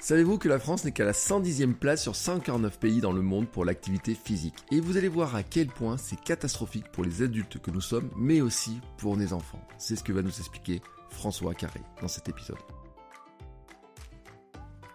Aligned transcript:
Savez-vous 0.00 0.38
que 0.38 0.48
la 0.48 0.58
France 0.58 0.86
n'est 0.86 0.92
qu'à 0.92 1.04
la 1.04 1.12
110e 1.12 1.74
place 1.74 2.02
sur 2.02 2.16
149 2.16 2.78
pays 2.78 3.02
dans 3.02 3.12
le 3.12 3.20
monde 3.20 3.46
pour 3.46 3.66
l'activité 3.66 4.14
physique? 4.14 4.54
Et 4.72 4.80
vous 4.80 4.96
allez 4.96 5.08
voir 5.08 5.34
à 5.34 5.42
quel 5.42 5.66
point 5.66 5.98
c'est 5.98 6.18
catastrophique 6.18 6.90
pour 6.90 7.04
les 7.04 7.20
adultes 7.20 7.58
que 7.58 7.70
nous 7.70 7.82
sommes, 7.82 8.08
mais 8.16 8.40
aussi 8.40 8.80
pour 8.96 9.14
les 9.14 9.34
enfants. 9.34 9.60
C'est 9.76 9.96
ce 9.96 10.02
que 10.02 10.14
va 10.14 10.22
nous 10.22 10.30
expliquer 10.30 10.80
François 11.10 11.52
Carré 11.52 11.82
dans 12.00 12.08
cet 12.08 12.30
épisode. 12.30 12.56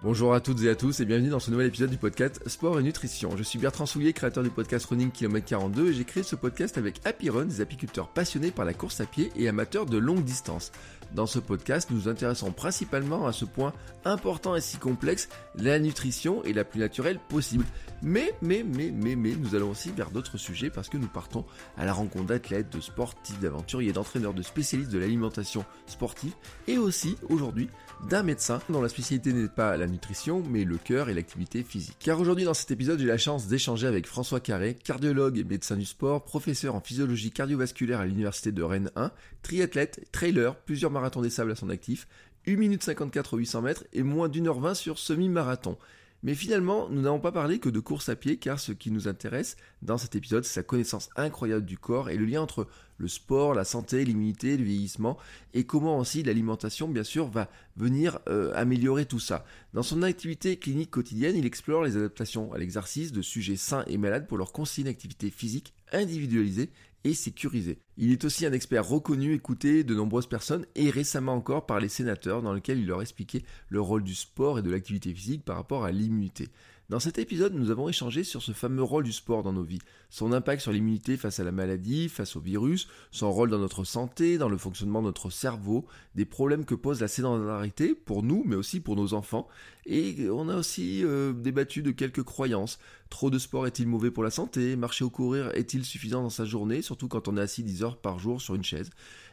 Bonjour 0.01 0.33
à 0.33 0.39
toutes 0.39 0.61
et 0.61 0.69
à 0.69 0.75
tous 0.75 0.99
et 0.99 1.05
bienvenue 1.05 1.29
dans 1.29 1.39
ce 1.39 1.49
nouvel 1.49 1.67
épisode 1.67 1.89
du 1.89 1.97
podcast 1.97 2.41
Sport 2.47 2.79
et 2.79 2.83
Nutrition. 2.83 3.35
Je 3.37 3.43
suis 3.43 3.57
Bertrand 3.57 3.85
Soulier, 3.85 4.13
créateur 4.13 4.43
du 4.43 4.49
podcast 4.49 4.85
Running 4.85 5.09
Km 5.09 5.45
42 5.45 5.89
et 5.89 5.93
j'ai 5.93 6.03
créé 6.03 6.21
ce 6.21 6.35
podcast 6.35 6.77
avec 6.77 7.01
Happy 7.05 7.29
Run, 7.29 7.45
des 7.45 7.61
apiculteurs 7.61 8.09
passionnés 8.09 8.51
par 8.51 8.65
la 8.65 8.73
course 8.73 9.01
à 9.01 9.05
pied 9.05 9.31
et 9.35 9.47
amateurs 9.47 9.85
de 9.85 9.97
longue 9.97 10.23
distance. 10.23 10.71
Dans 11.15 11.25
ce 11.25 11.39
podcast, 11.39 11.89
nous 11.91 11.95
nous 11.95 12.07
intéressons 12.09 12.51
principalement 12.51 13.25
à 13.25 13.31
ce 13.31 13.45
point 13.45 13.71
important 14.03 14.53
et 14.53 14.59
si 14.59 14.75
complexe, 14.75 15.29
la 15.55 15.79
nutrition 15.79 16.43
est 16.43 16.51
la 16.51 16.65
plus 16.65 16.81
naturelle 16.81 17.19
possible. 17.29 17.63
Mais, 18.01 18.33
mais, 18.41 18.65
mais, 18.67 18.91
mais, 18.91 19.15
mais, 19.15 19.33
nous 19.37 19.55
allons 19.55 19.69
aussi 19.69 19.91
vers 19.91 20.11
d'autres 20.11 20.37
sujets 20.37 20.69
parce 20.69 20.89
que 20.89 20.97
nous 20.97 21.07
partons 21.07 21.45
à 21.77 21.85
la 21.85 21.93
rencontre 21.93 22.25
d'athlètes, 22.25 22.69
de 22.69 22.81
sportifs, 22.81 23.39
d'aventuriers, 23.39 23.93
d'entraîneurs, 23.93 24.33
de 24.33 24.41
spécialistes 24.41 24.91
de 24.91 24.99
l'alimentation 24.99 25.63
sportive 25.87 26.33
et 26.67 26.77
aussi, 26.77 27.15
aujourd'hui, 27.29 27.69
d'un 28.09 28.23
médecin 28.23 28.59
dont 28.69 28.81
la 28.81 28.89
spécialité 28.89 29.31
n'est 29.31 29.47
pas 29.47 29.77
la 29.77 29.87
nutrition, 29.87 30.43
mais 30.49 30.65
le 30.65 30.77
cœur 30.77 31.07
et 31.07 31.13
l'activité 31.13 31.63
physique. 31.63 31.95
Car 31.99 32.19
aujourd'hui 32.19 32.43
dans 32.43 32.53
cet 32.53 32.71
épisode, 32.71 32.99
j'ai 32.99 33.05
la 33.05 33.17
chance 33.17 33.47
d'échanger 33.47 33.87
avec 33.87 34.05
François 34.05 34.41
Carré, 34.41 34.75
cardiologue 34.75 35.37
et 35.37 35.45
médecin 35.45 35.77
du 35.77 35.85
sport, 35.85 36.25
professeur 36.25 36.75
en 36.75 36.81
physiologie 36.81 37.31
cardiovasculaire 37.31 38.01
à 38.01 38.05
l'université 38.05 38.51
de 38.51 38.63
Rennes 38.63 38.91
1, 38.97 39.11
triathlète, 39.45 40.07
trailer, 40.11 40.55
plusieurs 40.55 40.89
marathons 40.89 41.21
des 41.21 41.29
sables 41.29 41.51
à 41.51 41.55
son 41.55 41.69
actif, 41.69 42.07
1 42.47 42.55
minute 42.55 42.81
54 42.81 43.35
aux 43.35 43.37
800 43.37 43.61
mètres 43.61 43.83
et 43.93 44.01
moins 44.01 44.27
d'une 44.27 44.47
heure 44.47 44.59
20 44.59 44.73
sur 44.73 44.97
semi-marathon. 44.97 45.77
Mais 46.23 46.33
finalement, 46.33 46.89
nous 46.89 47.03
n'avons 47.03 47.19
pas 47.19 47.31
parlé 47.31 47.59
que 47.59 47.69
de 47.69 47.79
course 47.79 48.09
à 48.09 48.15
pied, 48.15 48.37
car 48.37 48.59
ce 48.59 48.71
qui 48.71 48.89
nous 48.89 49.07
intéresse 49.07 49.55
dans 49.83 49.99
cet 49.99 50.15
épisode, 50.15 50.45
c'est 50.45 50.55
sa 50.55 50.63
connaissance 50.63 51.11
incroyable 51.15 51.63
du 51.63 51.77
corps 51.77 52.09
et 52.09 52.17
le 52.17 52.25
lien 52.25 52.41
entre 52.41 52.67
le 52.97 53.07
sport, 53.07 53.53
la 53.53 53.65
santé, 53.65 54.03
l'immunité, 54.03 54.57
le 54.57 54.63
vieillissement, 54.63 55.19
et 55.53 55.65
comment 55.65 55.99
aussi 55.99 56.23
l'alimentation, 56.23 56.87
bien 56.87 57.03
sûr, 57.03 57.27
va 57.27 57.47
venir 57.75 58.17
euh, 58.27 58.51
améliorer 58.55 59.05
tout 59.05 59.19
ça. 59.19 59.45
Dans 59.73 59.83
son 59.83 60.01
activité 60.01 60.57
clinique 60.57 60.89
quotidienne, 60.89 61.35
il 61.35 61.45
explore 61.45 61.83
les 61.83 61.97
adaptations 61.97 62.51
à 62.51 62.57
l'exercice 62.57 63.11
de 63.11 63.21
sujets 63.21 63.57
sains 63.57 63.83
et 63.85 63.99
malades 63.99 64.25
pour 64.25 64.39
leur 64.39 64.53
conseiller 64.53 64.87
une 64.87 64.91
activité 64.91 65.29
physique 65.29 65.75
individualisée 65.91 66.71
et 67.03 67.13
sécurisée. 67.13 67.84
Il 67.97 68.11
est 68.11 68.25
aussi 68.25 68.45
un 68.45 68.51
expert 68.51 68.85
reconnu, 68.85 69.33
écouté 69.33 69.85
de 69.85 69.95
nombreuses 69.95 70.27
personnes 70.27 70.65
et 70.75 70.89
récemment 70.89 71.33
encore 71.33 71.65
par 71.65 71.79
les 71.79 71.87
sénateurs 71.87 72.41
dans 72.41 72.53
lequel 72.53 72.79
il 72.79 72.87
leur 72.87 73.01
expliquait 73.01 73.43
le 73.69 73.79
rôle 73.79 74.03
du 74.03 74.15
sport 74.15 74.59
et 74.59 74.61
de 74.61 74.69
l'activité 74.69 75.13
physique 75.13 75.45
par 75.45 75.55
rapport 75.55 75.85
à 75.85 75.91
l'immunité. 75.91 76.49
Dans 76.87 76.99
cet 76.99 77.17
épisode, 77.17 77.55
nous 77.55 77.71
avons 77.71 77.89
échangé 77.89 78.23
sur 78.23 78.43
ce 78.43 78.51
fameux 78.51 78.83
rôle 78.83 79.05
du 79.05 79.11
sport 79.11 79.41
dans 79.41 79.53
nos 79.53 79.63
vies, 79.63 79.79
son 80.11 80.31
impact 80.31 80.61
sur 80.61 80.71
l'immunité 80.71 81.17
face 81.17 81.39
à 81.39 81.43
la 81.43 81.51
maladie, 81.51 82.09
face 82.09 82.35
au 82.35 82.39
virus, 82.39 82.87
son 83.09 83.31
rôle 83.31 83.49
dans 83.49 83.57
notre 83.57 83.83
santé, 83.85 84.37
dans 84.37 84.49
le 84.49 84.57
fonctionnement 84.57 85.01
de 85.01 85.07
notre 85.07 85.31
cerveau, 85.31 85.87
des 86.13 86.25
problèmes 86.25 86.63
que 86.63 86.75
pose 86.75 87.01
la 87.01 87.07
sédentarité 87.07 87.95
pour 87.95 88.21
nous, 88.21 88.43
mais 88.45 88.55
aussi 88.55 88.81
pour 88.81 88.95
nos 88.95 89.15
enfants, 89.15 89.47
et 89.87 90.29
on 90.29 90.47
a 90.47 90.57
aussi 90.57 91.03
euh, 91.03 91.33
débattu 91.33 91.81
de 91.81 91.89
quelques 91.89 92.23
croyances. 92.23 92.77
Trop 93.09 93.31
de 93.31 93.39
sport 93.39 93.65
est-il 93.65 93.87
mauvais 93.87 94.11
pour 94.11 94.23
la 94.23 94.29
santé? 94.29 94.75
Marcher 94.75 95.05
ou 95.05 95.09
courir 95.09 95.49
est-il 95.55 95.85
suffisant 95.85 96.21
dans 96.21 96.29
sa 96.29 96.45
journée, 96.45 96.83
surtout 96.83 97.07
quand 97.07 97.27
on 97.27 97.37
est 97.37 97.41
assis 97.41 97.63
10 97.63 97.81
heures 97.81 97.84
par 97.93 98.19
jour 98.19 98.41
sur 98.41 98.55
une 98.55 98.63
chaise 98.63 98.89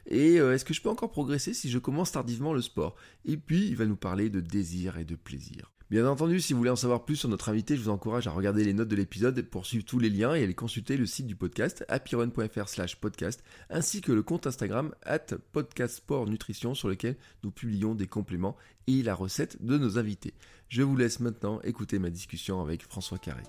Et 0.06 0.38
euh, 0.38 0.54
est-ce 0.54 0.64
que 0.64 0.74
je 0.74 0.82
peux 0.82 0.90
encore 0.90 1.10
progresser 1.10 1.54
si 1.54 1.70
je 1.70 1.78
commence 1.78 2.12
tardivement 2.12 2.52
le 2.52 2.62
sport? 2.62 2.94
Et 3.24 3.36
puis, 3.36 3.66
il 3.66 3.76
va 3.76 3.86
nous 3.86 3.96
parler 3.96 4.30
de 4.30 4.40
désir 4.40 4.98
et 4.98 5.04
de 5.04 5.16
plaisir. 5.16 5.72
Bien 5.92 6.08
entendu, 6.08 6.40
si 6.40 6.54
vous 6.54 6.58
voulez 6.58 6.70
en 6.70 6.76
savoir 6.76 7.04
plus 7.04 7.16
sur 7.16 7.28
notre 7.28 7.50
invité, 7.50 7.76
je 7.76 7.82
vous 7.82 7.90
encourage 7.90 8.26
à 8.26 8.30
regarder 8.30 8.64
les 8.64 8.72
notes 8.72 8.88
de 8.88 8.96
l'épisode 8.96 9.42
pour 9.42 9.66
suivre 9.66 9.84
tous 9.84 9.98
les 9.98 10.08
liens 10.08 10.34
et 10.34 10.40
à 10.40 10.44
aller 10.44 10.54
consulter 10.54 10.96
le 10.96 11.04
site 11.04 11.26
du 11.26 11.36
podcast 11.36 11.84
happyrun.fr 11.88 12.66
slash 12.66 12.96
podcast 12.96 13.44
ainsi 13.68 14.00
que 14.00 14.10
le 14.10 14.22
compte 14.22 14.46
Instagram 14.46 14.94
at 15.04 15.36
podcastsportnutrition 15.52 16.74
sur 16.74 16.88
lequel 16.88 17.16
nous 17.44 17.50
publions 17.50 17.94
des 17.94 18.06
compléments 18.06 18.56
et 18.86 19.02
la 19.02 19.14
recette 19.14 19.62
de 19.62 19.76
nos 19.76 19.98
invités. 19.98 20.32
Je 20.70 20.80
vous 20.80 20.96
laisse 20.96 21.20
maintenant 21.20 21.60
écouter 21.60 21.98
ma 21.98 22.08
discussion 22.08 22.62
avec 22.62 22.84
François 22.84 23.18
Carré. 23.18 23.42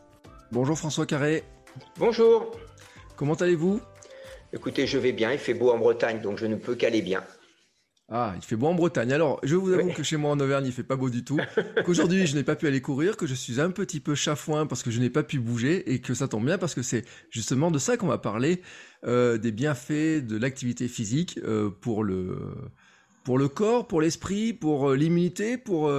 Bonjour 0.52 0.78
François 0.78 1.06
Carré. 1.06 1.46
Bonjour. 1.98 2.52
Comment 3.16 3.36
allez-vous? 3.36 3.80
Écoutez, 4.54 4.86
je 4.86 5.00
vais 5.00 5.12
bien, 5.12 5.32
il 5.32 5.40
fait 5.40 5.56
beau 5.56 5.72
en 5.72 5.80
Bretagne, 5.80 6.22
donc 6.22 6.38
je 6.38 6.46
ne 6.46 6.56
peux 6.56 6.76
qu'aller 6.76 7.02
bien. 7.02 7.24
Ah, 8.10 8.34
il 8.36 8.44
fait 8.44 8.56
beau 8.56 8.68
en 8.68 8.76
Bretagne. 8.76 9.12
Alors, 9.12 9.40
je 9.42 9.56
vous 9.56 9.74
avoue 9.74 9.92
que 9.92 10.04
chez 10.04 10.18
moi 10.18 10.30
en 10.30 10.40
Auvergne, 10.40 10.68
il 10.68 10.72
fait 10.72 10.84
pas 10.84 10.96
beau 10.96 11.10
du 11.10 11.24
tout. 11.24 11.40
Qu'aujourd'hui, 11.86 12.28
je 12.28 12.36
n'ai 12.36 12.44
pas 12.44 12.56
pu 12.56 12.68
aller 12.68 12.82
courir, 12.82 13.18
que 13.18 13.26
je 13.26 13.34
suis 13.34 13.60
un 13.60 13.72
petit 13.72 14.00
peu 14.00 14.14
chafouin 14.14 14.68
parce 14.68 14.84
que 14.84 14.92
je 14.92 15.00
n'ai 15.00 15.10
pas 15.10 15.24
pu 15.24 15.40
bouger 15.40 15.92
et 15.92 16.00
que 16.00 16.14
ça 16.14 16.28
tombe 16.28 16.46
bien 16.46 16.60
parce 16.60 16.76
que 16.76 16.84
c'est 16.84 17.06
justement 17.32 17.72
de 17.72 17.80
ça 17.80 17.98
qu'on 17.98 18.08
va 18.08 18.20
parler, 18.20 18.62
euh, 19.06 19.40
des 19.40 19.52
bienfaits 19.52 20.24
de 20.24 20.38
l'activité 20.38 20.88
physique 20.88 21.40
euh, 21.44 21.72
pour 21.72 22.04
le 22.04 22.38
pour 23.24 23.38
le 23.40 23.48
corps, 23.48 23.88
pour 23.88 24.02
l'esprit, 24.02 24.52
pour 24.54 24.90
euh, 24.90 24.96
l'immunité, 24.98 25.58
pour 25.58 25.90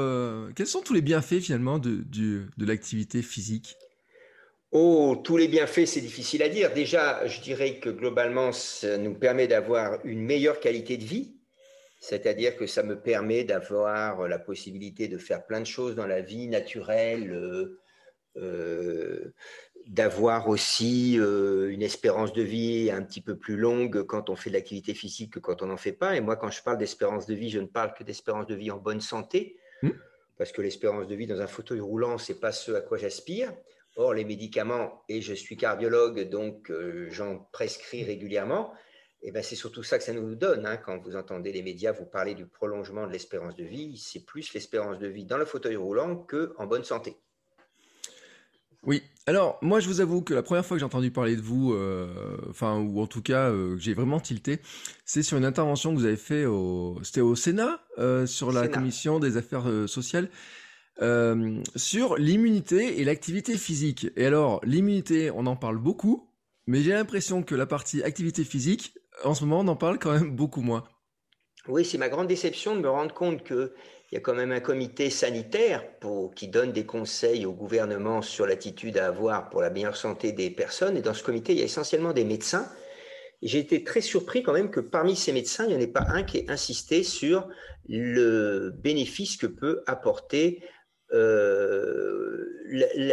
quels 0.55 0.67
sont 0.67 0.83
tous 0.83 0.95
les 0.95 1.03
bienfaits 1.03 1.41
finalement 1.41 1.81
de 1.81 2.05
de 2.07 2.67
l'activité 2.67 3.23
physique? 3.23 3.77
Oh, 4.75 5.17
tous 5.25 5.39
les 5.39 5.49
bienfaits, 5.49 5.87
c'est 5.87 6.03
difficile 6.03 6.43
à 6.43 6.51
dire. 6.51 6.75
Déjà, 6.75 7.27
je 7.27 7.41
dirais 7.41 7.79
que 7.79 7.89
globalement, 7.89 8.53
ça 8.53 8.99
nous 8.99 9.15
permet 9.15 9.47
d'avoir 9.47 10.05
une 10.05 10.21
meilleure 10.21 10.61
qualité 10.61 10.99
de 10.99 11.05
vie 11.05 11.35
c'est-à-dire 12.05 12.59
que 12.59 12.67
ça 12.67 12.83
me 12.83 13.01
permet 13.01 13.45
d'avoir 13.45 14.29
la 14.29 14.39
possibilité 14.39 15.09
de 15.09 15.17
faire 15.17 15.47
plein 15.47 15.61
de 15.61 15.67
choses 15.67 15.95
dans 15.95 16.07
la 16.07 16.21
vie 16.21 16.49
naturelle, 16.49 17.33
euh, 17.33 17.81
euh, 18.37 19.33
d'avoir 19.87 20.51
aussi 20.51 21.19
euh, 21.19 21.71
une 21.71 21.81
espérance 21.81 22.35
de 22.35 22.43
vie 22.43 22.91
un 22.91 23.03
petit 23.03 23.23
peu 23.23 23.39
plus 23.39 23.57
longue 23.57 24.03
quand 24.03 24.29
on 24.29 24.37
fait 24.37 24.51
de 24.51 24.55
l'activité 24.55 24.93
physique 24.93 25.33
que 25.33 25.39
quand 25.39 25.63
on 25.63 25.67
n'en 25.67 25.79
fait 25.79 25.95
pas. 25.95 26.15
Et 26.15 26.21
moi, 26.21 26.37
quand 26.37 26.51
je 26.51 26.63
parle 26.63 26.77
d'espérance 26.77 27.25
de 27.25 27.35
vie, 27.35 27.49
je 27.49 27.61
ne 27.61 27.67
parle 27.67 27.95
que 27.95 28.05
d'espérance 28.05 28.47
de 28.47 28.55
vie 28.55 28.71
en 28.71 28.77
bonne 28.77 29.01
santé, 29.01 29.57
mmh. 29.81 29.89
parce 30.37 30.53
que 30.53 30.61
l'espérance 30.61 31.09
de 31.09 31.15
vie 31.15 31.27
dans 31.27 31.41
un 31.41 31.47
fauteuil 31.47 31.81
roulant, 31.81 32.19
c'est 32.19 32.39
pas 32.39 32.53
ce 32.53 32.73
à 32.73 32.83
quoi 32.83 32.99
j'aspire. 32.99 33.51
Or, 33.97 34.15
les 34.15 34.25
médicaments, 34.25 35.05
et 35.09 35.21
je 35.21 35.35
suis 35.35 35.57
cardiologue, 35.57 36.29
donc 36.29 36.73
j'en 37.11 37.39
prescris 37.53 38.03
régulièrement, 38.03 38.73
et 39.25 39.33
ben, 39.33 39.43
c'est 39.43 39.57
surtout 39.57 39.83
ça 39.83 39.97
que 39.97 40.05
ça 40.05 40.13
nous 40.13 40.35
donne. 40.35 40.67
Hein. 40.67 40.77
Quand 40.77 40.99
vous 40.99 41.17
entendez 41.17 41.51
les 41.51 41.63
médias 41.63 41.93
vous 41.93 42.05
parler 42.05 42.35
du 42.35 42.47
prolongement 42.47 43.07
de 43.07 43.13
l'espérance 43.13 43.57
de 43.57 43.65
vie, 43.65 43.97
c'est 43.97 44.25
plus 44.27 44.53
l'espérance 44.53 44.99
de 44.99 45.09
vie 45.09 45.25
dans 45.25 45.39
le 45.39 45.47
fauteuil 45.47 45.77
roulant 45.77 46.17
qu'en 46.17 46.67
bonne 46.67 46.85
santé. 46.85 47.17
Oui. 48.83 49.03
Alors, 49.27 49.59
moi, 49.63 49.81
je 49.81 49.89
vous 49.89 50.03
avoue 50.03 50.21
que 50.21 50.35
la 50.35 50.43
première 50.43 50.67
fois 50.67 50.77
que 50.77 50.81
j'ai 50.81 50.85
entendu 50.85 51.11
parler 51.11 51.37
de 51.37 51.41
vous, 51.41 51.73
euh, 51.73 52.37
enfin, 52.51 52.79
ou 52.79 53.01
en 53.01 53.07
tout 53.07 53.23
cas, 53.23 53.49
euh, 53.49 53.79
j'ai 53.79 53.95
vraiment 53.95 54.21
tilté, 54.21 54.61
c'est 55.07 55.23
sur 55.23 55.39
une 55.39 55.47
intervention 55.47 55.95
que 55.95 55.99
vous 55.99 56.05
avez 56.05 56.19
fait 56.19 56.45
au, 56.45 56.99
c'était 57.03 57.23
au 57.23 57.35
Sénat, 57.35 57.81
euh, 57.97 58.27
sur 58.27 58.53
la 58.53 58.69
commission 58.69 59.21
des 59.21 59.39
affaires 59.39 59.65
sociales, 59.87 60.29
sur 61.77 62.17
l'immunité 62.17 63.01
et 63.01 63.05
l'activité 63.05 63.57
physique. 63.57 64.09
Et 64.17 64.27
alors, 64.27 64.61
l'immunité, 64.65 65.31
on 65.31 65.47
en 65.47 65.57
parle 65.57 65.79
beaucoup, 65.79 66.31
mais 66.67 66.81
j'ai 66.81 66.93
l'impression 66.93 67.43
que 67.43 67.55
la 67.55 67.67
partie 67.67 68.03
activité 68.03 68.45
physique, 68.45 68.95
en 69.25 69.35
ce 69.35 69.45
moment, 69.45 69.61
on 69.61 69.69
en 69.69 69.77
parle 69.77 69.99
quand 69.99 70.13
même 70.13 70.35
beaucoup 70.35 70.63
moins. 70.63 70.85
Oui, 71.67 71.85
c'est 71.85 71.99
ma 71.99 72.09
grande 72.09 72.27
déception 72.27 72.77
de 72.77 72.81
me 72.81 72.91
rendre 72.91 73.15
compte 73.15 73.43
qu'il 73.43 73.71
y 74.13 74.17
a 74.17 74.21
quand 74.21 74.35
même 74.35 74.53
un 74.53 74.61
comité 74.61 75.09
sanitaire 75.09 75.83
qui 76.37 76.49
donne 76.49 76.73
des 76.73 76.85
conseils 76.85 77.47
au 77.47 77.53
gouvernement 77.53 78.21
sur 78.21 78.47
l'attitude 78.47 78.99
à 78.99 79.07
avoir 79.07 79.49
pour 79.49 79.63
la 79.63 79.71
meilleure 79.71 79.97
santé 79.97 80.33
des 80.33 80.51
personnes. 80.51 80.97
Et 80.97 81.03
dans 81.03 81.15
ce 81.15 81.23
comité, 81.23 81.53
il 81.53 81.59
y 81.59 81.63
a 81.63 81.65
essentiellement 81.65 82.13
des 82.13 82.25
médecins. 82.25 82.69
J'ai 83.41 83.59
été 83.59 83.83
très 83.83 84.03
surpris 84.03 84.43
quand 84.43 84.53
même 84.53 84.71
que 84.71 84.81
parmi 84.81 85.17
ces 85.17 85.33
médecins, 85.33 85.65
il 85.65 85.71
n'y 85.71 85.77
en 85.77 85.81
ait 85.81 85.87
pas 85.87 86.07
un 86.09 86.23
qui 86.23 86.39
ait 86.39 86.51
insisté 86.51 87.03
sur 87.03 87.49
le 87.89 88.71
bénéfice 88.71 89.37
que 89.37 89.47
peut 89.47 89.83
apporter 89.87 90.63
euh, 90.63 90.67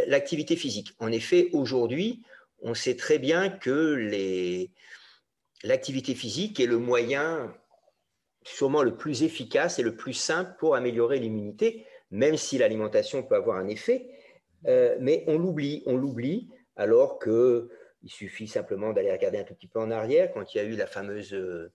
l'activité 0.07 0.56
physique. 0.56 0.94
En 1.00 1.12
effet, 1.12 1.50
aujourd'hui, 1.53 2.21
on 2.62 2.74
sait 2.74 2.95
très 2.95 3.19
bien 3.19 3.50
que 3.50 4.09
l'activité 5.63 6.15
physique 6.15 6.59
est 6.59 6.65
le 6.65 6.77
moyen 6.77 7.53
sûrement 8.44 8.83
le 8.83 8.95
plus 8.95 9.24
efficace 9.24 9.80
et 9.80 9.83
le 9.83 9.95
plus 9.95 10.13
simple 10.13 10.56
pour 10.59 10.75
améliorer 10.75 11.19
l'immunité, 11.19 11.86
même 12.09 12.38
si 12.38 12.57
l'alimentation 12.57 13.24
peut 13.24 13.36
avoir 13.36 13.57
un 13.57 13.68
effet. 13.68 14.09
Euh, 14.68 14.95
mais 15.00 15.24
on 15.27 15.38
l'oublie, 15.38 15.83
on 15.86 15.98
l'oublie, 15.98 16.50
alors 16.75 17.19
que 17.19 17.69
il 18.03 18.09
suffit 18.09 18.48
simplement 18.48 18.94
d'aller 18.94 19.12
regarder 19.12 19.38
un 19.38 19.44
tout 19.44 19.53
petit 19.53 19.68
peu 19.68 19.80
en 19.80 19.92
arrière. 19.92 20.31
Quand 20.33 20.53
il 20.53 20.57
y 20.57 20.59
a 20.59 20.63
eu 20.63 20.75
la 20.75 20.88
fameuse 20.88 21.33
euh, 21.33 21.71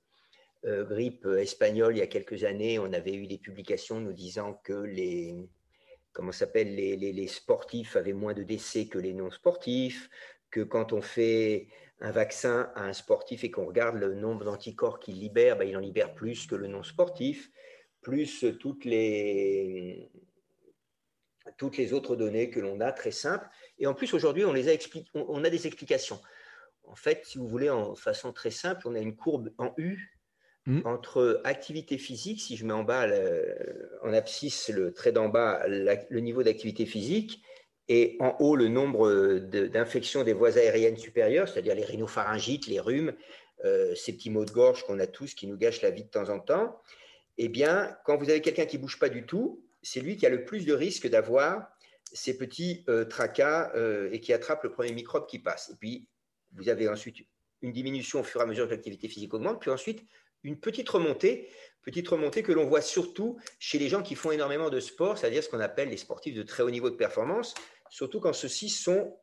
euh, 0.64 0.84
grippe 0.84 1.24
espagnole 1.38 1.96
il 1.96 2.00
y 2.00 2.02
a 2.02 2.08
quelques 2.08 2.42
années, 2.42 2.78
on 2.78 2.92
avait 2.92 3.14
eu 3.14 3.26
des 3.28 3.38
publications 3.38 4.00
nous 4.00 4.12
disant 4.12 4.60
que 4.64 4.72
les 4.72 5.36
comment 6.16 6.32
s'appelle 6.32 6.74
les, 6.74 6.96
les, 6.96 7.26
sportifs 7.26 7.94
avaient 7.94 8.14
moins 8.14 8.32
de 8.32 8.42
décès 8.42 8.86
que 8.86 8.98
les 8.98 9.12
non 9.12 9.30
sportifs, 9.30 10.08
que 10.50 10.62
quand 10.62 10.94
on 10.94 11.02
fait 11.02 11.68
un 12.00 12.10
vaccin 12.10 12.72
à 12.74 12.84
un 12.84 12.94
sportif 12.94 13.44
et 13.44 13.50
qu'on 13.50 13.66
regarde 13.66 13.96
le 13.96 14.14
nombre 14.14 14.46
d'anticorps 14.46 14.98
qu'il 14.98 15.20
libère, 15.20 15.58
ben, 15.58 15.68
il 15.68 15.76
en 15.76 15.80
libère 15.80 16.14
plus 16.14 16.46
que 16.46 16.54
le 16.54 16.68
non 16.68 16.82
sportif, 16.82 17.50
plus 18.00 18.46
toutes 18.58 18.86
les, 18.86 20.10
toutes 21.58 21.76
les 21.76 21.92
autres 21.92 22.16
données 22.16 22.48
que 22.48 22.60
l'on 22.60 22.80
a, 22.80 22.92
très 22.92 23.10
simples. 23.10 23.46
Et 23.78 23.86
en 23.86 23.92
plus, 23.92 24.14
aujourd'hui, 24.14 24.46
on, 24.46 24.54
les 24.54 24.70
a, 24.70 24.78
on 25.12 25.44
a 25.44 25.50
des 25.50 25.66
explications. 25.66 26.18
En 26.84 26.94
fait, 26.94 27.26
si 27.26 27.36
vous 27.36 27.46
voulez, 27.46 27.68
en 27.68 27.94
façon 27.94 28.32
très 28.32 28.50
simple, 28.50 28.88
on 28.88 28.94
a 28.94 29.00
une 29.00 29.16
courbe 29.16 29.52
en 29.58 29.74
U 29.76 30.15
hmm. 30.66 30.80
entre 30.84 31.40
activité 31.44 31.98
physique, 31.98 32.40
si 32.40 32.56
je 32.56 32.64
mets 32.64 32.72
en 32.72 32.84
bas, 32.84 33.08
en 34.02 34.12
abscisse, 34.12 34.68
le 34.68 34.92
trait 34.92 35.12
d'en 35.12 35.28
bas, 35.28 35.62
le 35.66 36.20
niveau 36.20 36.42
d'activité 36.42 36.86
physique, 36.86 37.42
et 37.88 38.16
en 38.20 38.36
haut, 38.40 38.56
le 38.56 38.68
nombre 38.68 39.38
d'infections 39.38 40.24
des 40.24 40.32
voies 40.32 40.58
aériennes 40.58 40.96
supérieures, 40.96 41.48
c'est-à-dire 41.48 41.74
les 41.74 41.84
rhinopharyngites, 41.84 42.66
les 42.66 42.80
rhumes, 42.80 43.12
euh, 43.64 43.94
ces 43.94 44.12
petits 44.12 44.30
maux 44.30 44.44
de 44.44 44.50
gorge 44.50 44.84
qu'on 44.84 44.98
a 44.98 45.06
tous 45.06 45.34
qui 45.34 45.46
nous 45.46 45.56
gâchent 45.56 45.82
la 45.82 45.90
vie 45.90 46.04
de 46.04 46.08
temps 46.08 46.28
en 46.28 46.40
temps. 46.40 46.80
Eh 47.38 47.48
bien, 47.48 47.96
quand 48.04 48.16
vous 48.16 48.28
avez 48.28 48.40
quelqu'un 48.40 48.66
qui 48.66 48.76
ne 48.76 48.82
bouge 48.82 48.98
pas 48.98 49.08
du 49.08 49.24
tout, 49.24 49.64
c'est 49.82 50.00
lui 50.00 50.16
qui 50.16 50.26
a 50.26 50.30
le 50.30 50.44
plus 50.44 50.66
de 50.66 50.72
risque 50.72 51.08
d'avoir 51.08 51.68
ces 52.12 52.36
petits 52.36 52.84
euh, 52.88 53.04
tracas 53.04 53.72
euh, 53.74 54.10
et 54.12 54.20
qui 54.20 54.32
attrape 54.32 54.64
le 54.64 54.70
premier 54.70 54.92
microbe 54.92 55.26
qui 55.26 55.38
passe. 55.38 55.70
Et 55.70 55.76
puis, 55.76 56.08
vous 56.54 56.68
avez 56.68 56.88
ensuite 56.88 57.18
une 57.62 57.72
diminution 57.72 58.20
au 58.20 58.24
fur 58.24 58.40
et 58.40 58.44
à 58.44 58.46
mesure 58.46 58.66
que 58.66 58.72
l'activité 58.72 59.08
physique 59.08 59.32
augmente, 59.32 59.60
puis 59.60 59.70
ensuite 59.70 60.04
une 60.42 60.58
petite 60.58 60.88
remontée, 60.88 61.48
petite 61.82 62.08
remontée 62.08 62.42
que 62.42 62.52
l'on 62.52 62.66
voit 62.66 62.80
surtout 62.80 63.38
chez 63.58 63.78
les 63.78 63.88
gens 63.88 64.02
qui 64.02 64.14
font 64.14 64.32
énormément 64.32 64.70
de 64.70 64.80
sport, 64.80 65.16
c'est-à-dire 65.16 65.42
ce 65.42 65.48
qu'on 65.48 65.60
appelle 65.60 65.88
les 65.88 65.96
sportifs 65.96 66.34
de 66.34 66.42
très 66.42 66.62
haut 66.62 66.70
niveau 66.70 66.90
de 66.90 66.96
performance, 66.96 67.54
surtout 67.90 68.20
quand 68.20 68.32
ceux-ci 68.32 68.68
sont 68.68 69.16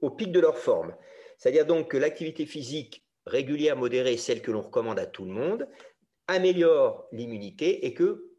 au 0.00 0.10
pic 0.10 0.32
de 0.32 0.40
leur 0.40 0.58
forme. 0.58 0.94
C'est-à-dire 1.38 1.66
donc 1.66 1.90
que 1.90 1.96
l'activité 1.96 2.46
physique 2.46 3.04
régulière, 3.26 3.76
modérée, 3.76 4.16
celle 4.16 4.42
que 4.42 4.50
l'on 4.50 4.62
recommande 4.62 4.98
à 4.98 5.06
tout 5.06 5.24
le 5.24 5.32
monde, 5.32 5.68
améliore 6.28 7.08
l'immunité 7.12 7.86
et 7.86 7.94
que 7.94 8.32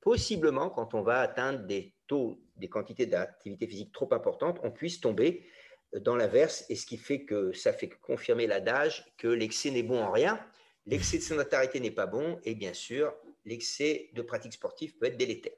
possiblement, 0.00 0.70
quand 0.70 0.94
on 0.94 1.02
va 1.02 1.20
atteindre 1.20 1.66
des 1.66 1.94
taux, 2.06 2.42
des 2.56 2.68
quantités 2.68 3.06
d'activité 3.06 3.66
physique 3.66 3.92
trop 3.92 4.12
importantes, 4.12 4.58
on 4.62 4.70
puisse 4.70 5.00
tomber 5.00 5.46
dans 5.92 6.16
l'inverse, 6.16 6.64
et 6.68 6.76
ce 6.76 6.86
qui 6.86 6.96
fait 6.96 7.24
que 7.24 7.52
ça 7.52 7.72
fait 7.72 7.88
confirmer 7.88 8.46
l'adage 8.46 9.12
que 9.18 9.26
l'excès 9.26 9.70
n'est 9.70 9.82
bon 9.82 10.00
en 10.00 10.10
rien, 10.10 10.40
l'excès 10.90 11.18
de 11.18 11.22
sédentarité 11.22 11.80
n'est 11.80 11.90
pas 11.90 12.06
bon, 12.06 12.38
et 12.44 12.54
bien 12.54 12.74
sûr, 12.74 13.12
l'excès 13.44 14.10
de 14.14 14.22
pratique 14.22 14.52
sportive 14.52 14.96
peut 14.96 15.06
être 15.06 15.16
délétère. 15.16 15.52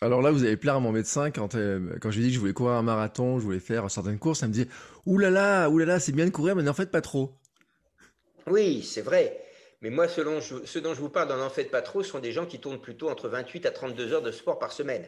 Alors 0.00 0.20
là, 0.20 0.30
vous 0.30 0.44
avez 0.44 0.56
plaire 0.56 0.76
à 0.76 0.80
mon 0.80 0.92
médecin 0.92 1.30
quand, 1.30 1.54
euh, 1.54 1.96
quand 2.00 2.10
je 2.10 2.18
lui 2.18 2.24
ai 2.24 2.26
dit 2.26 2.32
que 2.32 2.34
je 2.34 2.40
voulais 2.40 2.52
courir 2.52 2.74
un 2.74 2.82
marathon, 2.82 3.38
je 3.38 3.44
voulais 3.44 3.60
faire 3.60 3.90
certaines 3.90 4.18
courses, 4.18 4.42
elle 4.42 4.50
me 4.50 4.54
dit 4.54 4.66
Oulala, 5.06 5.70
oulala, 5.70 6.00
c'est 6.00 6.12
bien 6.12 6.26
de 6.26 6.30
courir, 6.30 6.56
mais 6.56 6.62
n'en 6.62 6.74
faites 6.74 6.90
pas 6.90 7.00
trop. 7.00 7.32
Oui, 8.46 8.82
c'est 8.82 9.00
vrai. 9.00 9.40
Mais 9.80 9.90
moi, 9.90 10.08
selon 10.08 10.40
ce 10.40 10.78
dont 10.78 10.94
je 10.94 11.00
vous 11.00 11.08
parle, 11.08 11.28
n'en 11.28 11.50
faites 11.50 11.70
pas 11.70 11.82
trop, 11.82 12.02
sont 12.02 12.18
des 12.18 12.32
gens 12.32 12.46
qui 12.46 12.58
tournent 12.58 12.80
plutôt 12.80 13.08
entre 13.08 13.28
28 13.28 13.66
à 13.66 13.70
32 13.70 14.12
heures 14.12 14.22
de 14.22 14.32
sport 14.32 14.58
par 14.58 14.72
semaine. 14.72 15.06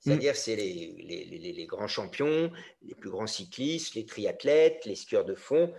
C'est-à-dire, 0.00 0.32
mm. 0.32 0.36
c'est 0.36 0.56
les, 0.56 1.66
grands 1.68 1.88
champions, 1.88 2.52
les 2.82 2.94
plus 2.94 3.10
grands 3.10 3.26
cyclistes, 3.26 3.94
les 3.94 4.04
triathlètes, 4.04 4.84
les 4.84 4.96
skieurs 4.96 5.24
de 5.24 5.34
fond, 5.34 5.72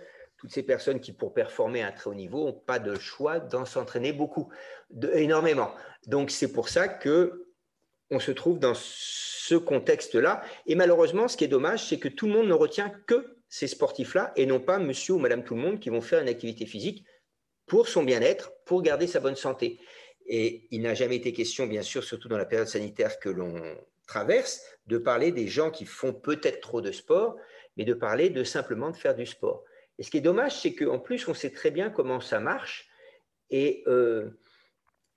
toutes 0.46 0.54
ces 0.54 0.62
personnes 0.62 1.00
qui, 1.00 1.12
pour 1.12 1.34
performer 1.34 1.82
à 1.82 1.88
un 1.88 1.90
très 1.90 2.08
haut 2.08 2.14
niveau, 2.14 2.44
n'ont 2.44 2.52
pas 2.52 2.78
de 2.78 2.94
choix 2.94 3.40
d'en 3.40 3.64
s'entraîner 3.64 4.12
beaucoup, 4.12 4.48
énormément. 5.14 5.72
Donc, 6.06 6.30
c'est 6.30 6.52
pour 6.52 6.68
ça 6.68 6.86
que 6.86 7.48
on 8.12 8.20
se 8.20 8.30
trouve 8.30 8.60
dans 8.60 8.74
ce 8.76 9.56
contexte-là. 9.56 10.42
Et 10.66 10.76
malheureusement, 10.76 11.26
ce 11.26 11.36
qui 11.36 11.42
est 11.42 11.48
dommage, 11.48 11.88
c'est 11.88 11.98
que 11.98 12.06
tout 12.06 12.28
le 12.28 12.32
monde 12.32 12.46
ne 12.46 12.52
retient 12.52 12.90
que 13.08 13.38
ces 13.48 13.66
sportifs-là 13.66 14.32
et 14.36 14.46
non 14.46 14.60
pas 14.60 14.78
monsieur 14.78 15.14
ou 15.14 15.18
madame 15.18 15.42
tout 15.42 15.56
le 15.56 15.62
monde 15.62 15.80
qui 15.80 15.90
vont 15.90 16.00
faire 16.00 16.22
une 16.22 16.28
activité 16.28 16.64
physique 16.64 17.04
pour 17.66 17.88
son 17.88 18.04
bien-être, 18.04 18.52
pour 18.66 18.82
garder 18.82 19.08
sa 19.08 19.18
bonne 19.18 19.34
santé. 19.34 19.80
Et 20.26 20.68
il 20.70 20.82
n'a 20.82 20.94
jamais 20.94 21.16
été 21.16 21.32
question, 21.32 21.66
bien 21.66 21.82
sûr, 21.82 22.04
surtout 22.04 22.28
dans 22.28 22.38
la 22.38 22.46
période 22.46 22.68
sanitaire 22.68 23.18
que 23.18 23.30
l'on 23.30 23.60
traverse, 24.06 24.62
de 24.86 24.98
parler 24.98 25.32
des 25.32 25.48
gens 25.48 25.72
qui 25.72 25.86
font 25.86 26.12
peut-être 26.12 26.60
trop 26.60 26.80
de 26.80 26.92
sport, 26.92 27.34
mais 27.76 27.84
de 27.84 27.94
parler 27.94 28.30
de 28.30 28.44
simplement 28.44 28.92
de 28.92 28.96
faire 28.96 29.16
du 29.16 29.26
sport. 29.26 29.64
Et 29.98 30.02
ce 30.02 30.10
qui 30.10 30.18
est 30.18 30.22
dommage, 30.22 30.60
c'est 30.60 30.74
qu'en 30.74 30.98
plus, 30.98 31.26
on 31.28 31.34
sait 31.34 31.50
très 31.50 31.70
bien 31.70 31.90
comment 31.90 32.20
ça 32.20 32.40
marche 32.40 32.88
et 33.50 33.84
euh, 33.86 34.30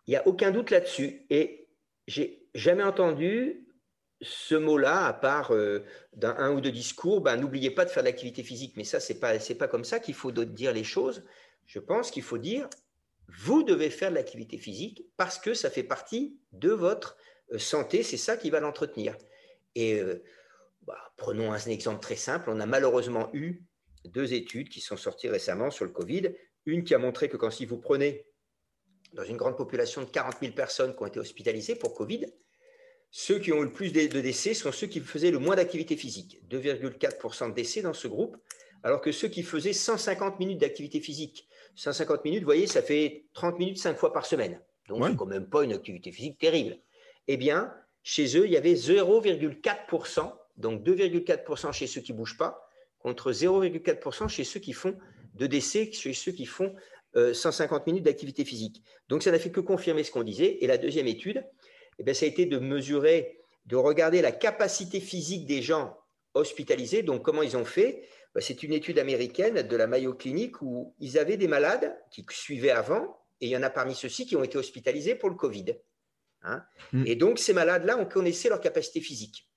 il 0.08 0.12
n'y 0.12 0.18
a 0.18 0.28
aucun 0.28 0.52
doute 0.52 0.72
là-dessus. 0.72 1.26
Et 1.30 1.68
j'ai 2.08 2.48
jamais 2.54 2.84
entendu 2.84 3.68
ce 4.22 4.56
mot-là, 4.56 5.06
à 5.06 5.14
part 5.14 5.54
euh, 5.54 5.86
d'un 6.14 6.36
un 6.38 6.52
ou 6.52 6.62
deux 6.62 6.72
discours, 6.72 7.22
ben, 7.22 7.38
n'oubliez 7.38 7.72
pas 7.72 7.86
de 7.86 7.90
faire 7.90 8.04
de 8.04 8.08
l'activité 8.08 8.44
physique. 8.44 8.74
Mais 8.76 8.84
ça, 8.84 9.00
ce 9.00 9.14
n'est 9.14 9.20
pas, 9.20 9.38
pas 9.38 9.68
comme 9.68 9.86
ça 9.86 10.00
qu'il 10.00 10.14
faut 10.14 10.32
dire 10.32 10.74
les 10.74 10.84
choses. 10.84 11.24
Je 11.66 11.80
pense 11.80 12.12
qu'il 12.12 12.24
faut 12.24 12.38
dire, 12.38 12.68
vous 13.28 13.64
devez 13.64 13.90
faire 13.90 14.10
de 14.10 14.16
l'activité 14.16 14.58
physique 14.58 15.06
parce 15.16 15.40
que 15.40 15.54
ça 15.54 15.70
fait 15.70 15.84
partie 15.84 16.38
de 16.52 16.70
votre 16.70 17.16
euh, 17.54 17.60
santé, 17.60 18.04
c'est 18.04 18.18
ça 18.18 18.38
qui 18.38 18.50
va 18.50 18.60
l'entretenir. 18.60 19.16
Et 19.76 20.00
euh, 20.00 20.24
bah, 20.82 21.14
prenons 21.18 21.54
un 21.54 21.58
exemple 21.58 22.02
très 22.02 22.16
simple. 22.16 22.50
On 22.50 22.60
a 22.60 22.66
malheureusement 22.66 23.30
eu 23.34 23.64
deux 24.06 24.34
études 24.34 24.70
qui 24.70 24.82
sont 24.82 24.98
sorties 24.98 25.30
récemment 25.30 25.72
sur 25.72 25.86
le 25.86 25.92
Covid. 25.92 26.34
Une 26.66 26.84
qui 26.84 26.94
a 26.94 26.98
montré 26.98 27.30
que 27.30 27.38
quand 27.38 27.52
si 27.52 27.66
vous 27.66 27.78
prenez 27.78 28.26
dans 29.14 29.24
une 29.24 29.38
grande 29.38 29.58
population 29.58 30.02
de 30.02 30.08
40 30.08 30.38
000 30.42 30.54
personnes 30.54 30.96
qui 30.96 31.02
ont 31.02 31.08
été 31.08 31.20
hospitalisées 31.20 31.76
pour 31.76 31.94
Covid, 31.94 32.28
ceux 33.12 33.40
qui 33.40 33.52
ont 33.52 33.62
eu 33.62 33.66
le 33.66 33.72
plus 33.72 33.92
de 33.92 34.22
décès 34.22 34.54
sont 34.54 34.72
ceux 34.72 34.88
qui 34.88 35.00
faisaient 35.00 35.32
le 35.32 35.40
moins 35.40 35.56
d'activité 35.56 35.98
physique. 35.98 36.42
2,4% 36.50 37.50
de 37.50 37.54
décès 37.56 37.82
dans 37.82 37.94
ce 37.94 38.08
groupe, 38.08 38.38
alors 38.84 39.02
que 39.02 39.12
ceux 39.12 39.28
qui 39.28 39.42
faisaient 39.42 39.74
150 39.74 40.40
minutes 40.40 40.60
d'activité 40.60 41.00
physique. 41.00 41.48
150 41.76 42.24
minutes, 42.24 42.42
vous 42.42 42.46
voyez, 42.46 42.68
ça 42.68 42.84
fait 42.84 43.26
30 43.34 43.58
minutes 43.58 43.80
5 43.80 43.98
fois 43.98 44.14
par 44.14 44.26
semaine. 44.26 44.62
Donc, 44.88 45.04
ce 45.04 45.10
n'est 45.10 45.16
quand 45.16 45.26
même 45.26 45.50
pas 45.50 45.64
une 45.64 45.74
activité 45.74 46.12
physique 46.12 46.38
terrible 46.38 46.78
eh 47.32 47.38
bien, 47.38 47.72
chez 48.02 48.38
eux, 48.38 48.46
il 48.46 48.52
y 48.52 48.58
avait 48.58 48.74
0,4%, 48.74 50.34
donc 50.58 50.82
2,4% 50.82 51.72
chez 51.72 51.86
ceux 51.86 52.02
qui 52.02 52.12
ne 52.12 52.18
bougent 52.18 52.38
pas, 52.38 52.68
contre 53.00 53.32
0,4% 53.32 54.28
chez 54.28 54.44
ceux 54.44 54.60
qui 54.60 54.74
font 54.74 54.98
de 55.36 55.48
décès, 55.48 55.92
chez 55.92 56.14
ceux 56.14 56.32
qui 56.32 56.46
font 56.46 56.76
150 57.16 57.82
euh, 57.82 57.84
minutes 57.88 58.04
d'activité 58.04 58.46
physique. 58.46 58.84
Donc, 59.08 59.24
ça 59.24 59.32
n'a 59.32 59.40
fait 59.40 59.52
que 59.52 59.60
confirmer 59.60 60.04
ce 60.04 60.12
qu'on 60.12 60.24
disait. 60.24 60.58
Et 60.62 60.68
la 60.68 60.78
deuxième 60.78 61.08
étude, 61.08 61.44
eh 61.98 62.04
bien, 62.04 62.14
ça 62.14 62.26
a 62.26 62.30
été 62.30 62.46
de 62.46 62.60
mesurer, 62.60 63.40
de 63.66 63.76
regarder 63.76 64.22
la 64.22 64.32
capacité 64.32 65.00
physique 65.00 65.46
des 65.46 65.62
gens 65.62 65.98
hospitalisés. 66.34 67.02
Donc, 67.02 67.24
comment 67.24 67.42
ils 67.42 67.58
ont 67.58 67.66
fait? 67.66 68.08
Ben, 68.36 68.42
C'est 68.42 68.62
une 68.64 68.74
étude 68.74 69.00
américaine 69.00 69.68
de 69.68 69.76
la 69.76 69.88
Mayo 69.88 70.14
Clinic 70.14 70.62
où 70.62 70.94
ils 71.00 71.18
avaient 71.18 71.38
des 71.38 71.48
malades 71.48 71.98
qui 72.12 72.26
suivaient 72.30 72.70
avant, 72.70 73.18
et 73.42 73.48
il 73.48 73.50
y 73.50 73.58
en 73.58 73.64
a 73.64 73.70
parmi 73.70 73.96
ceux-ci 73.96 74.26
qui 74.26 74.36
ont 74.36 74.44
été 74.44 74.58
hospitalisés 74.58 75.16
pour 75.16 75.30
le 75.30 75.36
Covid. 75.36 75.78
Hein. 76.44 76.64
Mm. 76.94 77.04
Et 77.08 77.16
donc, 77.16 77.40
ces 77.40 77.54
malades-là, 77.54 77.98
on 77.98 78.06
connaissait 78.06 78.50
leur 78.50 78.62
capacité 78.62 79.02
physique 79.02 79.50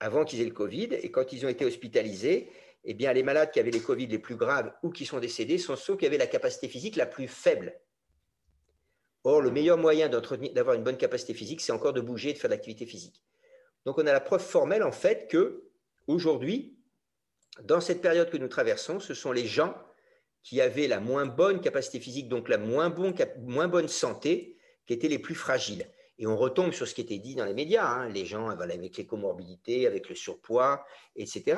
avant 0.00 0.24
qu'ils 0.24 0.40
aient 0.42 0.46
le 0.46 0.50
Covid. 0.50 0.88
Et 1.02 1.10
quand 1.10 1.32
ils 1.32 1.46
ont 1.46 1.48
été 1.48 1.64
hospitalisés, 1.64 2.50
eh 2.84 2.94
bien, 2.94 3.12
les 3.12 3.22
malades 3.22 3.50
qui 3.50 3.60
avaient 3.60 3.70
les 3.70 3.80
Covid 3.80 4.06
les 4.06 4.18
plus 4.18 4.36
graves 4.36 4.72
ou 4.82 4.90
qui 4.90 5.06
sont 5.06 5.18
décédés 5.18 5.58
sont 5.58 5.76
ceux 5.76 5.96
qui 5.96 6.06
avaient 6.06 6.18
la 6.18 6.26
capacité 6.26 6.68
physique 6.68 6.96
la 6.96 7.06
plus 7.06 7.28
faible. 7.28 7.74
Or, 9.24 9.40
le 9.40 9.50
meilleur 9.50 9.78
moyen 9.78 10.10
d'avoir 10.10 10.76
une 10.76 10.84
bonne 10.84 10.98
capacité 10.98 11.32
physique, 11.32 11.62
c'est 11.62 11.72
encore 11.72 11.94
de 11.94 12.02
bouger 12.02 12.30
et 12.30 12.32
de 12.34 12.38
faire 12.38 12.50
de 12.50 12.54
l'activité 12.54 12.84
physique. 12.84 13.22
Donc, 13.86 13.98
on 13.98 14.06
a 14.06 14.12
la 14.12 14.20
preuve 14.20 14.42
formelle, 14.42 14.82
en 14.82 14.92
fait, 14.92 15.28
que 15.28 15.64
aujourd'hui, 16.06 16.76
dans 17.62 17.80
cette 17.80 18.02
période 18.02 18.28
que 18.28 18.36
nous 18.36 18.48
traversons, 18.48 19.00
ce 19.00 19.14
sont 19.14 19.32
les 19.32 19.46
gens 19.46 19.74
qui 20.42 20.60
avaient 20.60 20.88
la 20.88 21.00
moins 21.00 21.24
bonne 21.24 21.60
capacité 21.60 22.00
physique, 22.00 22.28
donc 22.28 22.50
la 22.50 22.58
moins, 22.58 22.90
bonne 22.90 23.88
santé, 23.88 24.58
qui 24.86 24.92
étaient 24.92 25.08
les 25.08 25.18
plus 25.18 25.34
fragiles. 25.34 25.86
Et 26.18 26.26
on 26.26 26.36
retombe 26.36 26.72
sur 26.72 26.86
ce 26.86 26.94
qui 26.94 27.00
était 27.00 27.18
dit 27.18 27.34
dans 27.34 27.46
les 27.46 27.54
médias, 27.54 27.86
hein. 27.86 28.08
les 28.10 28.26
gens 28.26 28.50
avec 28.50 28.96
les 28.96 29.06
comorbidités, 29.06 29.86
avec 29.86 30.08
le 30.10 30.14
surpoids, 30.14 30.84
etc. 31.16 31.56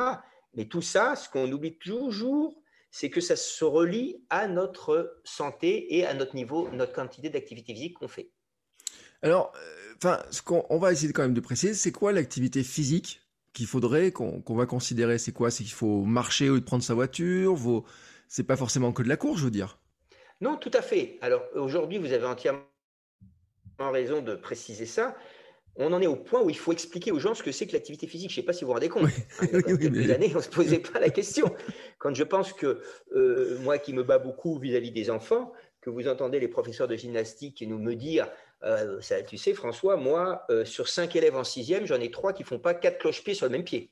Mais 0.56 0.64
tout 0.64 0.82
ça, 0.82 1.14
ce 1.16 1.28
qu'on 1.28 1.50
oublie 1.52 1.78
toujours, 1.78 2.60
c'est 2.90 3.10
que 3.10 3.20
ça 3.20 3.36
se 3.36 3.64
relie 3.64 4.24
à 4.30 4.48
notre 4.48 5.20
santé 5.24 5.96
et 5.96 6.06
à 6.06 6.14
notre 6.14 6.34
niveau, 6.34 6.68
notre 6.70 6.92
quantité 6.92 7.28
d'activité 7.28 7.74
physique 7.74 7.98
qu'on 7.98 8.08
fait. 8.08 8.30
Alors, 9.22 9.52
euh, 10.04 10.16
ce 10.30 10.42
qu'on 10.42 10.64
on 10.70 10.78
va 10.78 10.92
essayer 10.92 11.12
quand 11.12 11.22
même 11.22 11.34
de 11.34 11.40
préciser, 11.40 11.74
c'est 11.74 11.92
quoi 11.92 12.12
l'activité 12.12 12.62
physique 12.62 13.20
qu'il 13.52 13.66
faudrait, 13.66 14.12
qu'on 14.12 14.42
va 14.48 14.66
considérer? 14.66 15.18
C'est 15.18 15.32
quoi? 15.32 15.50
C'est 15.50 15.64
qu'il 15.64 15.72
faut 15.72 16.04
marcher 16.04 16.50
ou 16.50 16.58
de 16.58 16.64
prendre 16.64 16.82
sa 16.82 16.94
voiture? 16.94 17.58
C'est 18.28 18.44
pas 18.44 18.56
forcément 18.56 18.92
que 18.92 19.02
de 19.02 19.08
la 19.08 19.16
course, 19.16 19.40
je 19.40 19.44
veux 19.44 19.50
dire. 19.50 19.78
Non, 20.40 20.56
tout 20.56 20.70
à 20.74 20.82
fait. 20.82 21.18
Alors 21.22 21.42
aujourd'hui, 21.54 21.98
vous 21.98 22.12
avez 22.12 22.26
entièrement 22.26 22.62
raison 23.78 24.20
de 24.22 24.34
préciser 24.34 24.86
ça. 24.86 25.16
On 25.78 25.92
en 25.92 26.00
est 26.00 26.06
au 26.06 26.16
point 26.16 26.42
où 26.42 26.48
il 26.48 26.56
faut 26.56 26.72
expliquer 26.72 27.12
aux 27.12 27.18
gens 27.18 27.34
ce 27.34 27.42
que 27.42 27.52
c'est 27.52 27.66
que 27.66 27.72
l'activité 27.72 28.06
physique. 28.06 28.30
Je 28.30 28.40
ne 28.40 28.42
sais 28.42 28.46
pas 28.46 28.52
si 28.52 28.64
vous 28.64 28.68
vous 28.68 28.74
rendez 28.74 28.88
compte. 28.88 29.10
Hein, 29.40 29.46
il 29.52 29.52
y 29.52 29.56
a 29.56 29.62
quelques 29.62 30.10
années, 30.10 30.30
on 30.34 30.38
ne 30.38 30.42
se 30.42 30.48
posait 30.48 30.78
pas 30.78 30.98
la 30.98 31.10
question. 31.10 31.54
Quand 31.98 32.14
je 32.14 32.24
pense 32.24 32.52
que 32.52 32.80
euh, 33.14 33.58
moi 33.60 33.78
qui 33.78 33.92
me 33.92 34.02
bats 34.02 34.18
beaucoup 34.18 34.58
vis-à-vis 34.58 34.90
des 34.90 35.10
enfants, 35.10 35.52
que 35.80 35.90
vous 35.90 36.08
entendez 36.08 36.40
les 36.40 36.48
professeurs 36.48 36.88
de 36.88 36.96
gymnastique 36.96 37.62
nous 37.66 37.78
me 37.78 37.94
dire 37.94 38.28
euh, 38.64 39.00
ça, 39.00 39.22
Tu 39.22 39.36
sais, 39.36 39.54
François, 39.54 39.96
moi, 39.96 40.44
euh, 40.50 40.64
sur 40.64 40.88
cinq 40.88 41.14
élèves 41.14 41.36
en 41.36 41.44
sixième, 41.44 41.86
j'en 41.86 42.00
ai 42.00 42.10
trois 42.10 42.32
qui 42.32 42.42
ne 42.42 42.48
font 42.48 42.58
pas 42.58 42.74
quatre 42.74 42.98
cloche-pieds 42.98 43.34
sur 43.34 43.46
le 43.46 43.52
même 43.52 43.64
pied. 43.64 43.90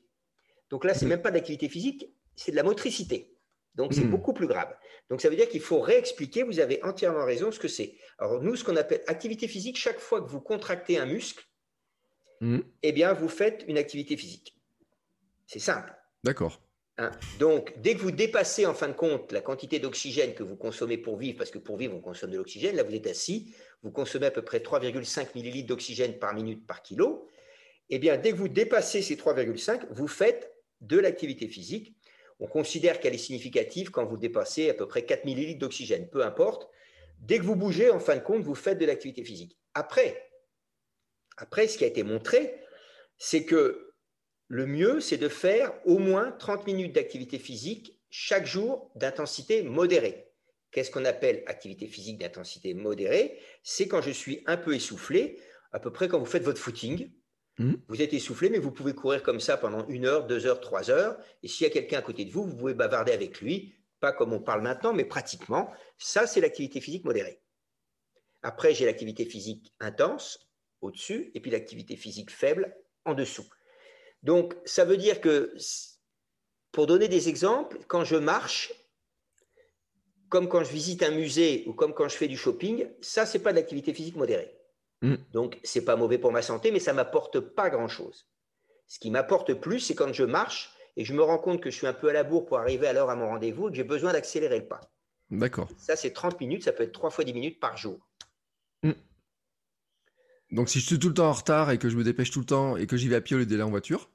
Donc 0.69 0.83
là, 0.83 0.93
ce 0.93 1.01
n'est 1.01 1.05
mm. 1.05 1.09
même 1.09 1.21
pas 1.21 1.29
de 1.29 1.35
l'activité 1.35 1.69
physique, 1.69 2.11
c'est 2.35 2.51
de 2.51 2.57
la 2.57 2.63
motricité. 2.63 3.35
Donc, 3.75 3.93
c'est 3.93 4.05
hmm. 4.05 4.09
beaucoup 4.09 4.33
plus 4.33 4.47
grave. 4.47 4.73
Donc, 5.09 5.21
ça 5.21 5.29
veut 5.29 5.35
dire 5.35 5.49
qu'il 5.49 5.61
faut 5.61 5.81
réexpliquer, 5.81 6.43
vous 6.43 6.59
avez 6.59 6.81
entièrement 6.83 7.25
raison, 7.25 7.51
ce 7.51 7.59
que 7.59 7.67
c'est. 7.67 7.95
Alors, 8.17 8.41
nous, 8.41 8.55
ce 8.55 8.63
qu'on 8.63 8.77
appelle 8.77 9.03
activité 9.07 9.47
physique, 9.47 9.77
chaque 9.77 9.99
fois 9.99 10.21
que 10.21 10.29
vous 10.29 10.39
contractez 10.39 10.97
un 10.97 11.05
muscle, 11.05 11.43
mmh. 12.41 12.59
eh 12.83 12.91
bien, 12.91 13.13
vous 13.13 13.29
faites 13.29 13.63
une 13.67 13.77
activité 13.77 14.17
physique. 14.17 14.57
C'est 15.47 15.59
simple. 15.59 15.93
D'accord. 16.23 16.61
Hein. 16.97 17.11
Donc, 17.39 17.73
dès 17.81 17.95
que 17.95 17.99
vous 17.99 18.11
dépassez 18.11 18.65
en 18.65 18.73
fin 18.73 18.87
de 18.87 18.93
compte 18.93 19.31
la 19.31 19.41
quantité 19.41 19.79
d'oxygène 19.79 20.33
que 20.33 20.43
vous 20.43 20.55
consommez 20.55 20.97
pour 20.97 21.17
vivre, 21.17 21.37
parce 21.37 21.51
que 21.51 21.57
pour 21.57 21.77
vivre, 21.77 21.95
on 21.95 22.01
consomme 22.01 22.31
de 22.31 22.37
l'oxygène, 22.37 22.75
là 22.75 22.83
vous 22.83 22.95
êtes 22.95 23.07
assis, 23.07 23.53
vous 23.83 23.91
consommez 23.91 24.27
à 24.27 24.31
peu 24.31 24.41
près 24.41 24.59
3,5 24.59 25.29
millilitres 25.35 25.67
d'oxygène 25.67 26.17
par 26.17 26.33
minute 26.33 26.65
par 26.65 26.81
kilo, 26.81 27.27
eh 27.89 27.99
bien, 27.99 28.17
dès 28.17 28.31
que 28.31 28.37
vous 28.37 28.47
dépassez 28.47 29.01
ces 29.01 29.15
3,5, 29.15 29.87
vous 29.91 30.07
faites 30.07 30.51
de 30.81 30.97
l'activité 30.97 31.47
physique. 31.47 31.95
On 32.39 32.47
considère 32.47 32.99
qu'elle 32.99 33.13
est 33.13 33.19
significative 33.19 33.91
quand 33.91 34.05
vous 34.05 34.17
dépassez 34.17 34.69
à 34.69 34.73
peu 34.73 34.87
près 34.87 35.05
4 35.05 35.25
millilitres 35.25 35.59
d'oxygène, 35.59 36.09
peu 36.09 36.25
importe. 36.25 36.67
Dès 37.19 37.37
que 37.37 37.43
vous 37.43 37.55
bougez, 37.55 37.91
en 37.91 37.99
fin 37.99 38.15
de 38.15 38.21
compte, 38.21 38.41
vous 38.41 38.55
faites 38.55 38.77
de 38.77 38.85
l'activité 38.85 39.23
physique. 39.23 39.57
Après, 39.73 40.29
après, 41.37 41.67
ce 41.67 41.77
qui 41.77 41.83
a 41.83 41.87
été 41.87 42.03
montré, 42.03 42.61
c'est 43.17 43.45
que 43.45 43.93
le 44.47 44.65
mieux, 44.65 45.01
c'est 45.01 45.17
de 45.17 45.29
faire 45.29 45.73
au 45.85 45.97
moins 45.97 46.31
30 46.31 46.67
minutes 46.67 46.93
d'activité 46.93 47.39
physique 47.39 47.99
chaque 48.09 48.45
jour 48.45 48.91
d'intensité 48.95 49.63
modérée. 49.63 50.31
Qu'est-ce 50.71 50.91
qu'on 50.91 51.05
appelle 51.05 51.43
activité 51.47 51.87
physique 51.87 52.19
d'intensité 52.19 52.73
modérée? 52.73 53.39
C'est 53.63 53.87
quand 53.87 54.01
je 54.01 54.11
suis 54.11 54.43
un 54.45 54.57
peu 54.57 54.75
essoufflé, 54.75 55.39
à 55.71 55.79
peu 55.79 55.91
près 55.91 56.07
quand 56.07 56.19
vous 56.19 56.25
faites 56.25 56.43
votre 56.43 56.59
footing. 56.59 57.11
Hmm. 57.57 57.75
Vous 57.87 58.01
êtes 58.01 58.13
essoufflé, 58.13 58.49
mais 58.49 58.59
vous 58.59 58.71
pouvez 58.71 58.93
courir 58.93 59.23
comme 59.23 59.39
ça 59.39 59.57
pendant 59.57 59.87
une 59.87 60.05
heure, 60.05 60.27
deux 60.27 60.45
heures, 60.45 60.59
trois 60.59 60.89
heures. 60.89 61.17
Et 61.43 61.47
s'il 61.47 61.65
y 61.65 61.69
a 61.69 61.73
quelqu'un 61.73 61.99
à 61.99 62.01
côté 62.01 62.25
de 62.25 62.31
vous, 62.31 62.43
vous 62.43 62.55
pouvez 62.55 62.73
bavarder 62.73 63.13
avec 63.13 63.41
lui, 63.41 63.73
pas 63.99 64.11
comme 64.11 64.33
on 64.33 64.41
parle 64.41 64.61
maintenant, 64.61 64.93
mais 64.93 65.05
pratiquement. 65.05 65.71
Ça, 65.97 66.27
c'est 66.27 66.41
l'activité 66.41 66.81
physique 66.81 67.05
modérée. 67.05 67.41
Après, 68.43 68.73
j'ai 68.73 68.85
l'activité 68.85 69.25
physique 69.25 69.73
intense 69.79 70.44
au-dessus, 70.85 71.31
et 71.33 71.39
puis 71.39 71.51
l'activité 71.51 71.95
physique 71.95 72.31
faible 72.31 72.75
en 73.05 73.13
dessous. 73.13 73.45
Donc, 74.23 74.55
ça 74.65 74.85
veut 74.85 74.97
dire 74.97 75.21
que, 75.21 75.55
pour 76.71 76.87
donner 76.87 77.07
des 77.07 77.29
exemples, 77.29 77.77
quand 77.87 78.03
je 78.03 78.15
marche, 78.15 78.73
comme 80.29 80.49
quand 80.49 80.63
je 80.63 80.71
visite 80.71 81.03
un 81.03 81.11
musée 81.11 81.63
ou 81.67 81.73
comme 81.73 81.93
quand 81.93 82.09
je 82.09 82.17
fais 82.17 82.27
du 82.27 82.37
shopping, 82.37 82.87
ça, 83.01 83.25
c'est 83.25 83.39
pas 83.39 83.51
de 83.51 83.57
l'activité 83.57 83.93
physique 83.93 84.15
modérée. 84.15 84.51
Mm. 85.01 85.15
Donc, 85.31 85.59
c'est 85.63 85.85
pas 85.85 85.95
mauvais 85.95 86.17
pour 86.17 86.31
ma 86.31 86.41
santé, 86.41 86.71
mais 86.71 86.79
ça 86.79 86.93
m'apporte 86.93 87.39
pas 87.39 87.69
grand-chose. 87.69 88.27
Ce 88.87 88.99
qui 88.99 89.11
m'apporte 89.11 89.53
plus, 89.53 89.79
c'est 89.79 89.95
quand 89.95 90.13
je 90.13 90.23
marche 90.23 90.73
et 90.97 91.05
je 91.05 91.13
me 91.13 91.21
rends 91.21 91.37
compte 91.37 91.61
que 91.61 91.69
je 91.69 91.77
suis 91.77 91.87
un 91.87 91.93
peu 91.93 92.09
à 92.09 92.13
la 92.13 92.23
bourre 92.23 92.45
pour 92.45 92.59
arriver 92.59 92.87
à 92.87 92.93
l'heure 92.93 93.09
à 93.09 93.15
mon 93.15 93.27
rendez-vous 93.27 93.67
et 93.67 93.71
que 93.71 93.77
j'ai 93.77 93.83
besoin 93.83 94.13
d'accélérer 94.13 94.59
le 94.59 94.67
pas. 94.67 94.81
D'accord. 95.29 95.67
Ça, 95.77 95.95
c'est 95.95 96.11
30 96.11 96.39
minutes, 96.39 96.63
ça 96.63 96.71
peut 96.71 96.83
être 96.83 96.91
3 96.91 97.09
fois 97.09 97.23
10 97.23 97.33
minutes 97.33 97.59
par 97.59 97.77
jour. 97.77 97.99
Donc, 100.51 100.69
si 100.69 100.79
je 100.79 100.85
suis 100.85 100.99
tout 100.99 101.09
le 101.09 101.13
temps 101.13 101.29
en 101.29 101.33
retard 101.33 101.71
et 101.71 101.77
que 101.77 101.89
je 101.89 101.97
me 101.97 102.03
dépêche 102.03 102.31
tout 102.31 102.39
le 102.39 102.45
temps 102.45 102.77
et 102.77 102.87
que 102.87 102.97
j'y 102.97 103.07
vais 103.07 103.15
à 103.15 103.21
pied 103.21 103.35
au 103.35 103.39
lieu 103.39 103.45
d'aller 103.45 103.63
en 103.63 103.69
voiture, 103.69 104.09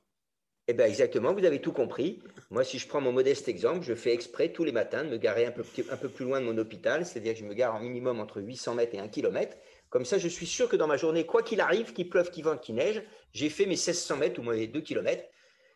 eh 0.69 0.73
bien, 0.73 0.87
exactement, 0.87 1.35
vous 1.35 1.45
avez 1.45 1.61
tout 1.61 1.73
compris. 1.73 2.23
Moi, 2.51 2.63
si 2.63 2.79
je 2.79 2.87
prends 2.87 3.01
mon 3.01 3.11
modeste 3.11 3.49
exemple, 3.49 3.85
je 3.85 3.93
fais 3.93 4.13
exprès 4.13 4.53
tous 4.53 4.63
les 4.63 4.71
matins 4.71 5.03
de 5.03 5.09
me 5.09 5.17
garer 5.17 5.45
un 5.45 5.51
peu, 5.51 5.65
un 5.91 5.97
peu 5.97 6.09
plus 6.09 6.25
loin 6.25 6.41
de 6.41 6.47
mon 6.47 6.57
hôpital, 6.59 7.05
c'est-à-dire 7.05 7.33
que 7.33 7.41
je 7.41 7.45
me 7.45 7.55
gare 7.55 7.75
en 7.75 7.81
minimum 7.81 8.21
entre 8.21 8.41
800 8.41 8.77
mètres 8.77 8.95
et 8.95 9.01
1 9.01 9.09
km. 9.09 9.57
Comme 9.89 10.05
ça, 10.05 10.19
je 10.19 10.29
suis 10.29 10.47
sûr 10.47 10.69
que 10.69 10.77
dans 10.77 10.87
ma 10.87 10.97
journée, 10.97 11.27
quoi 11.27 11.43
qu'il 11.43 11.61
arrive, 11.61 11.93
qu'il 11.93 12.09
pleuve, 12.09 12.31
qu'il 12.31 12.45
vente, 12.45 12.61
qu'il 12.61 12.77
neige, 12.77 13.03
j'ai 13.33 13.49
fait 13.49 13.65
mes 13.65 13.71
1600 13.71 14.17
mètres 14.19 14.39
ou 14.39 14.45
mes 14.45 14.69
2 14.69 14.81
km. 14.81 15.25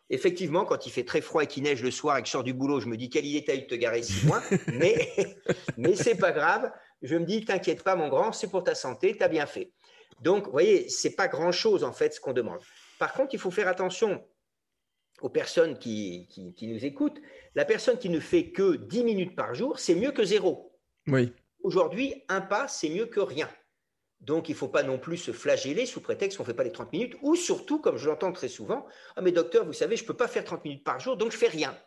Effectivement, 0.09 0.63
quand 0.63 0.85
il 0.85 0.91
fait 0.91 1.03
très 1.03 1.19
froid 1.19 1.43
et 1.43 1.47
qu'il 1.47 1.63
neige 1.63 1.83
le 1.83 1.91
soir 1.91 2.17
et 2.17 2.21
que 2.21 2.27
je 2.27 2.31
sors 2.31 2.45
du 2.45 2.53
boulot, 2.53 2.79
je 2.79 2.87
me 2.87 2.95
dis 2.95 3.09
quelle 3.09 3.25
idée 3.25 3.43
t'as 3.43 3.55
eu 3.55 3.63
de 3.63 3.65
te 3.65 3.75
garer 3.75 4.01
si 4.01 4.25
loin, 4.25 4.41
mais, 4.75 5.11
mais 5.75 5.95
c'est 5.95 6.15
pas 6.15 6.31
grave. 6.31 6.71
Je 7.01 7.17
me 7.17 7.25
dis, 7.25 7.43
t'inquiète 7.43 7.83
pas, 7.83 7.97
mon 7.97 8.07
grand, 8.07 8.31
c'est 8.31 8.49
pour 8.49 8.63
ta 8.63 8.75
santé, 8.75 9.17
tu 9.17 9.23
as 9.23 9.27
bien 9.27 9.45
fait. 9.45 9.73
Donc, 10.21 10.45
vous 10.45 10.51
voyez, 10.51 10.89
c'est 10.89 11.15
pas 11.15 11.27
grand 11.27 11.51
chose 11.51 11.83
en 11.83 11.91
fait 11.91 12.13
ce 12.13 12.19
qu'on 12.19 12.33
demande. 12.33 12.59
Par 12.99 13.13
contre, 13.13 13.33
il 13.33 13.39
faut 13.39 13.51
faire 13.51 13.67
attention 13.67 14.23
aux 15.21 15.29
personnes 15.29 15.77
qui, 15.77 16.27
nous 16.61 16.85
écoutent, 16.85 17.21
la 17.55 17.65
personne 17.65 17.97
qui 17.97 18.09
ne 18.09 18.19
fait 18.19 18.51
que 18.51 18.75
10 18.75 19.03
minutes 19.03 19.35
par 19.35 19.55
jour, 19.55 19.79
c'est 19.79 19.95
mieux 19.95 20.11
que 20.11 20.23
zéro. 20.23 20.77
Oui. 21.07 21.33
Aujourd'hui, 21.63 22.23
un 22.29 22.41
pas, 22.41 22.67
c'est 22.67 22.89
mieux 22.89 23.05
que 23.05 23.19
rien. 23.19 23.49
Donc, 24.21 24.49
il 24.49 24.53
ne 24.53 24.57
faut 24.57 24.67
pas 24.67 24.83
non 24.83 24.97
plus 24.97 25.17
se 25.17 25.31
flageller 25.31 25.85
sous 25.85 26.01
prétexte 26.01 26.37
qu'on 26.37 26.43
ne 26.43 26.47
fait 26.47 26.53
pas 26.53 26.63
les 26.63 26.71
30 26.71 26.91
minutes, 26.91 27.15
ou 27.21 27.35
surtout, 27.35 27.79
comme 27.79 27.97
je 27.97 28.09
l'entends 28.09 28.31
très 28.31 28.47
souvent, 28.47 28.85
Ah, 29.15 29.21
mais 29.21 29.31
docteur, 29.31 29.65
vous 29.65 29.73
savez, 29.73 29.95
je 29.95 30.03
ne 30.03 30.07
peux 30.07 30.15
pas 30.15 30.27
faire 30.27 30.43
30 30.43 30.63
minutes 30.63 30.83
par 30.83 30.99
jour, 30.99 31.17
donc 31.17 31.31
je 31.31 31.37
fais 31.37 31.47
rien. 31.47 31.77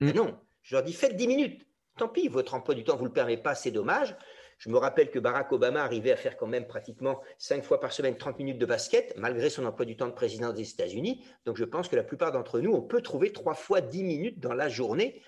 Mm. 0.00 0.10
non, 0.10 0.40
je 0.62 0.74
leur 0.74 0.84
dis, 0.84 0.92
faites 0.92 1.16
10 1.16 1.26
minutes. 1.26 1.66
Tant 1.96 2.08
pis, 2.08 2.28
votre 2.28 2.54
emploi 2.54 2.74
du 2.74 2.84
temps 2.84 2.94
ne 2.94 2.98
vous 2.98 3.04
le 3.04 3.12
permet 3.12 3.36
pas, 3.36 3.54
c'est 3.54 3.70
dommage. 3.70 4.16
Je 4.58 4.70
me 4.70 4.78
rappelle 4.78 5.10
que 5.10 5.18
Barack 5.18 5.52
Obama 5.52 5.82
arrivait 5.82 6.12
à 6.12 6.16
faire 6.16 6.36
quand 6.36 6.46
même 6.46 6.66
pratiquement 6.66 7.20
cinq 7.38 7.64
fois 7.64 7.80
par 7.80 7.92
semaine 7.92 8.16
30 8.16 8.38
minutes 8.38 8.58
de 8.58 8.66
basket, 8.66 9.14
malgré 9.16 9.50
son 9.50 9.64
emploi 9.64 9.84
du 9.84 9.96
temps 9.96 10.08
de 10.08 10.12
président 10.12 10.52
des 10.52 10.70
États-Unis. 10.70 11.24
Donc 11.44 11.56
je 11.56 11.64
pense 11.64 11.88
que 11.88 11.96
la 11.96 12.04
plupart 12.04 12.32
d'entre 12.32 12.60
nous, 12.60 12.72
on 12.72 12.82
peut 12.82 13.02
trouver 13.02 13.32
trois 13.32 13.54
fois 13.54 13.80
10 13.80 14.04
minutes 14.04 14.40
dans 14.40 14.54
la 14.54 14.68
journée 14.68 15.22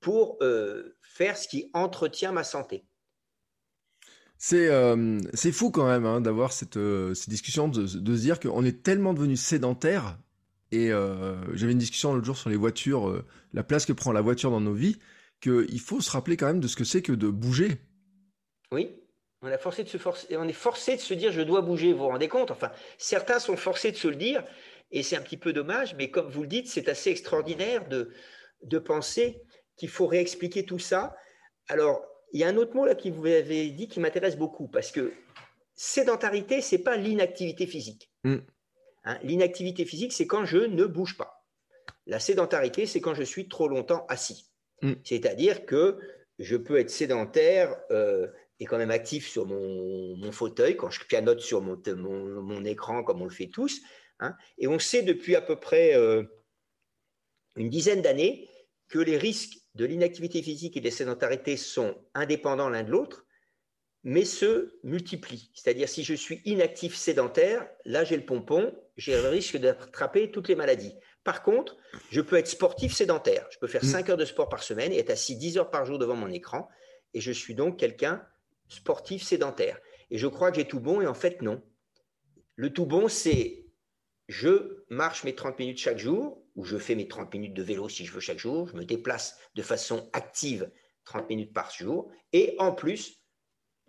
pour 0.00 0.36
euh, 0.42 0.96
faire 1.00 1.38
ce 1.38 1.48
qui 1.48 1.70
entretient 1.72 2.32
ma 2.32 2.44
santé. 2.44 2.84
C'est 4.36 4.68
euh, 4.68 5.20
fou 5.52 5.70
quand 5.70 5.86
même 5.86 6.04
hein, 6.04 6.20
d'avoir 6.20 6.52
cette, 6.52 6.76
euh, 6.76 7.14
ces 7.14 7.30
discussions, 7.30 7.68
de, 7.68 7.86
se 7.86 7.96
dire 7.98 8.40
qu'on 8.40 8.64
est 8.64 8.82
tellement 8.82 9.14
devenu 9.14 9.36
sédentaire. 9.36 10.18
Et 10.72 10.88
j'avais 10.88 11.72
une 11.72 11.78
discussion 11.78 12.14
l'autre 12.14 12.24
jour 12.24 12.38
sur 12.38 12.48
les 12.48 12.56
voitures, 12.56 13.22
la 13.52 13.62
place 13.62 13.84
que 13.84 13.92
prend 13.92 14.10
la 14.10 14.22
voiture 14.22 14.50
dans 14.50 14.62
nos 14.62 14.72
vies, 14.72 14.96
qu'il 15.42 15.80
faut 15.80 16.00
se 16.00 16.10
rappeler 16.10 16.38
quand 16.38 16.46
même 16.46 16.60
de 16.60 16.66
ce 16.66 16.76
que 16.76 16.84
c'est 16.84 17.02
que 17.02 17.12
de 17.12 17.28
bouger. 17.28 17.76
Oui, 18.72 18.96
on, 19.42 19.58
forcé 19.58 19.84
de 19.84 19.88
se 19.88 19.98
on 20.36 20.48
est 20.48 20.52
forcé 20.52 20.96
de 20.96 21.00
se 21.00 21.14
dire 21.14 21.30
je 21.30 21.42
dois 21.42 21.60
bouger, 21.60 21.92
vous 21.92 22.00
vous 22.00 22.08
rendez 22.08 22.28
compte? 22.28 22.50
Enfin, 22.50 22.72
certains 22.96 23.38
sont 23.38 23.56
forcés 23.56 23.92
de 23.92 23.96
se 23.96 24.08
le 24.08 24.16
dire, 24.16 24.44
et 24.90 25.02
c'est 25.02 25.16
un 25.16 25.20
petit 25.20 25.36
peu 25.36 25.52
dommage, 25.52 25.94
mais 25.96 26.10
comme 26.10 26.30
vous 26.30 26.42
le 26.42 26.48
dites, 26.48 26.68
c'est 26.68 26.88
assez 26.88 27.10
extraordinaire 27.10 27.88
de, 27.88 28.12
de 28.62 28.78
penser 28.78 29.42
qu'il 29.76 29.88
faut 29.88 30.06
réexpliquer 30.06 30.64
tout 30.64 30.78
ça. 30.78 31.14
Alors, 31.68 32.04
il 32.32 32.40
y 32.40 32.44
a 32.44 32.48
un 32.48 32.56
autre 32.56 32.74
mot 32.74 32.86
là 32.86 32.94
qui 32.94 33.10
vous 33.10 33.26
avez 33.26 33.68
dit 33.70 33.88
qui 33.88 34.00
m'intéresse 34.00 34.36
beaucoup, 34.36 34.68
parce 34.68 34.90
que 34.90 35.12
sédentarité, 35.74 36.60
c'est 36.60 36.82
pas 36.82 36.96
l'inactivité 36.96 37.66
physique. 37.66 38.10
Mm. 38.24 38.36
Hein, 39.04 39.18
l'inactivité 39.22 39.84
physique, 39.84 40.12
c'est 40.12 40.26
quand 40.26 40.44
je 40.44 40.58
ne 40.58 40.84
bouge 40.84 41.16
pas. 41.16 41.44
La 42.06 42.20
sédentarité, 42.20 42.86
c'est 42.86 43.00
quand 43.00 43.14
je 43.14 43.22
suis 43.22 43.48
trop 43.48 43.68
longtemps 43.68 44.06
assis. 44.08 44.50
Mm. 44.82 44.92
C'est-à-dire 45.04 45.66
que 45.66 45.98
je 46.38 46.56
peux 46.56 46.78
être 46.78 46.90
sédentaire 46.90 47.76
euh, 47.90 48.28
et 48.62 48.64
quand 48.64 48.78
même 48.78 48.92
actif 48.92 49.28
sur 49.28 49.44
mon, 49.44 50.30
fauteuil, 50.30 50.76
quand 50.76 50.88
je 50.88 51.04
pianote 51.04 51.40
sur 51.40 51.60
mon, 51.60 51.76
mon, 51.96 52.64
écran, 52.64 53.02
comme 53.02 53.20
on 53.20 53.24
le 53.24 53.30
fait 53.30 53.48
tous. 53.48 53.80
Hein. 54.20 54.36
et 54.56 54.68
on 54.68 54.78
sait 54.78 55.02
depuis 55.02 55.34
à 55.34 55.40
peu 55.40 55.58
près 55.58 55.96
euh, 55.96 56.22
une 57.56 57.68
dizaine 57.68 58.02
d'années 58.02 58.48
que 58.88 59.00
les 59.00 59.18
risques 59.18 59.58
de 59.74 59.84
l'inactivité 59.84 60.42
physique 60.42 60.76
et 60.76 60.80
de 60.80 60.84
la 60.84 60.92
sédentarité 60.92 61.56
sont 61.56 61.96
indépendants 62.14 62.68
l'un 62.68 62.84
de 62.84 62.92
l'autre, 62.92 63.26
mais 64.04 64.24
se 64.24 64.78
multiplient. 64.84 65.50
C'est-à-dire, 65.54 65.88
si 65.88 66.04
je 66.04 66.14
suis 66.14 66.40
inactif 66.44 66.94
sédentaire, 66.94 67.68
là 67.84 68.04
j'ai 68.04 68.16
le 68.16 68.24
pompon, 68.24 68.72
j'ai 68.96 69.20
le 69.20 69.28
risque 69.28 69.56
d'attraper 69.56 70.30
toutes 70.30 70.46
les 70.46 70.54
maladies. 70.54 70.94
Par 71.24 71.42
contre, 71.42 71.76
je 72.10 72.20
peux 72.20 72.36
être 72.36 72.46
sportif 72.46 72.94
sédentaire. 72.94 73.48
Je 73.50 73.58
peux 73.58 73.66
faire 73.66 73.84
5 73.84 74.06
mmh. 74.06 74.10
heures 74.12 74.16
de 74.16 74.24
sport 74.24 74.48
par 74.48 74.62
semaine 74.62 74.92
et 74.92 74.98
être 74.98 75.10
assis 75.10 75.36
10 75.36 75.58
heures 75.58 75.70
par 75.70 75.84
jour 75.84 75.98
devant 75.98 76.16
mon 76.16 76.30
écran. 76.30 76.68
Et 77.12 77.20
je 77.20 77.32
suis 77.32 77.56
donc 77.56 77.78
quelqu'un 77.78 78.24
sportif 78.72 79.22
sédentaire. 79.22 79.78
Et 80.10 80.18
je 80.18 80.26
crois 80.26 80.50
que 80.50 80.56
j'ai 80.56 80.66
tout 80.66 80.80
bon, 80.80 81.00
et 81.00 81.06
en 81.06 81.14
fait, 81.14 81.42
non. 81.42 81.62
Le 82.56 82.72
tout 82.72 82.86
bon, 82.86 83.08
c'est 83.08 83.66
je 84.28 84.84
marche 84.88 85.24
mes 85.24 85.34
30 85.34 85.58
minutes 85.58 85.78
chaque 85.78 85.98
jour, 85.98 86.42
ou 86.54 86.64
je 86.64 86.78
fais 86.78 86.94
mes 86.94 87.08
30 87.08 87.32
minutes 87.32 87.54
de 87.54 87.62
vélo 87.62 87.88
si 87.88 88.04
je 88.04 88.12
veux 88.12 88.20
chaque 88.20 88.38
jour, 88.38 88.68
je 88.68 88.76
me 88.76 88.84
déplace 88.84 89.38
de 89.54 89.62
façon 89.62 90.08
active 90.12 90.70
30 91.04 91.28
minutes 91.28 91.52
par 91.52 91.70
jour, 91.70 92.10
et 92.32 92.54
en 92.58 92.72
plus, 92.72 93.22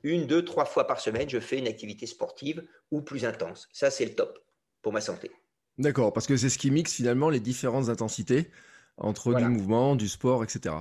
une, 0.03 0.27
deux, 0.27 0.43
trois 0.43 0.65
fois 0.65 0.85
par 0.85 0.99
semaine, 0.99 1.29
je 1.29 1.39
fais 1.39 1.57
une 1.57 1.67
activité 1.67 2.05
sportive 2.05 2.67
ou 2.91 3.01
plus 3.01 3.25
intense. 3.25 3.69
Ça, 3.71 3.89
c'est 3.89 4.05
le 4.05 4.15
top 4.15 4.37
pour 4.81 4.91
ma 4.91 5.01
santé. 5.01 5.31
D'accord, 5.77 6.13
parce 6.13 6.27
que 6.27 6.35
c'est 6.35 6.49
ce 6.49 6.57
qui 6.57 6.71
mixe 6.71 6.93
finalement 6.93 7.29
les 7.29 7.39
différentes 7.39 7.89
intensités 7.89 8.51
entre 8.97 9.33
du 9.33 9.45
mouvement, 9.45 9.95
du 9.95 10.07
sport, 10.07 10.43
etc. 10.43 10.75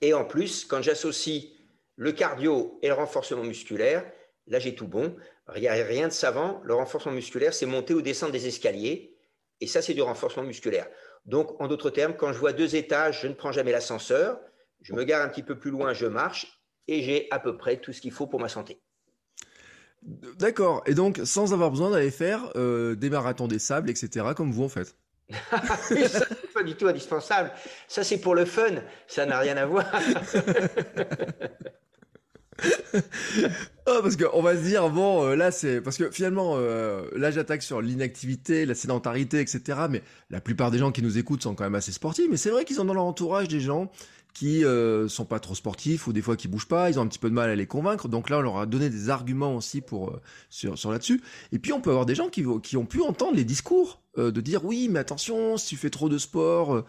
Et 0.00 0.12
en 0.12 0.24
plus, 0.24 0.64
quand 0.64 0.82
j'associe 0.82 1.51
le 1.96 2.12
cardio 2.12 2.78
et 2.82 2.88
le 2.88 2.94
renforcement 2.94 3.44
musculaire, 3.44 4.04
là 4.46 4.58
j'ai 4.58 4.74
tout 4.74 4.88
bon. 4.88 5.16
Rien, 5.46 6.08
de 6.08 6.12
savant. 6.12 6.60
Le 6.64 6.74
renforcement 6.74 7.12
musculaire, 7.12 7.52
c'est 7.52 7.66
monter 7.66 7.94
ou 7.94 8.02
descendre 8.02 8.32
des 8.32 8.46
escaliers. 8.46 9.16
Et 9.60 9.66
ça, 9.66 9.82
c'est 9.82 9.94
du 9.94 10.02
renforcement 10.02 10.44
musculaire. 10.44 10.86
Donc, 11.26 11.60
en 11.60 11.68
d'autres 11.68 11.90
termes, 11.90 12.14
quand 12.16 12.32
je 12.32 12.38
vois 12.38 12.52
deux 12.52 12.74
étages, 12.74 13.22
je 13.22 13.28
ne 13.28 13.34
prends 13.34 13.52
jamais 13.52 13.72
l'ascenseur. 13.72 14.40
Je 14.80 14.92
me 14.92 15.04
gare 15.04 15.22
un 15.22 15.28
petit 15.28 15.42
peu 15.42 15.58
plus 15.58 15.70
loin, 15.70 15.92
je 15.92 16.06
marche 16.06 16.60
et 16.88 17.02
j'ai 17.02 17.28
à 17.30 17.38
peu 17.38 17.56
près 17.56 17.76
tout 17.76 17.92
ce 17.92 18.00
qu'il 18.00 18.10
faut 18.10 18.26
pour 18.26 18.40
ma 18.40 18.48
santé. 18.48 18.80
D'accord. 20.02 20.82
Et 20.86 20.94
donc, 20.94 21.20
sans 21.24 21.52
avoir 21.52 21.70
besoin 21.70 21.90
d'aller 21.90 22.10
faire 22.10 22.50
euh, 22.56 22.96
des 22.96 23.08
marathons 23.08 23.46
des 23.46 23.60
sables, 23.60 23.88
etc., 23.88 24.26
comme 24.36 24.50
vous 24.50 24.64
en 24.64 24.68
faites. 24.68 24.96
ça, 25.30 25.94
n'est 25.94 26.48
pas 26.52 26.62
du 26.64 26.74
tout 26.74 26.88
indispensable. 26.88 27.52
Ça, 27.86 28.02
c'est 28.02 28.18
pour 28.18 28.34
le 28.34 28.44
fun. 28.44 28.82
Ça 29.06 29.24
n'a 29.26 29.38
rien 29.38 29.56
à 29.56 29.66
voir. 29.66 29.86
oh, 33.86 33.98
parce 34.02 34.16
qu'on 34.16 34.42
va 34.42 34.56
se 34.56 34.62
dire, 34.62 34.88
bon, 34.90 35.24
euh, 35.24 35.36
là, 35.36 35.50
c'est. 35.50 35.80
Parce 35.80 35.96
que 35.96 36.10
finalement, 36.10 36.54
euh, 36.56 37.02
là, 37.16 37.30
j'attaque 37.30 37.62
sur 37.62 37.80
l'inactivité, 37.80 38.66
la 38.66 38.74
sédentarité, 38.74 39.40
etc. 39.40 39.80
Mais 39.90 40.02
la 40.30 40.40
plupart 40.40 40.70
des 40.70 40.78
gens 40.78 40.92
qui 40.92 41.02
nous 41.02 41.18
écoutent 41.18 41.42
sont 41.42 41.54
quand 41.54 41.64
même 41.64 41.74
assez 41.74 41.92
sportifs. 41.92 42.26
Mais 42.30 42.36
c'est 42.36 42.50
vrai 42.50 42.64
qu'ils 42.64 42.80
ont 42.80 42.84
dans 42.84 42.94
leur 42.94 43.04
entourage 43.04 43.48
des 43.48 43.60
gens 43.60 43.90
qui 44.34 44.64
euh, 44.64 45.08
sont 45.08 45.26
pas 45.26 45.40
trop 45.40 45.54
sportifs 45.54 46.06
ou 46.06 46.12
des 46.14 46.22
fois 46.22 46.36
qui 46.36 46.48
bougent 46.48 46.68
pas, 46.68 46.88
ils 46.88 46.98
ont 46.98 47.02
un 47.02 47.06
petit 47.06 47.18
peu 47.18 47.28
de 47.28 47.34
mal 47.34 47.50
à 47.50 47.54
les 47.54 47.66
convaincre. 47.66 48.08
Donc 48.08 48.30
là, 48.30 48.38
on 48.38 48.42
leur 48.42 48.58
a 48.58 48.66
donné 48.66 48.88
des 48.88 49.10
arguments 49.10 49.56
aussi 49.56 49.82
pour 49.82 50.08
euh, 50.08 50.20
sur, 50.48 50.78
sur 50.78 50.90
là-dessus. 50.90 51.20
Et 51.52 51.58
puis 51.58 51.72
on 51.72 51.80
peut 51.80 51.90
avoir 51.90 52.06
des 52.06 52.14
gens 52.14 52.28
qui, 52.28 52.44
qui 52.62 52.76
ont 52.76 52.86
pu 52.86 53.02
entendre 53.02 53.36
les 53.36 53.44
discours 53.44 54.00
de 54.16 54.42
dire 54.42 54.62
oui, 54.66 54.88
mais 54.90 54.98
attention, 54.98 55.56
si 55.56 55.68
tu 55.68 55.76
fais 55.78 55.88
trop 55.88 56.10
de 56.10 56.18
sport, 56.18 56.84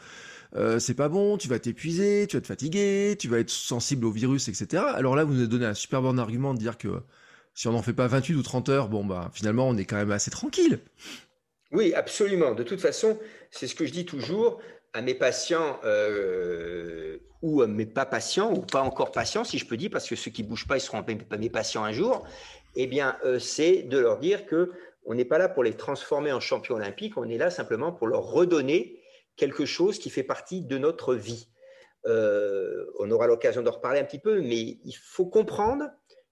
euh, 0.56 0.80
c'est 0.80 0.94
pas 0.94 1.10
bon, 1.10 1.38
tu 1.38 1.48
vas 1.48 1.60
t'épuiser, 1.60 2.28
tu 2.28 2.38
vas 2.38 2.42
te 2.42 2.48
fatiguer, 2.48 3.16
tu 3.20 3.28
vas 3.28 3.40
être 3.40 3.50
sensible 3.50 4.06
au 4.06 4.12
virus, 4.12 4.48
etc. 4.48 4.84
Alors 4.94 5.16
là, 5.16 5.24
vous 5.24 5.34
nous 5.34 5.40
avez 5.40 5.48
donné 5.48 5.66
un 5.66 5.74
super 5.74 6.02
bon 6.02 6.20
argument 6.20 6.54
de 6.54 6.60
dire 6.60 6.78
que 6.78 7.02
si 7.56 7.68
on 7.68 7.72
n'en 7.72 7.82
fait 7.82 7.94
pas 7.94 8.08
28 8.08 8.36
ou 8.36 8.44
30 8.44 8.70
heures, 8.70 8.90
bon 8.90 9.04
bah 9.04 9.32
finalement, 9.34 9.68
on 9.68 9.78
est 9.78 9.86
quand 9.86 9.96
même 9.96 10.12
assez 10.12 10.32
tranquille. 10.32 10.80
Oui, 11.72 11.94
absolument. 11.96 12.54
De 12.54 12.64
toute 12.64 12.82
façon, 12.82 13.18
c'est 13.50 13.68
ce 13.68 13.76
que 13.76 13.86
je 13.86 13.92
dis 13.92 14.06
toujours 14.06 14.60
à 14.94 15.02
mes 15.02 15.16
patients 15.16 15.80
euh, 15.86 17.18
ou 17.42 17.62
à 17.64 17.68
mes 17.68 17.88
pas 17.88 18.06
patients 18.06 18.54
ou 18.54 18.62
pas 18.62 18.82
encore 18.82 19.12
patients, 19.12 19.44
si 19.44 19.58
je 19.58 19.66
peux 19.66 19.78
dire, 19.78 19.90
parce 19.92 20.08
que 20.08 20.16
ceux 20.16 20.30
qui 20.30 20.44
bougent 20.44 20.68
pas, 20.68 20.78
ils 20.78 20.82
seront 20.82 21.04
pas 21.04 21.38
mes 21.38 21.50
patients 21.50 21.84
un 21.84 21.92
jour. 21.92 22.26
Eh 22.76 22.86
bien, 22.86 23.18
euh, 23.26 23.40
c'est 23.40 23.84
de 23.84 23.98
leur 23.98 24.20
dire 24.20 24.46
que 24.46 24.72
on 25.06 25.16
n'est 25.16 25.26
pas 25.26 25.38
là 25.38 25.50
pour 25.50 25.64
les 25.64 25.74
transformer 25.74 26.32
en 26.32 26.40
champions 26.40 26.76
olympiques, 26.76 27.18
on 27.18 27.28
est 27.28 27.38
là 27.38 27.50
simplement 27.50 27.92
pour 27.92 28.08
leur 28.08 28.24
redonner 28.24 29.03
quelque 29.36 29.66
chose 29.66 30.00
qui 30.00 30.10
fait 30.10 30.24
partie 30.24 30.62
de 30.62 30.78
notre 30.78 31.16
vie. 31.16 31.50
Euh, 32.06 32.86
on 33.00 33.10
aura 33.12 33.28
l'occasion 33.28 33.62
d'en 33.62 33.72
reparler 33.72 34.00
un 34.00 34.04
petit 34.04 34.20
peu, 34.20 34.42
mais 34.42 34.80
il 34.84 34.96
faut 35.02 35.26
comprendre 35.26 35.86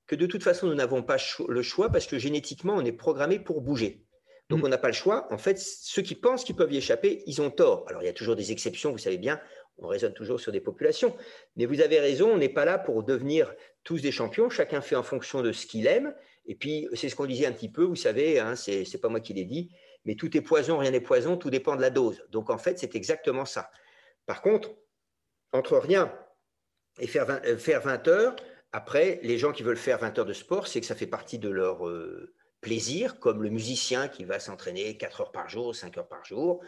que 0.07 0.15
de 0.15 0.25
toute 0.25 0.43
façon, 0.43 0.67
nous 0.67 0.75
n'avons 0.75 1.03
pas 1.03 1.17
le 1.47 1.61
choix 1.61 1.89
parce 1.89 2.05
que 2.05 2.17
génétiquement, 2.17 2.75
on 2.75 2.83
est 2.83 2.91
programmé 2.91 3.39
pour 3.39 3.61
bouger. 3.61 4.05
Donc, 4.49 4.61
mm. 4.61 4.65
on 4.65 4.67
n'a 4.67 4.77
pas 4.77 4.89
le 4.89 4.93
choix. 4.93 5.31
En 5.31 5.37
fait, 5.37 5.57
ceux 5.57 6.01
qui 6.01 6.15
pensent 6.15 6.43
qu'ils 6.43 6.55
peuvent 6.55 6.73
y 6.73 6.77
échapper, 6.77 7.23
ils 7.25 7.41
ont 7.41 7.49
tort. 7.49 7.85
Alors, 7.87 8.03
il 8.03 8.05
y 8.05 8.09
a 8.09 8.13
toujours 8.13 8.35
des 8.35 8.51
exceptions, 8.51 8.91
vous 8.91 8.97
savez 8.97 9.17
bien, 9.17 9.39
on 9.77 9.87
raisonne 9.87 10.13
toujours 10.13 10.39
sur 10.39 10.51
des 10.51 10.59
populations. 10.59 11.15
Mais 11.55 11.65
vous 11.65 11.81
avez 11.81 11.99
raison, 11.99 12.29
on 12.29 12.37
n'est 12.37 12.49
pas 12.49 12.65
là 12.65 12.77
pour 12.77 13.03
devenir 13.03 13.53
tous 13.83 14.01
des 14.01 14.11
champions. 14.11 14.49
Chacun 14.49 14.81
fait 14.81 14.95
en 14.95 15.03
fonction 15.03 15.41
de 15.41 15.51
ce 15.53 15.65
qu'il 15.65 15.87
aime. 15.87 16.13
Et 16.45 16.55
puis, 16.55 16.87
c'est 16.93 17.07
ce 17.07 17.15
qu'on 17.15 17.25
disait 17.25 17.45
un 17.45 17.51
petit 17.51 17.71
peu, 17.71 17.83
vous 17.83 17.95
savez, 17.95 18.39
hein, 18.39 18.55
c'est 18.55 19.01
pas 19.01 19.09
moi 19.09 19.21
qui 19.21 19.33
l'ai 19.33 19.45
dit, 19.45 19.71
mais 20.05 20.15
tout 20.15 20.35
est 20.35 20.41
poison, 20.41 20.77
rien 20.77 20.91
n'est 20.91 21.01
poison, 21.01 21.37
tout 21.37 21.49
dépend 21.49 21.75
de 21.75 21.81
la 21.81 21.89
dose. 21.89 22.23
Donc, 22.29 22.49
en 22.49 22.57
fait, 22.57 22.79
c'est 22.79 22.95
exactement 22.95 23.45
ça. 23.45 23.71
Par 24.25 24.41
contre, 24.41 24.71
entre 25.51 25.77
rien 25.77 26.13
et 26.99 27.07
faire 27.07 27.25
20, 27.25 27.45
euh, 27.45 27.57
faire 27.57 27.81
20 27.81 28.07
heures, 28.07 28.35
après, 28.71 29.19
les 29.23 29.37
gens 29.37 29.51
qui 29.51 29.63
veulent 29.63 29.77
faire 29.77 29.99
20 29.99 30.19
heures 30.19 30.25
de 30.25 30.33
sport, 30.33 30.67
c'est 30.67 30.79
que 30.79 30.85
ça 30.85 30.95
fait 30.95 31.07
partie 31.07 31.39
de 31.39 31.49
leur. 31.49 31.87
Euh, 31.87 32.33
plaisir, 32.61 33.19
comme 33.19 33.41
le 33.41 33.49
musicien 33.49 34.07
qui 34.07 34.23
va 34.23 34.39
s'entraîner 34.39 34.95
4 34.95 35.21
heures 35.21 35.31
par 35.31 35.49
jour, 35.49 35.75
5 35.75 35.97
heures 35.97 36.07
par 36.07 36.23
jour. 36.23 36.61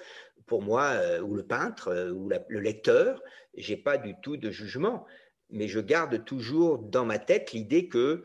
Pour 0.48 0.62
moi, 0.62 0.86
euh, 0.94 1.22
ou 1.22 1.36
le 1.36 1.44
peintre, 1.44 2.10
ou 2.12 2.30
le 2.30 2.60
lecteur, 2.60 3.22
j'ai 3.56 3.78
pas 3.78 3.98
du 3.98 4.16
tout 4.22 4.36
de 4.36 4.50
jugement, 4.50 5.06
mais 5.50 5.68
je 5.68 5.80
garde 5.80 6.25
toujours 6.25 6.80
dans 6.80 7.06
ma 7.06 7.20
tête 7.20 7.54
l'idée 7.54 7.88
que 7.88 8.24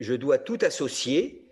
je 0.00 0.14
dois 0.14 0.38
tout 0.38 0.58
associer 0.60 1.45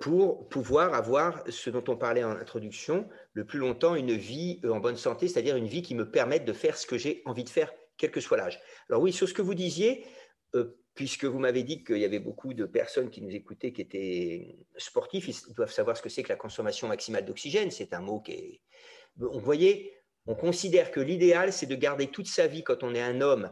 pour 0.00 0.48
pouvoir 0.48 0.94
avoir 0.94 1.44
ce 1.48 1.70
dont 1.70 1.84
on 1.88 1.96
parlait 1.96 2.24
en 2.24 2.32
introduction, 2.32 3.08
le 3.32 3.46
plus 3.46 3.58
longtemps 3.58 3.94
une 3.94 4.12
vie 4.12 4.60
en 4.64 4.80
bonne 4.80 4.96
santé, 4.96 5.28
c'est-à-dire 5.28 5.56
une 5.56 5.66
vie 5.66 5.82
qui 5.82 5.94
me 5.94 6.10
permette 6.10 6.44
de 6.44 6.52
faire 6.52 6.76
ce 6.76 6.86
que 6.86 6.98
j'ai 6.98 7.22
envie 7.24 7.44
de 7.44 7.48
faire, 7.48 7.72
quel 7.96 8.10
que 8.10 8.20
soit 8.20 8.36
l'âge. 8.36 8.60
Alors 8.90 9.00
oui, 9.00 9.12
sur 9.12 9.28
ce 9.28 9.34
que 9.34 9.42
vous 9.42 9.54
disiez, 9.54 10.04
puisque 10.94 11.24
vous 11.24 11.38
m'avez 11.38 11.62
dit 11.62 11.84
qu'il 11.84 11.98
y 11.98 12.04
avait 12.04 12.18
beaucoup 12.18 12.52
de 12.52 12.66
personnes 12.66 13.08
qui 13.08 13.22
nous 13.22 13.34
écoutaient 13.34 13.72
qui 13.72 13.80
étaient 13.80 14.58
sportifs, 14.76 15.28
ils 15.28 15.54
doivent 15.54 15.72
savoir 15.72 15.96
ce 15.96 16.02
que 16.02 16.10
c'est 16.10 16.22
que 16.22 16.28
la 16.28 16.36
consommation 16.36 16.88
maximale 16.88 17.24
d'oxygène. 17.24 17.70
C'est 17.70 17.94
un 17.94 18.00
mot 18.00 18.20
qui 18.20 18.32
est... 18.32 18.60
Vous 19.16 19.40
voyez, 19.40 19.94
on 20.26 20.34
considère 20.34 20.90
que 20.90 21.00
l'idéal, 21.00 21.52
c'est 21.52 21.66
de 21.66 21.74
garder 21.74 22.08
toute 22.08 22.26
sa 22.26 22.46
vie, 22.46 22.62
quand 22.62 22.82
on 22.82 22.94
est 22.94 23.00
un 23.00 23.20
homme, 23.22 23.50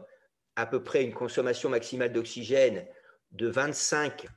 à 0.55 0.65
peu 0.65 0.83
près 0.83 1.03
une 1.03 1.13
consommation 1.13 1.69
maximale 1.69 2.13
d'oxygène 2.13 2.85
de 3.31 3.47
25 3.47 4.27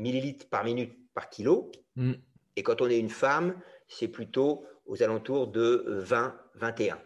millilitres 0.00 0.48
par 0.48 0.64
minute 0.64 0.96
par 1.14 1.30
kilo. 1.30 1.70
Mm. 1.96 2.14
Et 2.56 2.62
quand 2.62 2.80
on 2.80 2.88
est 2.88 2.98
une 2.98 3.10
femme, 3.10 3.60
c'est 3.88 4.08
plutôt 4.08 4.64
aux 4.86 5.02
alentours 5.02 5.48
de 5.48 6.02
20-21. 6.58 6.96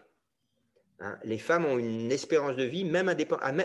Hein, 0.99 1.19
les 1.23 1.37
femmes 1.37 1.65
ont 1.65 1.77
une 1.77 2.11
espérance 2.11 2.55
de 2.55 2.63
vie, 2.63 2.85
même 2.85 3.13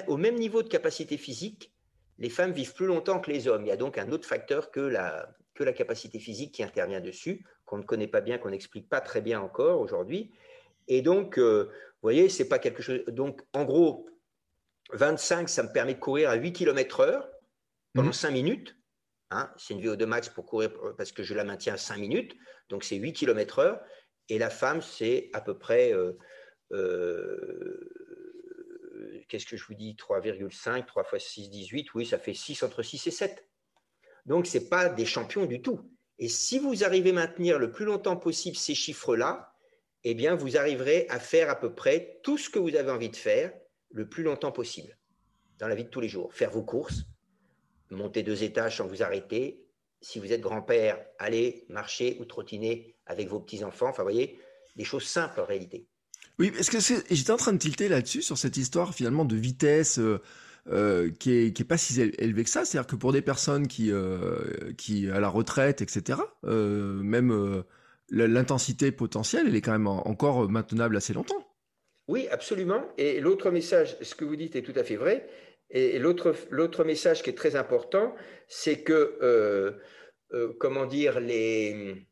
au 0.09 0.17
même 0.17 0.35
niveau 0.35 0.63
de 0.63 0.69
capacité 0.69 1.17
physique, 1.17 1.73
les 2.19 2.29
femmes 2.29 2.53
vivent 2.53 2.75
plus 2.75 2.87
longtemps 2.87 3.19
que 3.19 3.31
les 3.31 3.49
hommes. 3.49 3.65
Il 3.65 3.69
y 3.69 3.73
a 3.73 3.77
donc 3.77 3.97
un 3.99 4.11
autre 4.11 4.29
facteur 4.29 4.71
que 4.71 4.81
la, 4.81 5.35
que 5.55 5.65
la 5.65 5.73
capacité 5.73 6.19
physique 6.19 6.53
qui 6.53 6.63
intervient 6.63 7.01
dessus, 7.01 7.47
qu'on 7.65 7.79
ne 7.79 7.83
connaît 7.83 8.09
pas 8.09 8.21
bien, 8.21 8.37
qu'on 8.39 8.51
n'explique 8.51 8.89
pas 8.89 9.01
très 9.01 9.23
bien 9.23 9.41
encore 9.41 9.81
aujourd'hui. 9.81 10.31
Et 10.87 11.03
donc, 11.03 11.39
euh, 11.39 11.65
vous 11.65 12.03
voyez, 12.03 12.29
c'est 12.29 12.49
pas 12.49 12.59
quelque 12.59 12.83
chose. 12.83 13.05
Donc, 13.07 13.43
en 13.55 13.65
gros, 13.65 14.07
25, 14.93 15.49
ça 15.49 15.63
me 15.63 15.73
permet 15.73 15.95
de 15.95 16.01
courir 16.01 16.31
à 16.31 16.35
8 16.35 16.53
km 16.53 17.01
heure 17.01 17.29
pendant 17.95 18.13
5 18.13 18.31
mmh. 18.31 18.33
minutes. 18.33 18.77
Hein, 19.31 19.51
c'est 19.57 19.75
une 19.75 19.81
VO2 19.81 20.05
max 20.07 20.29
pour 20.29 20.45
courir 20.45 20.71
parce 20.97 21.13
que 21.13 21.23
je 21.23 21.35
la 21.35 21.45
maintiens 21.45 21.75
à 21.75 21.77
5 21.77 21.99
minutes. 21.99 22.37
Donc, 22.69 22.83
c'est 22.85 22.97
8 22.97 23.13
km 23.13 23.61
heure. 23.61 23.81
Et 24.29 24.39
la 24.39 24.51
femme, 24.51 24.83
c'est 24.83 25.31
à 25.33 25.41
peu 25.41 25.57
près 25.59 25.93
euh, 25.93 26.19
euh, 26.73 27.91
qu'est-ce 29.29 29.47
que 29.47 29.57
je 29.57 29.65
vous 29.65 29.75
dis 29.75 29.95
3,5, 29.95 30.85
3 30.85 31.05
fois 31.05 31.19
6, 31.19 31.51
18, 31.51 31.95
oui, 31.95 32.07
ça 32.07 32.19
fait 32.19 32.35
6 32.35 32.63
entre 32.63 32.83
6 32.83 33.07
et 33.07 33.11
7. 33.11 33.47
Donc, 34.27 34.47
ce 34.47 34.59
n'est 34.59 34.65
pas 34.65 34.89
des 34.89 35.07
champions 35.07 35.47
du 35.47 35.63
tout. 35.63 35.91
Et 36.19 36.29
si 36.29 36.59
vous 36.59 36.85
arrivez 36.85 37.11
à 37.11 37.15
maintenir 37.15 37.59
le 37.59 37.71
plus 37.71 37.85
longtemps 37.85 38.17
possible 38.17 38.57
ces 38.57 38.75
chiffres-là, 38.75 39.55
eh 40.05 40.15
bien, 40.15 40.35
vous 40.35 40.57
arriverez 40.57 41.07
à 41.09 41.19
faire 41.19 41.51
à 41.51 41.59
peu 41.59 41.75
près 41.75 42.21
tout 42.23 42.37
ce 42.37 42.51
que 42.51 42.59
vous 42.59 42.75
avez 42.77 42.91
envie 42.91 43.11
de 43.11 43.17
faire 43.17 43.53
le 43.91 44.09
plus 44.09 44.23
longtemps 44.23 44.53
possible 44.53 44.97
dans 45.59 45.69
la 45.69 45.75
vie 45.75 45.85
de 45.85 45.91
tous 45.91 46.01
les 46.01 46.09
jours. 46.09 46.33
Faire 46.35 46.51
vos 46.51 46.63
courses, 46.63 47.05
monter 47.91 48.23
deux 48.23 48.43
étages 48.43 48.79
sans 48.79 48.87
vous 48.87 49.03
arrêter. 49.03 49.67
Si 50.01 50.19
vous 50.19 50.33
êtes 50.33 50.41
grand-père, 50.41 50.99
allez 51.19 51.65
marcher 51.69 52.17
ou 52.21 52.25
trottiner 52.25 52.97
avec 53.07 53.29
vos 53.29 53.41
petits-enfants. 53.41 53.89
Enfin, 53.89 54.03
vous 54.03 54.11
voyez, 54.11 54.39
des 54.77 54.85
choses 54.85 55.05
simples 55.05 55.41
en 55.41 55.45
réalité. 55.45 55.87
Oui, 56.39 56.53
est-ce 56.59 56.71
que 56.71 57.05
j'étais 57.15 57.31
en 57.31 57.37
train 57.37 57.53
de 57.53 57.59
tilter 57.59 57.89
là-dessus 57.89 58.23
sur 58.23 58.39
cette 58.39 58.57
histoire 58.57 58.95
finalement 58.95 59.27
de 59.27 59.37
vitesse 59.37 59.99
euh, 59.99 60.23
euh, 60.69 61.11
qui 61.11 61.33
est 61.33 61.53
qui 61.53 61.63
est 61.63 61.67
pas 61.67 61.77
si 61.77 62.01
élevée 62.01 62.45
que 62.45 62.51
ça. 62.51 62.65
C'est-à-dire 62.65 62.87
que 62.87 62.97
pour 62.97 63.13
des 63.13 63.21
personnes 63.21 63.67
qui 63.67 63.91
euh, 63.93 64.73
qui 64.79 65.11
à 65.11 65.21
la 65.21 65.29
retraite, 65.29 65.83
etc. 65.83 66.19
même 66.45 67.63
l'intensité 68.09 68.91
potentielle, 68.91 69.47
elle 69.49 69.57
est 69.57 69.61
quand 69.61 69.73
même 69.73 69.87
encore 69.87 70.49
maintenable 70.49 70.97
assez 70.97 71.13
longtemps. 71.13 71.47
Oui, 72.09 72.27
absolument. 72.29 72.83
Et 72.99 73.21
l'autre 73.21 73.51
message, 73.51 73.97
ce 74.01 74.15
que 74.15 74.25
vous 74.25 74.35
dites 74.35 74.57
est 74.57 74.63
tout 74.63 74.73
à 74.77 74.83
fait 74.83 74.97
vrai. 74.97 75.29
Et 75.71 75.99
l'autre 75.99 76.35
l'autre 76.51 76.85
message 76.85 77.23
qui 77.23 77.31
est 77.31 77.39
très 77.39 77.57
important, 77.57 78.15
c'est 78.49 78.83
que 78.83 79.81
comment 80.59 80.87
dire 80.87 81.21
les 81.21 82.07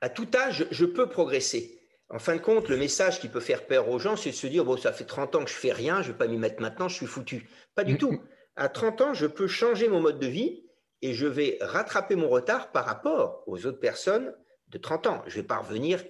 à 0.00 0.08
tout 0.08 0.28
âge, 0.34 0.66
je 0.70 0.84
peux 0.84 1.08
progresser. 1.08 1.80
En 2.08 2.18
fin 2.18 2.36
de 2.36 2.40
compte, 2.40 2.68
le 2.68 2.76
message 2.76 3.18
qui 3.18 3.28
peut 3.28 3.40
faire 3.40 3.66
peur 3.66 3.88
aux 3.88 3.98
gens, 3.98 4.16
c'est 4.16 4.30
de 4.30 4.34
se 4.34 4.46
dire, 4.46 4.64
bon, 4.64 4.76
ça 4.76 4.92
fait 4.92 5.04
30 5.04 5.34
ans 5.34 5.44
que 5.44 5.50
je 5.50 5.56
fais 5.56 5.72
rien, 5.72 6.02
je 6.02 6.08
ne 6.08 6.12
vais 6.12 6.18
pas 6.18 6.28
m'y 6.28 6.36
mettre 6.36 6.60
maintenant, 6.60 6.88
je 6.88 6.94
suis 6.94 7.06
foutu. 7.06 7.48
Pas 7.74 7.82
du 7.82 7.98
tout. 7.98 8.22
À 8.54 8.68
30 8.68 9.00
ans, 9.00 9.14
je 9.14 9.26
peux 9.26 9.48
changer 9.48 9.88
mon 9.88 10.00
mode 10.00 10.20
de 10.20 10.26
vie 10.26 10.64
et 11.02 11.14
je 11.14 11.26
vais 11.26 11.58
rattraper 11.60 12.14
mon 12.14 12.28
retard 12.28 12.70
par 12.70 12.84
rapport 12.84 13.42
aux 13.46 13.66
autres 13.66 13.80
personnes 13.80 14.34
de 14.68 14.78
30 14.78 15.06
ans. 15.06 15.22
Je 15.26 15.36
ne 15.36 15.42
vais 15.42 15.46
pas 15.46 15.58
revenir 15.58 16.04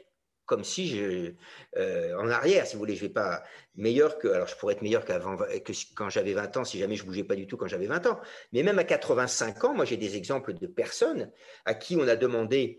comme 0.47 0.65
si 0.65 0.89
je, 0.89 1.33
euh, 1.77 2.17
en 2.19 2.31
arrière, 2.31 2.67
si 2.67 2.75
vous 2.75 2.79
voulez, 2.79 2.95
je 2.95 3.03
vais 3.03 3.13
pas 3.13 3.43
meilleur 3.75 4.17
que, 4.19 4.29
alors 4.29 4.47
je 4.47 4.57
pourrais 4.57 4.75
être 4.75 4.83
meilleur 4.83 5.05
qu'avant, 5.05 5.37
que 5.37 5.73
quand 5.95 6.09
j'avais 6.09 6.33
20 6.33 6.57
ans, 6.57 6.65
si 6.65 6.79
jamais 6.79 6.97
je 6.97 7.05
bougeais 7.05 7.25
pas 7.25 7.35
du 7.35 7.47
tout 7.47 7.57
quand 7.57 7.67
j'avais 7.67 7.87
20 7.87 8.07
ans. 8.07 8.21
Mais 8.53 8.63
même 8.63 8.79
à 8.79 8.85
85 8.85 9.65
ans, 9.65 9.75
moi 9.75 9.85
j'ai 9.85 9.97
des 9.97 10.17
exemples 10.17 10.55
de 10.55 10.67
personnes 10.67 11.31
à 11.65 11.75
qui 11.75 11.97
on 11.97 12.07
a 12.07 12.17
demandé, 12.17 12.79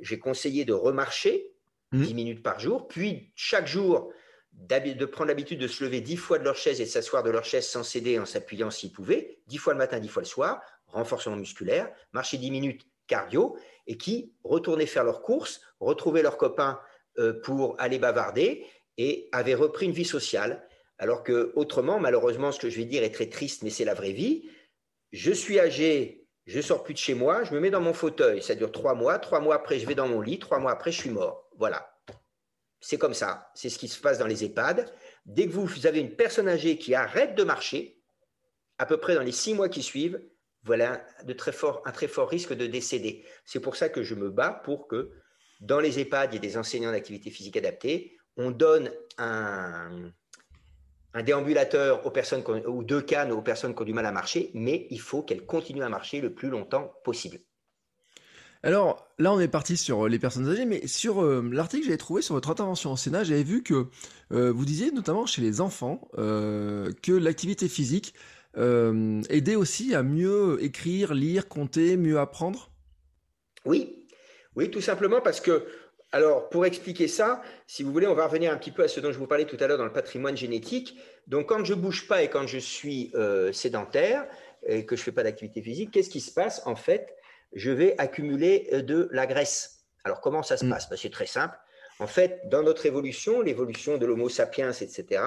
j'ai 0.00 0.18
conseillé 0.18 0.64
de 0.64 0.74
remarcher 0.74 1.50
10 1.92 2.12
mmh. 2.12 2.16
minutes 2.16 2.42
par 2.42 2.60
jour, 2.60 2.86
puis 2.86 3.32
chaque 3.34 3.66
jour 3.66 4.12
de 4.52 5.04
prendre 5.04 5.28
l'habitude 5.28 5.60
de 5.60 5.68
se 5.68 5.84
lever 5.84 6.00
10 6.00 6.16
fois 6.16 6.38
de 6.38 6.44
leur 6.44 6.56
chaise 6.56 6.80
et 6.80 6.84
de 6.84 6.90
s'asseoir 6.90 7.22
de 7.22 7.30
leur 7.30 7.44
chaise 7.44 7.66
sans 7.66 7.82
céder 7.82 8.18
en 8.18 8.26
s'appuyant 8.26 8.70
s'ils 8.70 8.92
pouvaient, 8.92 9.38
10 9.46 9.56
fois 9.58 9.72
le 9.72 9.78
matin, 9.78 9.98
10 9.98 10.08
fois 10.08 10.22
le 10.22 10.26
soir, 10.26 10.60
renforcement 10.88 11.36
musculaire, 11.36 11.90
marcher 12.12 12.36
10 12.38 12.50
minutes 12.50 12.86
cardio, 13.08 13.56
et 13.88 13.96
qui 13.96 14.32
retournaient 14.44 14.86
faire 14.86 15.02
leurs 15.02 15.22
courses, 15.22 15.62
retrouvaient 15.80 16.22
leurs 16.22 16.36
copains 16.36 16.78
pour 17.42 17.76
aller 17.78 17.98
bavarder 17.98 18.66
et 18.96 19.28
avaient 19.32 19.54
repris 19.54 19.86
une 19.86 19.92
vie 19.92 20.04
sociale. 20.04 20.66
Alors 20.98 21.22
que 21.22 21.52
autrement, 21.54 22.00
malheureusement, 22.00 22.50
ce 22.50 22.58
que 22.58 22.70
je 22.70 22.76
vais 22.76 22.84
dire 22.84 23.02
est 23.02 23.14
très 23.14 23.28
triste, 23.28 23.62
mais 23.62 23.70
c'est 23.70 23.84
la 23.84 23.94
vraie 23.94 24.12
vie. 24.12 24.48
Je 25.12 25.32
suis 25.32 25.60
âgé, 25.60 26.26
je 26.46 26.60
sors 26.60 26.82
plus 26.82 26.94
de 26.94 26.98
chez 26.98 27.14
moi, 27.14 27.44
je 27.44 27.54
me 27.54 27.60
mets 27.60 27.70
dans 27.70 27.80
mon 27.80 27.92
fauteuil, 27.92 28.42
ça 28.42 28.54
dure 28.54 28.72
trois 28.72 28.94
mois, 28.94 29.18
trois 29.18 29.40
mois 29.40 29.54
après 29.54 29.78
je 29.78 29.86
vais 29.86 29.94
dans 29.94 30.08
mon 30.08 30.20
lit, 30.20 30.38
trois 30.38 30.58
mois 30.58 30.72
après 30.72 30.90
je 30.90 31.00
suis 31.00 31.10
mort. 31.10 31.48
Voilà. 31.56 31.94
C'est 32.80 32.98
comme 32.98 33.14
ça. 33.14 33.50
C'est 33.54 33.70
ce 33.70 33.78
qui 33.78 33.88
se 33.88 34.00
passe 34.00 34.18
dans 34.18 34.26
les 34.26 34.44
EHPAD. 34.44 34.92
Dès 35.26 35.46
que 35.46 35.52
vous 35.52 35.86
avez 35.86 36.00
une 36.00 36.14
personne 36.14 36.48
âgée 36.48 36.78
qui 36.78 36.94
arrête 36.94 37.34
de 37.34 37.44
marcher, 37.44 38.00
à 38.78 38.86
peu 38.86 38.98
près 38.98 39.14
dans 39.14 39.22
les 39.22 39.32
six 39.32 39.54
mois 39.54 39.68
qui 39.68 39.82
suivent, 39.82 40.20
voilà 40.62 41.04
de 41.24 41.32
très 41.32 41.52
fort, 41.52 41.82
un 41.86 41.92
très 41.92 42.08
fort 42.08 42.28
risque 42.28 42.52
de 42.52 42.66
décéder. 42.66 43.24
C'est 43.44 43.60
pour 43.60 43.76
ça 43.76 43.88
que 43.88 44.02
je 44.02 44.14
me 44.14 44.30
bats 44.30 44.60
pour 44.64 44.88
que 44.88 45.12
dans 45.60 45.80
les 45.80 45.98
EHPAD, 45.98 46.32
il 46.32 46.34
y 46.34 46.36
ait 46.36 46.40
des 46.40 46.56
enseignants 46.56 46.92
d'activité 46.92 47.30
physique 47.30 47.56
adaptée. 47.56 48.16
On 48.36 48.50
donne 48.50 48.90
un, 49.18 50.12
un 51.14 51.22
déambulateur 51.22 52.06
aux 52.06 52.10
personnes 52.10 52.44
ou 52.66 52.84
deux 52.84 53.02
cannes 53.02 53.32
aux 53.32 53.42
personnes 53.42 53.74
qui 53.74 53.82
ont 53.82 53.84
du 53.84 53.92
mal 53.92 54.06
à 54.06 54.12
marcher, 54.12 54.50
mais 54.54 54.86
il 54.90 55.00
faut 55.00 55.22
qu'elles 55.22 55.46
continuent 55.46 55.82
à 55.82 55.88
marcher 55.88 56.20
le 56.20 56.32
plus 56.32 56.48
longtemps 56.48 56.92
possible. 57.04 57.40
Alors 58.62 59.08
là, 59.18 59.32
on 59.32 59.38
est 59.38 59.48
parti 59.48 59.76
sur 59.76 60.08
les 60.08 60.18
personnes 60.18 60.48
âgées, 60.48 60.64
mais 60.64 60.86
sur 60.86 61.22
euh, 61.22 61.48
l'article 61.52 61.82
que 61.82 61.86
j'avais 61.86 61.98
trouvé 61.98 62.22
sur 62.22 62.34
votre 62.34 62.50
intervention 62.50 62.92
au 62.92 62.96
Sénat, 62.96 63.22
j'avais 63.22 63.44
vu 63.44 63.62
que 63.62 63.86
euh, 64.32 64.52
vous 64.52 64.64
disiez 64.64 64.90
notamment 64.90 65.26
chez 65.26 65.42
les 65.42 65.60
enfants 65.60 66.08
euh, 66.18 66.92
que 67.02 67.12
l'activité 67.12 67.68
physique 67.68 68.14
aidait 68.56 69.54
aussi 69.54 69.94
à 69.94 70.02
mieux 70.02 70.58
écrire, 70.64 71.14
lire, 71.14 71.46
compter, 71.46 71.96
mieux 71.96 72.18
apprendre? 72.18 72.72
Oui, 73.64 73.97
oui, 74.58 74.70
tout 74.72 74.80
simplement 74.80 75.20
parce 75.20 75.40
que 75.40 75.66
alors, 76.10 76.48
pour 76.48 76.66
expliquer 76.66 77.06
ça, 77.06 77.42
si 77.66 77.82
vous 77.82 77.92
voulez, 77.92 78.06
on 78.06 78.14
va 78.14 78.26
revenir 78.26 78.52
un 78.52 78.56
petit 78.56 78.72
peu 78.72 78.82
à 78.82 78.88
ce 78.88 78.98
dont 78.98 79.12
je 79.12 79.18
vous 79.18 79.26
parlais 79.26 79.44
tout 79.44 79.58
à 79.60 79.66
l'heure 79.66 79.78
dans 79.78 79.84
le 79.84 79.92
patrimoine 79.92 80.36
génétique. 80.36 80.98
Donc, 81.28 81.50
quand 81.50 81.64
je 81.64 81.74
ne 81.74 81.78
bouge 81.78 82.08
pas 82.08 82.22
et 82.22 82.28
quand 82.28 82.46
je 82.46 82.58
suis 82.58 83.12
euh, 83.14 83.52
sédentaire 83.52 84.26
et 84.66 84.84
que 84.84 84.96
je 84.96 85.02
ne 85.02 85.04
fais 85.04 85.12
pas 85.12 85.22
d'activité 85.22 85.62
physique, 85.62 85.90
qu'est-ce 85.92 86.10
qui 86.10 86.20
se 86.20 86.32
passe? 86.32 86.62
En 86.64 86.76
fait, 86.76 87.14
je 87.52 87.70
vais 87.70 87.94
accumuler 87.98 88.68
euh, 88.72 88.82
de 88.82 89.08
la 89.12 89.26
graisse. 89.26 89.84
Alors, 90.02 90.20
comment 90.20 90.42
ça 90.42 90.56
se 90.56 90.64
mm. 90.64 90.70
passe? 90.70 90.88
Ben, 90.88 90.96
C'est 90.96 91.10
très 91.10 91.26
simple. 91.26 91.56
En 92.00 92.06
fait, 92.06 92.40
dans 92.48 92.62
notre 92.64 92.86
évolution, 92.86 93.42
l'évolution 93.42 93.96
de 93.96 94.06
l'Homo 94.06 94.28
sapiens, 94.28 94.72
etc., 94.72 95.22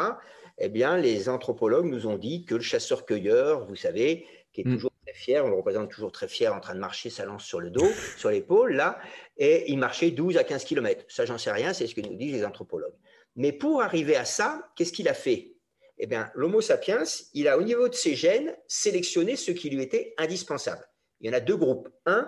eh 0.58 0.70
bien, 0.70 0.98
les 0.98 1.30
anthropologues 1.30 1.86
nous 1.86 2.08
ont 2.08 2.18
dit 2.18 2.44
que 2.44 2.56
le 2.56 2.62
chasseur-cueilleur, 2.62 3.66
vous 3.66 3.76
savez, 3.76 4.26
qui 4.52 4.62
est 4.62 4.68
mm. 4.68 4.74
toujours 4.74 4.91
très 5.12 5.20
fier, 5.20 5.46
on 5.46 5.50
le 5.50 5.56
représente 5.56 5.90
toujours 5.92 6.12
très 6.12 6.28
fier 6.28 6.54
en 6.54 6.60
train 6.60 6.74
de 6.74 6.80
marcher, 6.80 7.10
sa 7.10 7.26
lance 7.26 7.44
sur 7.44 7.60
le 7.60 7.70
dos, 7.70 7.88
sur 8.18 8.30
l'épaule, 8.30 8.74
là, 8.74 9.00
et 9.38 9.72
il 9.72 9.78
marchait 9.78 10.12
12 10.12 10.38
à 10.38 10.44
15 10.44 10.64
km. 10.64 11.06
Ça, 11.08 11.26
j'en 11.26 11.38
sais 11.38 11.52
rien, 11.52 11.74
c'est 11.74 11.88
ce 11.88 11.96
que 11.96 12.02
nous 12.02 12.16
disent 12.16 12.34
les 12.34 12.46
anthropologues. 12.46 12.96
Mais 13.36 13.52
pour 13.52 13.82
arriver 13.82 14.16
à 14.16 14.26
ça, 14.26 14.72
qu'est-ce 14.76 14.92
qu'il 14.92 15.08
a 15.08 15.14
fait? 15.14 15.56
Eh 15.98 16.08
bien, 16.08 16.32
l'Homo 16.34 16.62
sapiens, 16.62 17.04
il 17.34 17.48
a 17.48 17.58
au 17.58 17.62
niveau 17.62 17.88
de 17.88 17.94
ses 17.94 18.16
gènes 18.16 18.56
sélectionné 18.68 19.36
ce 19.36 19.52
qui 19.52 19.70
lui 19.70 19.82
était 19.82 20.14
indispensable. 20.18 20.86
Il 21.20 21.28
y 21.28 21.30
en 21.30 21.38
a 21.38 21.40
deux 21.40 21.56
groupes. 21.56 21.90
Un, 22.06 22.28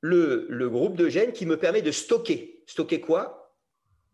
le, 0.00 0.46
le 0.50 0.68
groupe 0.68 0.96
de 0.96 1.08
gènes 1.08 1.32
qui 1.32 1.46
me 1.46 1.56
permet 1.56 1.82
de 1.82 1.90
stocker. 1.90 2.62
Stocker 2.66 3.00
quoi? 3.00 3.56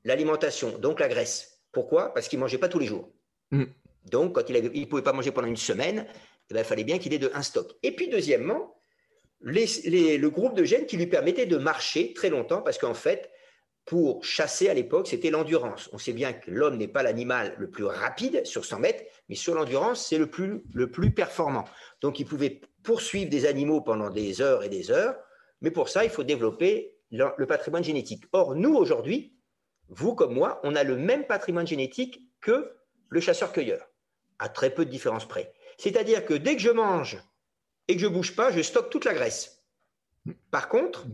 L'alimentation, 0.04 0.78
donc 0.78 1.00
la 1.00 1.08
graisse. 1.08 1.60
Pourquoi? 1.72 2.14
Parce 2.14 2.28
qu'il 2.28 2.38
ne 2.38 2.44
mangeait 2.44 2.58
pas 2.58 2.68
tous 2.68 2.78
les 2.78 2.86
jours. 2.86 3.10
Mm. 3.50 3.64
Donc, 4.04 4.34
quand 4.34 4.48
il 4.48 4.80
ne 4.80 4.84
pouvait 4.86 5.02
pas 5.02 5.12
manger 5.12 5.32
pendant 5.32 5.48
une 5.48 5.56
semaine, 5.56 6.06
eh 6.50 6.54
ben, 6.54 6.60
il 6.60 6.66
fallait 6.66 6.84
bien 6.84 6.98
qu'il 6.98 7.12
ait 7.14 7.18
de 7.18 7.30
un 7.34 7.42
stock. 7.42 7.72
Et 7.82 7.94
puis, 7.94 8.08
deuxièmement, 8.08 8.76
le 9.40 10.28
groupe 10.28 10.54
de 10.54 10.64
gènes 10.64 10.86
qui 10.86 10.96
lui 10.96 11.06
permettait 11.06 11.46
de 11.46 11.56
marcher 11.56 12.12
très 12.12 12.30
longtemps, 12.30 12.62
parce 12.62 12.78
qu'en 12.78 12.94
fait, 12.94 13.30
pour 13.84 14.24
chasser 14.24 14.68
à 14.68 14.74
l'époque, 14.74 15.08
c'était 15.08 15.30
l'endurance. 15.30 15.90
On 15.92 15.98
sait 15.98 16.12
bien 16.12 16.32
que 16.32 16.50
l'homme 16.50 16.76
n'est 16.76 16.88
pas 16.88 17.02
l'animal 17.02 17.54
le 17.58 17.68
plus 17.68 17.84
rapide 17.84 18.46
sur 18.46 18.64
100 18.64 18.78
mètres, 18.78 19.02
mais 19.28 19.34
sur 19.34 19.54
l'endurance, 19.54 20.06
c'est 20.06 20.18
le 20.18 20.28
plus, 20.28 20.62
le 20.72 20.90
plus 20.90 21.10
performant. 21.10 21.64
Donc, 22.00 22.20
il 22.20 22.26
pouvait 22.26 22.60
poursuivre 22.84 23.28
des 23.28 23.46
animaux 23.46 23.80
pendant 23.80 24.10
des 24.10 24.40
heures 24.40 24.62
et 24.62 24.68
des 24.68 24.90
heures, 24.90 25.16
mais 25.60 25.70
pour 25.70 25.88
ça, 25.88 26.04
il 26.04 26.10
faut 26.10 26.24
développer 26.24 26.96
le 27.10 27.46
patrimoine 27.46 27.84
génétique. 27.84 28.24
Or, 28.32 28.54
nous, 28.54 28.74
aujourd'hui, 28.74 29.36
vous 29.88 30.14
comme 30.14 30.34
moi, 30.34 30.60
on 30.62 30.74
a 30.74 30.84
le 30.84 30.96
même 30.96 31.26
patrimoine 31.26 31.66
génétique 31.66 32.20
que 32.40 32.72
le 33.08 33.20
chasseur-cueilleur, 33.20 33.86
à 34.38 34.48
très 34.48 34.70
peu 34.70 34.84
de 34.84 34.90
différence 34.90 35.26
près. 35.28 35.52
C'est-à-dire 35.82 36.24
que 36.24 36.34
dès 36.34 36.54
que 36.54 36.62
je 36.62 36.70
mange 36.70 37.18
et 37.88 37.96
que 37.96 38.00
je 38.00 38.06
ne 38.06 38.12
bouge 38.12 38.36
pas, 38.36 38.52
je 38.52 38.62
stocke 38.62 38.88
toute 38.88 39.04
la 39.04 39.14
graisse. 39.14 39.64
Par 40.52 40.68
contre, 40.68 41.06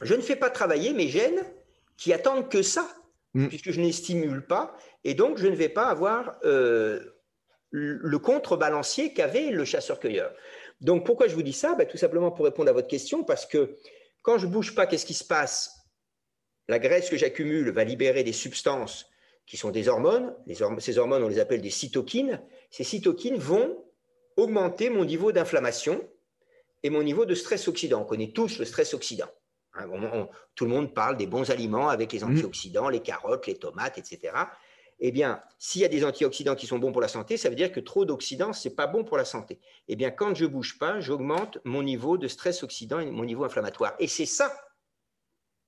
je 0.00 0.12
ne 0.14 0.22
fais 0.22 0.34
pas 0.34 0.50
travailler 0.50 0.92
mes 0.92 1.06
gènes 1.06 1.44
qui 1.96 2.12
attendent 2.12 2.48
que 2.48 2.62
ça, 2.62 2.92
mm. 3.34 3.46
puisque 3.46 3.70
je 3.70 3.80
ne 3.80 3.86
les 3.86 3.92
stimule 3.92 4.44
pas, 4.44 4.76
et 5.04 5.14
donc 5.14 5.38
je 5.38 5.46
ne 5.46 5.54
vais 5.54 5.68
pas 5.68 5.84
avoir 5.84 6.34
euh, 6.44 7.14
le 7.70 8.18
contrebalancier 8.18 9.14
qu'avait 9.14 9.52
le 9.52 9.64
chasseur-cueilleur. 9.64 10.34
Donc 10.80 11.06
pourquoi 11.06 11.28
je 11.28 11.36
vous 11.36 11.44
dis 11.44 11.52
ça? 11.52 11.76
Ben, 11.76 11.86
Tout 11.86 11.96
simplement 11.96 12.32
pour 12.32 12.46
répondre 12.46 12.70
à 12.70 12.72
votre 12.72 12.88
question, 12.88 13.22
parce 13.22 13.46
que 13.46 13.76
quand 14.22 14.36
je 14.38 14.46
ne 14.46 14.50
bouge 14.50 14.74
pas, 14.74 14.86
qu'est-ce 14.86 15.06
qui 15.06 15.14
se 15.14 15.22
passe? 15.24 15.76
La 16.66 16.80
graisse 16.80 17.08
que 17.08 17.16
j'accumule 17.16 17.70
va 17.70 17.84
libérer 17.84 18.24
des 18.24 18.32
substances 18.32 19.08
qui 19.50 19.56
sont 19.56 19.72
des 19.72 19.88
hormones. 19.88 20.32
ces 20.78 20.98
hormones, 20.98 21.24
on 21.24 21.28
les 21.28 21.40
appelle 21.40 21.60
des 21.60 21.70
cytokines. 21.70 22.40
Ces 22.70 22.84
cytokines 22.84 23.36
vont 23.36 23.84
augmenter 24.36 24.90
mon 24.90 25.04
niveau 25.04 25.32
d'inflammation 25.32 26.08
et 26.84 26.88
mon 26.88 27.02
niveau 27.02 27.26
de 27.26 27.34
stress 27.34 27.66
oxydant. 27.66 28.02
On 28.02 28.04
connaît 28.04 28.30
tous 28.30 28.60
le 28.60 28.64
stress 28.64 28.94
oxydant. 28.94 29.28
Hein, 29.74 29.88
tout 30.54 30.66
le 30.66 30.70
monde 30.70 30.94
parle 30.94 31.16
des 31.16 31.26
bons 31.26 31.50
aliments 31.50 31.88
avec 31.88 32.12
les 32.12 32.20
mmh. 32.20 32.30
antioxydants, 32.30 32.88
les 32.88 33.00
carottes, 33.00 33.48
les 33.48 33.56
tomates, 33.56 33.98
etc. 33.98 34.34
Eh 35.00 35.10
bien, 35.10 35.40
s'il 35.58 35.82
y 35.82 35.84
a 35.84 35.88
des 35.88 36.04
antioxydants 36.04 36.54
qui 36.54 36.68
sont 36.68 36.78
bons 36.78 36.92
pour 36.92 37.00
la 37.00 37.08
santé, 37.08 37.36
ça 37.36 37.48
veut 37.48 37.56
dire 37.56 37.72
que 37.72 37.80
trop 37.80 38.04
d'oxydants, 38.04 38.52
ce 38.52 38.68
n'est 38.68 38.74
pas 38.76 38.86
bon 38.86 39.02
pour 39.02 39.16
la 39.16 39.24
santé. 39.24 39.58
Eh 39.88 39.96
bien, 39.96 40.12
quand 40.12 40.32
je 40.32 40.44
ne 40.44 40.50
bouge 40.50 40.78
pas, 40.78 41.00
j'augmente 41.00 41.58
mon 41.64 41.82
niveau 41.82 42.18
de 42.18 42.28
stress 42.28 42.62
oxydant 42.62 43.00
et 43.00 43.10
mon 43.10 43.24
niveau 43.24 43.42
inflammatoire. 43.42 43.96
Et 43.98 44.06
c'est 44.06 44.26
ça 44.26 44.56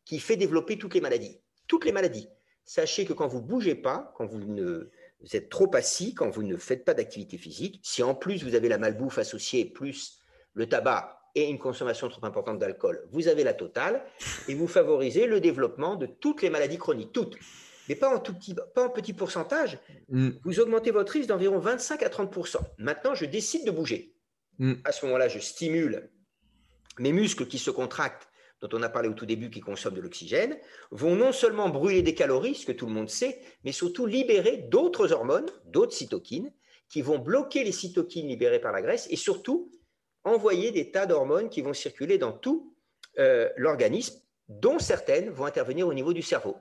qui 0.04 0.20
fait 0.20 0.36
développer 0.36 0.78
toutes 0.78 0.94
les 0.94 1.00
maladies. 1.00 1.40
Toutes 1.66 1.84
les 1.84 1.92
maladies 1.92 2.28
sachez 2.64 3.04
que 3.04 3.12
quand 3.12 3.26
vous 3.26 3.40
ne 3.40 3.46
bougez 3.46 3.74
pas, 3.74 4.12
quand 4.16 4.26
vous, 4.26 4.38
ne, 4.38 4.90
êtes 5.32 5.48
trop 5.48 5.74
assis, 5.74 6.14
quand 6.14 6.30
vous 6.30 6.42
ne 6.42 6.56
faites 6.56 6.84
pas 6.84 6.94
d'activité 6.94 7.38
physique, 7.38 7.80
si 7.82 8.02
en 8.02 8.14
plus 8.14 8.44
vous 8.44 8.54
avez 8.54 8.68
la 8.68 8.78
malbouffe 8.78 9.18
associée, 9.18 9.64
plus 9.64 10.20
le 10.54 10.68
tabac 10.68 11.18
et 11.34 11.48
une 11.48 11.58
consommation 11.58 12.08
trop 12.08 12.24
importante 12.26 12.58
d'alcool, 12.58 13.08
vous 13.10 13.28
avez 13.28 13.44
la 13.44 13.54
totale 13.54 14.04
et 14.48 14.54
vous 14.54 14.68
favorisez 14.68 15.26
le 15.26 15.40
développement 15.40 15.96
de 15.96 16.06
toutes 16.06 16.42
les 16.42 16.50
maladies 16.50 16.78
chroniques, 16.78 17.12
toutes. 17.12 17.36
Mais 17.88 17.96
pas 17.96 18.14
en, 18.14 18.20
tout 18.20 18.34
petit, 18.34 18.54
pas 18.74 18.86
en 18.86 18.90
petit 18.90 19.12
pourcentage. 19.12 19.78
Mm. 20.08 20.30
Vous 20.44 20.60
augmentez 20.60 20.92
votre 20.92 21.12
risque 21.12 21.28
d'environ 21.28 21.58
25 21.58 22.02
à 22.02 22.08
30% 22.08 22.58
Maintenant, 22.78 23.14
je 23.14 23.24
décide 23.24 23.66
de 23.66 23.72
bouger. 23.72 24.14
Mm. 24.58 24.74
À 24.84 24.92
ce 24.92 25.04
moment-là, 25.06 25.28
je 25.28 25.40
stimule 25.40 26.10
mes 26.98 27.12
muscles 27.12 27.46
qui 27.46 27.58
se 27.58 27.70
contractent 27.70 28.28
dont 28.62 28.78
on 28.78 28.82
a 28.82 28.88
parlé 28.88 29.08
au 29.08 29.14
tout 29.14 29.26
début, 29.26 29.50
qui 29.50 29.60
consomment 29.60 29.96
de 29.96 30.00
l'oxygène, 30.00 30.56
vont 30.92 31.16
non 31.16 31.32
seulement 31.32 31.68
brûler 31.68 32.02
des 32.02 32.14
calories, 32.14 32.54
ce 32.54 32.64
que 32.64 32.72
tout 32.72 32.86
le 32.86 32.92
monde 32.92 33.10
sait, 33.10 33.40
mais 33.64 33.72
surtout 33.72 34.06
libérer 34.06 34.56
d'autres 34.56 35.12
hormones, 35.12 35.50
d'autres 35.66 35.92
cytokines, 35.92 36.52
qui 36.88 37.02
vont 37.02 37.18
bloquer 37.18 37.64
les 37.64 37.72
cytokines 37.72 38.28
libérées 38.28 38.60
par 38.60 38.72
la 38.72 38.80
graisse 38.80 39.08
et 39.10 39.16
surtout 39.16 39.72
envoyer 40.24 40.70
des 40.70 40.92
tas 40.92 41.06
d'hormones 41.06 41.48
qui 41.48 41.60
vont 41.60 41.72
circuler 41.72 42.18
dans 42.18 42.32
tout 42.32 42.76
euh, 43.18 43.48
l'organisme, 43.56 44.20
dont 44.48 44.78
certaines 44.78 45.30
vont 45.30 45.46
intervenir 45.46 45.88
au 45.88 45.94
niveau 45.94 46.12
du 46.12 46.22
cerveau. 46.22 46.56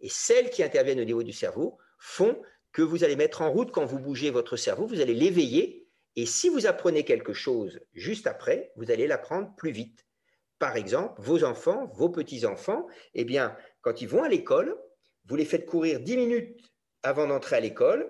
Et 0.00 0.08
celles 0.08 0.50
qui 0.50 0.62
interviennent 0.62 1.00
au 1.00 1.04
niveau 1.04 1.22
du 1.22 1.32
cerveau 1.32 1.78
font 1.98 2.40
que 2.72 2.82
vous 2.82 3.02
allez 3.04 3.16
mettre 3.16 3.42
en 3.42 3.50
route 3.50 3.72
quand 3.72 3.84
vous 3.84 3.98
bougez 3.98 4.30
votre 4.30 4.56
cerveau, 4.56 4.86
vous 4.86 5.00
allez 5.00 5.14
l'éveiller, 5.14 5.88
et 6.14 6.26
si 6.26 6.48
vous 6.48 6.66
apprenez 6.66 7.04
quelque 7.04 7.32
chose 7.32 7.80
juste 7.94 8.26
après, 8.26 8.72
vous 8.76 8.90
allez 8.90 9.06
l'apprendre 9.06 9.54
plus 9.56 9.70
vite 9.70 10.06
par 10.62 10.76
exemple, 10.76 11.20
vos 11.20 11.42
enfants, 11.42 11.90
vos 11.92 12.08
petits-enfants, 12.08 12.86
eh 13.14 13.24
bien, 13.24 13.56
quand 13.80 14.00
ils 14.00 14.06
vont 14.06 14.22
à 14.22 14.28
l'école, 14.28 14.78
vous 15.24 15.34
les 15.34 15.44
faites 15.44 15.66
courir 15.66 15.98
10 15.98 16.16
minutes 16.16 16.56
avant 17.02 17.26
d'entrer 17.26 17.56
à 17.56 17.60
l'école, 17.60 18.08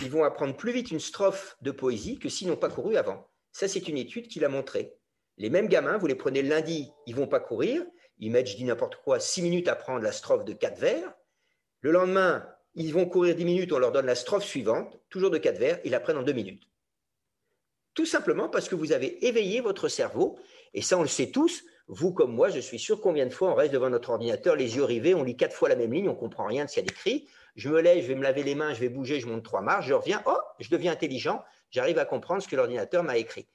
ils 0.00 0.10
vont 0.10 0.24
apprendre 0.24 0.56
plus 0.56 0.72
vite 0.72 0.90
une 0.90 0.98
strophe 0.98 1.58
de 1.60 1.70
poésie 1.70 2.18
que 2.18 2.30
s'ils 2.30 2.48
n'ont 2.48 2.56
pas 2.56 2.70
couru 2.70 2.96
avant. 2.96 3.28
Ça, 3.52 3.68
c'est 3.68 3.86
une 3.86 3.98
étude 3.98 4.28
qui 4.28 4.40
l'a 4.40 4.48
montré. 4.48 4.96
Les 5.36 5.50
mêmes 5.50 5.68
gamins, 5.68 5.98
vous 5.98 6.06
les 6.06 6.14
prenez 6.14 6.40
lundi, 6.40 6.90
ils 7.04 7.14
vont 7.14 7.26
pas 7.26 7.38
courir, 7.38 7.84
ils 8.18 8.30
mettent, 8.30 8.46
je 8.46 8.56
dis 8.56 8.64
n'importe 8.64 8.96
quoi, 9.04 9.20
6 9.20 9.42
minutes 9.42 9.68
à 9.68 9.76
prendre 9.76 10.02
la 10.02 10.12
strophe 10.12 10.46
de 10.46 10.54
4 10.54 10.78
vers. 10.78 11.12
Le 11.82 11.90
lendemain, 11.90 12.48
ils 12.72 12.94
vont 12.94 13.04
courir 13.04 13.34
10 13.34 13.44
minutes, 13.44 13.72
on 13.74 13.78
leur 13.78 13.92
donne 13.92 14.06
la 14.06 14.14
strophe 14.14 14.44
suivante, 14.44 14.98
toujours 15.10 15.28
de 15.28 15.36
4 15.36 15.58
vers, 15.58 15.78
ils 15.84 15.90
la 15.90 16.00
prennent 16.00 16.16
en 16.16 16.22
2 16.22 16.32
minutes. 16.32 16.62
Tout 17.92 18.06
simplement 18.06 18.48
parce 18.48 18.70
que 18.70 18.74
vous 18.74 18.92
avez 18.92 19.26
éveillé 19.26 19.60
votre 19.60 19.88
cerveau, 19.88 20.38
et 20.72 20.80
ça 20.80 20.96
on 20.96 21.02
le 21.02 21.08
sait 21.08 21.30
tous, 21.30 21.62
vous 21.92 22.12
comme 22.12 22.32
moi, 22.32 22.48
je 22.50 22.60
suis 22.60 22.78
sûr 22.78 23.00
combien 23.00 23.26
de 23.26 23.32
fois 23.32 23.50
on 23.50 23.54
reste 23.54 23.72
devant 23.72 23.90
notre 23.90 24.10
ordinateur, 24.10 24.54
les 24.54 24.76
yeux 24.76 24.84
rivés, 24.84 25.14
on 25.16 25.24
lit 25.24 25.36
quatre 25.36 25.52
fois 25.52 25.68
la 25.68 25.74
même 25.74 25.92
ligne, 25.92 26.08
on 26.08 26.14
comprend 26.14 26.46
rien 26.46 26.64
de 26.64 26.70
ce 26.70 26.74
qu'il 26.74 26.84
y 26.84 26.86
a 26.86 26.88
d'écrit. 26.88 27.28
Je 27.56 27.68
me 27.68 27.80
lève, 27.80 28.00
je 28.00 28.06
vais 28.06 28.14
me 28.14 28.22
laver 28.22 28.44
les 28.44 28.54
mains, 28.54 28.72
je 28.72 28.80
vais 28.80 28.88
bouger, 28.88 29.18
je 29.18 29.26
monte 29.26 29.42
trois 29.42 29.60
marches, 29.60 29.88
je 29.88 29.94
reviens, 29.94 30.22
oh, 30.26 30.38
je 30.60 30.70
deviens 30.70 30.92
intelligent, 30.92 31.44
j'arrive 31.72 31.98
à 31.98 32.04
comprendre 32.04 32.42
ce 32.42 32.48
que 32.48 32.54
l'ordinateur 32.54 33.02
m'a 33.02 33.18
écrit. 33.18 33.48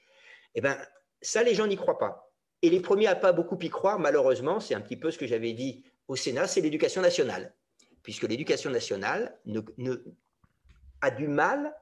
Eh 0.53 0.59
bien, 0.59 0.77
ça, 1.21 1.43
les 1.43 1.55
gens 1.55 1.65
n'y 1.65 1.77
croient 1.77 1.97
pas. 1.97 2.33
Et 2.61 2.69
les 2.69 2.81
premiers 2.81 3.07
à 3.07 3.15
pas 3.15 3.31
beaucoup 3.31 3.57
y 3.61 3.69
croire, 3.69 3.99
malheureusement, 3.99 4.59
c'est 4.59 4.75
un 4.75 4.81
petit 4.81 4.97
peu 4.97 5.11
ce 5.11 5.17
que 5.17 5.27
j'avais 5.27 5.53
dit 5.53 5.85
au 6.09 6.17
Sénat, 6.17 6.47
c'est 6.47 6.59
l'éducation 6.59 7.01
nationale. 7.01 7.53
Puisque 8.03 8.23
l'éducation 8.23 8.69
nationale 8.69 9.39
a 11.01 11.09
du 11.09 11.29
mal 11.29 11.73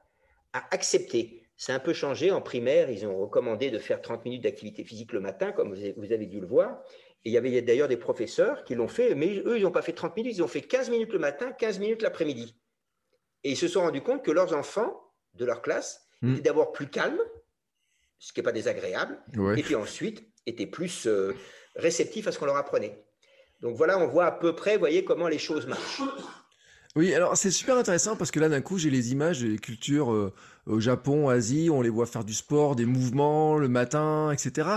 à 0.52 0.64
accepter 0.70 1.43
c'est 1.56 1.72
un 1.72 1.78
peu 1.78 1.92
changé. 1.92 2.30
En 2.30 2.40
primaire, 2.40 2.90
ils 2.90 3.06
ont 3.06 3.16
recommandé 3.18 3.70
de 3.70 3.78
faire 3.78 4.00
30 4.00 4.24
minutes 4.24 4.42
d'activité 4.42 4.84
physique 4.84 5.12
le 5.12 5.20
matin, 5.20 5.52
comme 5.52 5.74
vous 5.74 6.12
avez 6.12 6.26
dû 6.26 6.40
le 6.40 6.46
voir. 6.46 6.82
Et 7.24 7.30
il 7.30 7.32
y 7.32 7.38
avait 7.38 7.62
d'ailleurs 7.62 7.88
des 7.88 7.96
professeurs 7.96 8.64
qui 8.64 8.74
l'ont 8.74 8.88
fait, 8.88 9.14
mais 9.14 9.38
eux, 9.46 9.56
ils 9.56 9.62
n'ont 9.62 9.70
pas 9.70 9.82
fait 9.82 9.92
30 9.92 10.16
minutes, 10.16 10.36
ils 10.36 10.42
ont 10.42 10.48
fait 10.48 10.60
15 10.60 10.90
minutes 10.90 11.12
le 11.12 11.18
matin, 11.18 11.52
15 11.52 11.78
minutes 11.78 12.02
l'après-midi. 12.02 12.54
Et 13.44 13.52
ils 13.52 13.56
se 13.56 13.68
sont 13.68 13.80
rendus 13.80 14.02
compte 14.02 14.22
que 14.22 14.30
leurs 14.30 14.54
enfants 14.54 15.00
de 15.34 15.44
leur 15.44 15.62
classe 15.62 16.06
hmm. 16.20 16.34
étaient 16.34 16.42
d'abord 16.42 16.72
plus 16.72 16.88
calmes, 16.88 17.20
ce 18.18 18.32
qui 18.32 18.40
n'est 18.40 18.44
pas 18.44 18.52
désagréable, 18.52 19.18
et 19.56 19.62
puis 19.62 19.74
ensuite 19.74 20.26
étaient 20.46 20.66
plus 20.66 21.06
euh, 21.06 21.34
réceptifs 21.76 22.26
à 22.26 22.32
ce 22.32 22.38
qu'on 22.38 22.46
leur 22.46 22.56
apprenait. 22.56 23.04
Donc 23.60 23.76
voilà, 23.76 23.98
on 23.98 24.06
voit 24.06 24.26
à 24.26 24.32
peu 24.32 24.54
près, 24.54 24.76
voyez, 24.76 25.04
comment 25.04 25.28
les 25.28 25.38
choses 25.38 25.66
marchent. 25.66 26.02
Oui, 26.96 27.12
alors 27.12 27.36
c'est 27.36 27.50
super 27.50 27.76
intéressant 27.76 28.14
parce 28.14 28.30
que 28.30 28.38
là 28.38 28.48
d'un 28.48 28.60
coup 28.60 28.78
j'ai 28.78 28.88
les 28.90 29.10
images 29.10 29.40
des 29.40 29.58
cultures 29.58 30.12
euh, 30.12 30.32
au 30.66 30.78
Japon, 30.78 31.28
Asie, 31.28 31.68
on 31.68 31.82
les 31.82 31.88
voit 31.88 32.06
faire 32.06 32.24
du 32.24 32.34
sport, 32.34 32.76
des 32.76 32.84
mouvements 32.84 33.58
le 33.58 33.66
matin, 33.66 34.30
etc. 34.30 34.68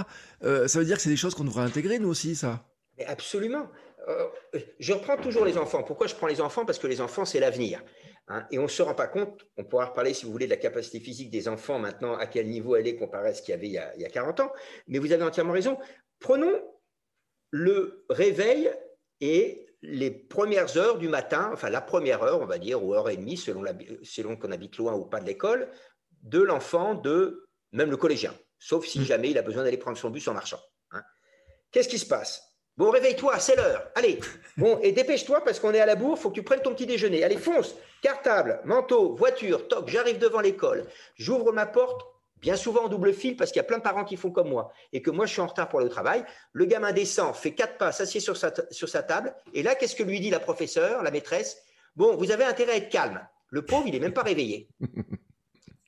Euh, 0.43 0.67
ça 0.67 0.79
veut 0.79 0.85
dire 0.85 0.95
que 0.95 1.03
c'est 1.03 1.11
des 1.11 1.17
choses 1.17 1.35
qu'on 1.35 1.43
devrait 1.43 1.61
intégrer 1.61 1.99
nous 1.99 2.09
aussi, 2.09 2.35
ça? 2.35 2.65
Absolument. 3.05 3.69
Euh, 4.07 4.25
je 4.79 4.93
reprends 4.93 5.17
toujours 5.17 5.45
les 5.45 5.59
enfants. 5.59 5.83
Pourquoi 5.83 6.07
je 6.07 6.15
prends 6.15 6.25
les 6.25 6.41
enfants? 6.41 6.65
Parce 6.65 6.79
que 6.79 6.87
les 6.87 7.01
enfants 7.01 7.23
c'est 7.23 7.39
l'avenir. 7.39 7.83
Hein. 8.29 8.45
et 8.51 8.59
on 8.59 8.63
ne 8.63 8.67
se 8.67 8.81
rend 8.81 8.93
pas 8.95 9.07
compte, 9.07 9.45
on 9.55 9.63
pourra 9.63 9.85
reparler 9.85 10.13
si 10.13 10.25
vous 10.25 10.33
voulez 10.33 10.47
de 10.47 10.51
la 10.51 10.57
capacité 10.57 10.99
physique 10.99 11.29
des 11.29 11.47
enfants 11.47 11.79
maintenant, 11.79 12.17
à 12.17 12.25
quel 12.25 12.47
niveau 12.49 12.75
elle 12.75 12.85
est 12.85 12.97
comparée 12.97 13.29
à 13.29 13.33
ce 13.33 13.41
qu'il 13.41 13.53
y 13.53 13.57
avait 13.57 13.67
il 13.67 13.73
y, 13.73 13.77
a, 13.77 13.95
il 13.95 14.01
y 14.01 14.05
a 14.05 14.09
40 14.09 14.39
ans. 14.41 14.51
Mais 14.87 14.97
vous 14.97 15.13
avez 15.13 15.23
entièrement 15.23 15.53
raison. 15.53 15.77
Prenons 16.19 16.51
le 17.51 18.05
réveil 18.09 18.71
et 19.21 19.66
les 19.81 20.11
premières 20.11 20.77
heures 20.77 20.97
du 20.97 21.07
matin, 21.07 21.49
enfin 21.53 21.69
la 21.69 21.81
première 21.81 22.23
heure, 22.23 22.41
on 22.41 22.45
va 22.45 22.57
dire, 22.57 22.83
ou 22.83 22.93
heure 22.93 23.09
et 23.09 23.17
demie, 23.17 23.37
selon, 23.37 23.63
selon 24.03 24.35
qu'on 24.35 24.51
habite 24.51 24.77
loin 24.77 24.93
ou 24.93 25.05
pas 25.05 25.19
de 25.19 25.25
l'école, 25.25 25.69
de 26.23 26.41
l'enfant, 26.41 26.95
de 26.95 27.47
même 27.71 27.91
le 27.91 27.97
collégien, 27.97 28.33
sauf 28.59 28.85
si 28.85 28.99
mm. 28.99 29.03
jamais 29.03 29.29
il 29.31 29.37
a 29.37 29.41
besoin 29.41 29.63
d'aller 29.63 29.77
prendre 29.77 29.97
son 29.97 30.09
bus 30.09 30.27
en 30.27 30.33
marchant. 30.33 30.59
Hein. 30.91 31.03
Qu'est-ce 31.71 31.89
qui 31.89 31.99
se 31.99 32.07
passe? 32.07 32.43
Bon, 32.75 32.91
réveille-toi, 32.91 33.39
c'est 33.39 33.55
l'heure. 33.55 33.89
Allez, 33.95 34.19
bon, 34.57 34.79
et 34.83 34.91
dépêche-toi 34.91 35.43
parce 35.43 35.59
qu'on 35.59 35.73
est 35.73 35.79
à 35.79 35.85
la 35.85 35.95
bourre, 35.95 36.17
faut 36.17 36.29
que 36.29 36.35
tu 36.35 36.43
prennes 36.43 36.61
ton 36.61 36.73
petit 36.73 36.85
déjeuner. 36.85 37.23
Allez, 37.23 37.37
fonce, 37.37 37.75
cartable, 38.01 38.61
manteau, 38.65 39.15
voiture, 39.15 39.67
toc, 39.67 39.89
j'arrive 39.89 40.19
devant 40.19 40.41
l'école, 40.41 40.85
j'ouvre 41.15 41.51
ma 41.51 41.65
porte, 41.65 42.05
bien 42.41 42.55
souvent 42.55 42.85
en 42.85 42.87
double 42.87 43.13
fil 43.13 43.35
parce 43.35 43.51
qu'il 43.51 43.59
y 43.59 43.61
a 43.61 43.67
plein 43.67 43.77
de 43.77 43.83
parents 43.83 44.05
qui 44.05 44.17
font 44.17 44.31
comme 44.31 44.49
moi 44.49 44.71
et 44.93 45.01
que 45.01 45.09
moi 45.11 45.25
je 45.25 45.33
suis 45.33 45.41
en 45.41 45.47
retard 45.47 45.69
pour 45.69 45.79
le 45.79 45.89
travail. 45.89 46.23
Le 46.53 46.65
gamin 46.65 46.91
descend, 46.91 47.35
fait 47.35 47.53
quatre 47.53 47.77
pas, 47.77 47.91
s'assied 47.91 48.19
sur 48.19 48.37
sa, 48.37 48.53
sur 48.71 48.89
sa 48.89 49.03
table 49.03 49.35
et 49.53 49.63
là 49.63 49.75
qu'est-ce 49.75 49.95
que 49.95 50.03
lui 50.03 50.19
dit 50.19 50.29
la 50.29 50.39
professeure, 50.39 51.03
la 51.03 51.11
maîtresse? 51.11 51.57
Bon, 51.95 52.15
vous 52.15 52.31
avez 52.31 52.43
intérêt 52.43 52.73
à 52.73 52.77
être 52.77 52.89
calme. 52.89 53.27
Le 53.49 53.65
pauvre, 53.65 53.87
il 53.87 53.93
n'est 53.93 53.99
même 53.99 54.13
pas 54.13 54.23
réveillé. 54.23 54.69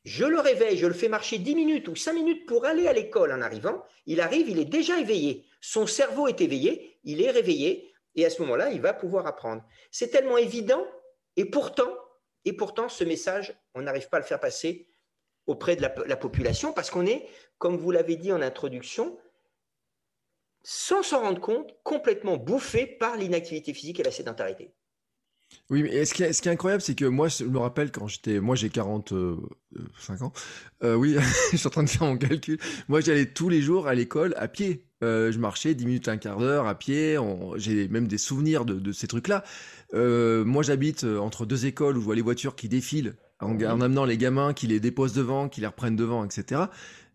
Je 0.06 0.26
le 0.26 0.40
réveille, 0.40 0.76
je 0.76 0.88
le 0.88 0.94
fais 0.96 1.08
marcher 1.08 1.38
10 1.38 1.54
minutes 1.54 1.88
ou 1.88 1.96
5 1.96 2.14
minutes 2.14 2.48
pour 2.48 2.66
aller 2.66 2.88
à 2.88 2.94
l'école 2.94 3.32
en 3.32 3.42
arrivant. 3.42 3.84
Il 4.08 4.22
arrive, 4.22 4.50
il 4.50 4.58
est 4.58 4.66
déjà 4.66 4.98
éveillé. 4.98 5.46
Son 5.62 5.86
cerveau 5.86 6.28
est 6.28 6.42
éveillé, 6.42 7.00
il 7.04 7.22
est 7.22 7.30
réveillé 7.30 7.94
et 8.16 8.26
à 8.26 8.32
ce 8.32 8.42
moment-là, 8.42 8.72
il 8.72 8.82
va 8.82 8.94
pouvoir 8.94 9.28
apprendre. 9.28 9.64
C'est 9.92 10.08
tellement 10.08 10.38
évident 10.38 10.84
et 11.36 11.46
pourtant, 11.46 11.92
et 12.44 12.54
pourtant, 12.54 12.90
ce 12.90 13.04
message, 13.04 13.54
on 13.76 13.84
n'arrive 13.84 14.10
pas 14.10 14.18
à 14.18 14.20
le 14.22 14.26
faire 14.26 14.40
passer 14.40 14.88
auprès 15.50 15.76
de 15.76 15.82
la, 15.82 16.16
population 16.16 16.74
parce 16.74 16.92
qu'on 16.92 17.08
est, 17.08 17.26
comme 17.58 17.76
vous 17.76 17.90
l'avez 17.92 18.16
dit 18.16 18.32
en 18.32 18.42
introduction, 18.42 19.18
sans 20.64 21.02
s'en 21.02 21.22
rendre 21.22 21.42
compte, 21.42 21.74
complètement 21.84 22.38
bouffé 22.38 22.86
par 22.86 23.18
l'inactivité 23.18 23.74
physique 23.74 24.00
et 24.00 24.04
la 24.04 24.12
sédentarité. 24.12 24.72
Oui, 25.72 25.82
mais 25.82 26.06
ce 26.06 26.14
qui 26.14 26.22
est, 26.22 26.48
incroyable, 26.48 26.84
c'est 26.84 26.94
que 26.94 27.06
moi, 27.06 27.28
je 27.28 27.44
me 27.46 27.58
rappelle 27.58 27.92
quand 27.92 28.08
j'étais, 28.08 28.40
moi 28.40 28.56
j'ai 28.56 28.70
45 28.70 30.22
ans, 30.22 30.32
euh, 30.84 30.94
oui, 30.94 31.16
je 31.52 31.58
suis 31.58 31.68
en 31.68 31.72
train 31.72 31.84
de 31.84 31.90
faire 31.90 32.06
mon 32.06 32.18
calcul. 32.18 32.60
Moi, 32.88 33.02
j'allais 33.02 33.26
tous 33.26 33.50
les 33.50 33.62
jours 33.62 33.88
à 33.88 33.96
l'école 33.96 34.36
à 34.38 34.48
pied. 34.48 34.86
Euh, 35.04 35.32
je 35.32 35.40
marchais 35.40 35.74
10 35.74 35.86
minutes, 35.88 36.08
un 36.08 36.18
quart 36.18 36.38
d'heure 36.38 36.68
à 36.68 36.78
pied. 36.78 37.18
J'ai 37.56 37.88
même 37.88 38.08
des 38.08 38.20
souvenirs 38.20 38.66
de, 38.66 38.92
ces 38.92 39.08
trucs-là. 39.08 39.44
Euh, 39.96 40.46
moi, 40.46 40.62
j'habite 40.62 41.04
entre 41.04 41.48
deux 41.48 41.66
écoles 41.66 41.98
où 41.98 42.02
je 42.02 42.06
vois 42.06 42.16
les 42.16 42.22
voitures 42.22 42.56
qui 42.56 42.70
défilent 42.70 43.16
en, 43.39 43.82
amenant 43.82 44.06
les 44.06 44.17
gamins 44.17 44.54
qui 44.54 44.67
les 44.67 44.80
déposent 44.80 45.13
devant, 45.13 45.49
qui 45.49 45.62
les 45.62 45.67
reprennent 45.67 45.95
devant, 45.95 46.25
etc. 46.25 46.63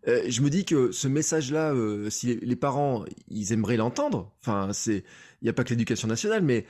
Euh, 0.07 0.23
je 0.27 0.41
me 0.41 0.49
dis 0.49 0.65
que 0.65 0.91
ce 0.91 1.07
message-là, 1.07 1.73
euh, 1.73 2.09
si 2.09 2.35
les, 2.35 2.55
parents, 2.55 3.05
ils 3.29 3.53
aimeraient 3.53 3.77
l'entendre. 3.77 4.31
Enfin, 4.41 4.69
c'est, 4.73 5.03
il 5.41 5.45
n'y 5.45 5.49
a 5.49 5.53
pas 5.53 5.63
que 5.63 5.69
l'éducation 5.69 6.07
nationale, 6.07 6.43
mais 6.43 6.65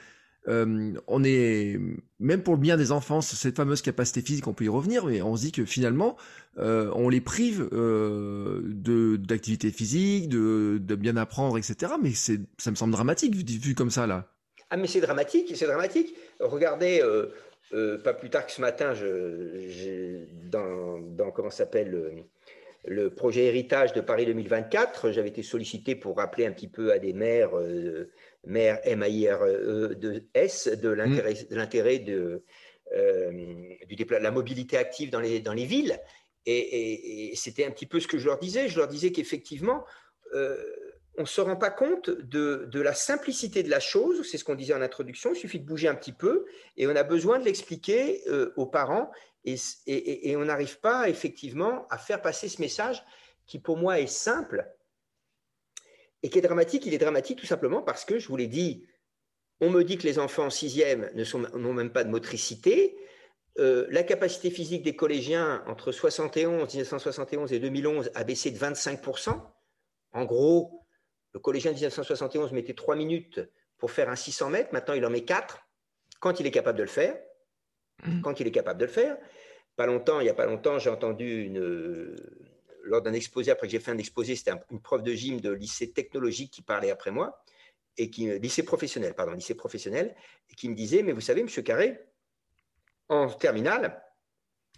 euh, 0.48 0.94
on 1.08 1.24
est 1.24 1.80
même 2.20 2.44
pour 2.44 2.54
le 2.54 2.60
bien 2.60 2.78
des 2.78 2.92
enfants, 2.92 3.22
cette 3.22 3.58
fameuse 3.58 3.82
capacité 3.82 4.22
physique, 4.22 4.48
on 4.48 4.54
peut 4.54 4.66
y 4.66 4.70
revenir, 4.70 5.06
mais 5.06 5.22
on 5.22 5.36
se 5.36 5.42
dit 5.42 5.52
que 5.52 5.66
finalement, 5.66 6.16
on 6.58 7.10
les 7.10 7.20
prive 7.20 7.68
de 7.72 9.18
d'activité 9.18 9.72
physique, 9.72 10.30
de, 10.30 10.80
de 10.82 10.96
bien 10.96 11.18
apprendre, 11.18 11.58
etc. 11.58 11.94
Mais 12.02 12.14
c'est, 12.14 12.40
ça 12.58 12.72
me 12.72 12.76
semble 12.76 12.94
dramatique 12.94 13.36
vu, 13.36 13.44
vu 13.44 13.76
comme 13.76 13.90
ça 13.90 14.08
là. 14.08 14.32
Ah 14.70 14.78
mais 14.78 14.88
c'est 14.88 15.02
dramatique, 15.02 15.52
c'est 15.56 15.68
dramatique. 15.68 16.16
Regardez, 16.40 17.02
euh, 17.76 17.98
pas 17.98 18.14
plus 18.14 18.30
tard 18.30 18.46
que 18.46 18.54
ce 18.54 18.62
matin, 18.62 18.94
dans, 20.50 21.32
comment 21.32 21.50
s'appelle 21.50 22.26
le, 22.86 23.10
projet 23.10 23.46
héritage 23.46 23.92
de 23.94 24.00
Paris 24.00 24.26
2024, 24.26 25.12
j'avais 25.12 25.30
été 25.30 25.44
sollicité 25.44 25.96
pour 25.96 26.18
rappeler 26.18 26.46
un 26.46 26.52
petit 26.52 26.70
peu 26.70 26.94
à 26.94 27.00
des 27.00 27.12
maires, 27.12 27.58
euh, 27.58 28.12
maires 28.46 28.80
M-A-I-R-E 28.84 29.96
de 29.96 30.24
S, 30.34 30.70
de 30.70 30.90
l'intérêt 30.90 32.00
de, 32.00 32.44
euh, 32.96 33.32
de 33.90 34.16
la 34.16 34.32
mobilité 34.32 34.78
active 34.78 35.10
dans 35.10 35.20
les, 35.20 35.42
dans 35.42 35.54
les 35.54 35.66
villes. 35.66 36.00
Et, 36.46 37.34
c'était 37.36 37.66
un 37.66 37.72
petit 37.72 37.88
peu 37.88 38.00
ce 38.00 38.08
que 38.08 38.20
je 38.20 38.28
leur 38.28 38.38
disais. 38.38 38.70
Je 38.70 38.78
leur 38.78 38.88
disais 38.88 39.12
qu'effectivement, 39.12 39.84
on 41.18 41.22
ne 41.22 41.28
se 41.28 41.42
rend 41.42 41.56
pas 41.56 41.70
compte 41.70 42.10
de, 42.10 42.80
la 42.80 42.94
simplicité 42.94 43.64
de 43.64 43.70
la 43.70 43.80
chose, 43.80 44.28
c'est 44.30 44.38
ce 44.38 44.44
qu'on 44.44 44.56
disait 44.56 44.74
en 44.74 44.82
introduction, 44.82 45.32
il 45.34 45.38
suffit 45.38 45.60
de 45.60 45.66
bouger 45.66 45.88
un 45.88 45.96
petit 45.96 46.12
peu 46.12 46.46
et 46.78 46.88
on 46.88 46.96
a 46.96 47.04
besoin 47.04 47.40
de 47.40 47.46
l'expliquer 47.46 48.24
euh, 48.28 48.54
aux 48.58 48.66
parents 48.66 49.12
et, 49.46 50.36
on 50.36 50.46
n'arrive 50.46 50.80
pas 50.80 51.08
effectivement 51.08 51.88
à 51.90 51.98
faire 51.98 52.22
passer 52.22 52.50
ce 52.50 52.62
message 52.62 53.04
qui 53.46 53.60
pour 53.60 53.78
moi 53.78 54.00
est 54.00 54.08
simple 54.08 54.68
et 56.24 56.30
qui 56.30 56.40
est 56.40 56.42
dramatique. 56.42 56.86
Il 56.86 56.94
est 56.94 57.00
dramatique 57.00 57.40
tout 57.40 57.46
simplement 57.46 57.82
parce 57.82 58.06
que, 58.06 58.18
je 58.18 58.28
vous 58.28 58.38
l'ai 58.38 58.48
dit, 58.48 58.86
on 59.62 59.70
me 59.70 59.84
dit 59.84 59.98
que 59.98 60.04
les 60.04 60.20
enfants 60.20 60.46
en 60.46 60.50
sixième 60.50 61.12
n'ont 61.54 61.74
même 61.74 61.92
pas 61.92 62.04
de 62.04 62.10
motricité. 62.10 62.98
Euh, 63.58 63.86
la 63.90 64.04
capacité 64.04 64.50
physique 64.50 64.84
des 64.84 64.96
collégiens 64.96 65.64
entre 65.68 65.92
71, 65.92 66.74
1971 66.74 67.54
et 67.54 67.60
2011 67.60 68.12
a 68.16 68.24
baissé 68.24 68.52
de 68.52 68.58
25%. 68.58 69.40
En 70.12 70.26
gros, 70.26 70.85
le 71.36 71.40
collégien 71.42 71.72
de 71.72 71.76
1971 71.76 72.54
mettait 72.54 72.74
3 72.74 72.96
minutes 72.96 73.42
pour 73.78 73.92
faire 73.92 74.10
un 74.10 74.16
600 74.16 74.52
mètres, 74.52 74.70
maintenant 74.72 74.94
il 74.94 75.06
en 75.06 75.10
met 75.10 75.26
4 75.26 75.60
quand 76.22 76.40
il 76.40 76.48
est 76.48 76.52
capable 76.52 76.78
de 76.78 76.84
le 76.84 76.90
faire. 76.90 77.20
Mmh. 78.06 78.22
Quand 78.22 78.40
il 78.40 78.48
est 78.48 78.52
capable 78.52 78.80
de 78.80 78.86
le 78.86 78.92
faire. 78.92 79.18
Pas 79.76 79.86
longtemps, 79.86 80.22
il 80.22 80.24
n'y 80.24 80.30
a 80.30 80.34
pas 80.34 80.46
longtemps, 80.46 80.80
j'ai 80.80 80.90
entendu 80.90 81.44
une, 81.44 82.16
lors 82.84 83.02
d'un 83.02 83.12
exposé, 83.12 83.52
après 83.52 83.68
que 83.68 83.72
j'ai 83.72 83.82
fait 83.82 83.92
un 83.92 83.98
exposé, 83.98 84.38
c'était 84.38 84.54
une 84.72 84.82
prof 84.82 85.04
de 85.04 85.12
gym 85.12 85.42
de 85.42 85.52
lycée 85.52 85.92
technologique 85.92 86.52
qui 86.52 86.62
parlait 86.62 86.90
après 86.90 87.12
moi, 87.12 87.44
et 87.98 88.10
qui, 88.10 88.40
lycée 88.40 88.64
professionnel, 88.64 89.14
pardon, 89.14 89.34
lycée 89.34 89.56
professionnel, 89.56 90.16
et 90.50 90.56
qui 90.56 90.70
me 90.70 90.76
disait, 90.76 91.04
mais 91.04 91.12
vous 91.12 91.20
savez, 91.20 91.44
Monsieur 91.44 91.64
Carré, 91.64 92.00
en 93.10 93.28
terminale, 93.28 94.02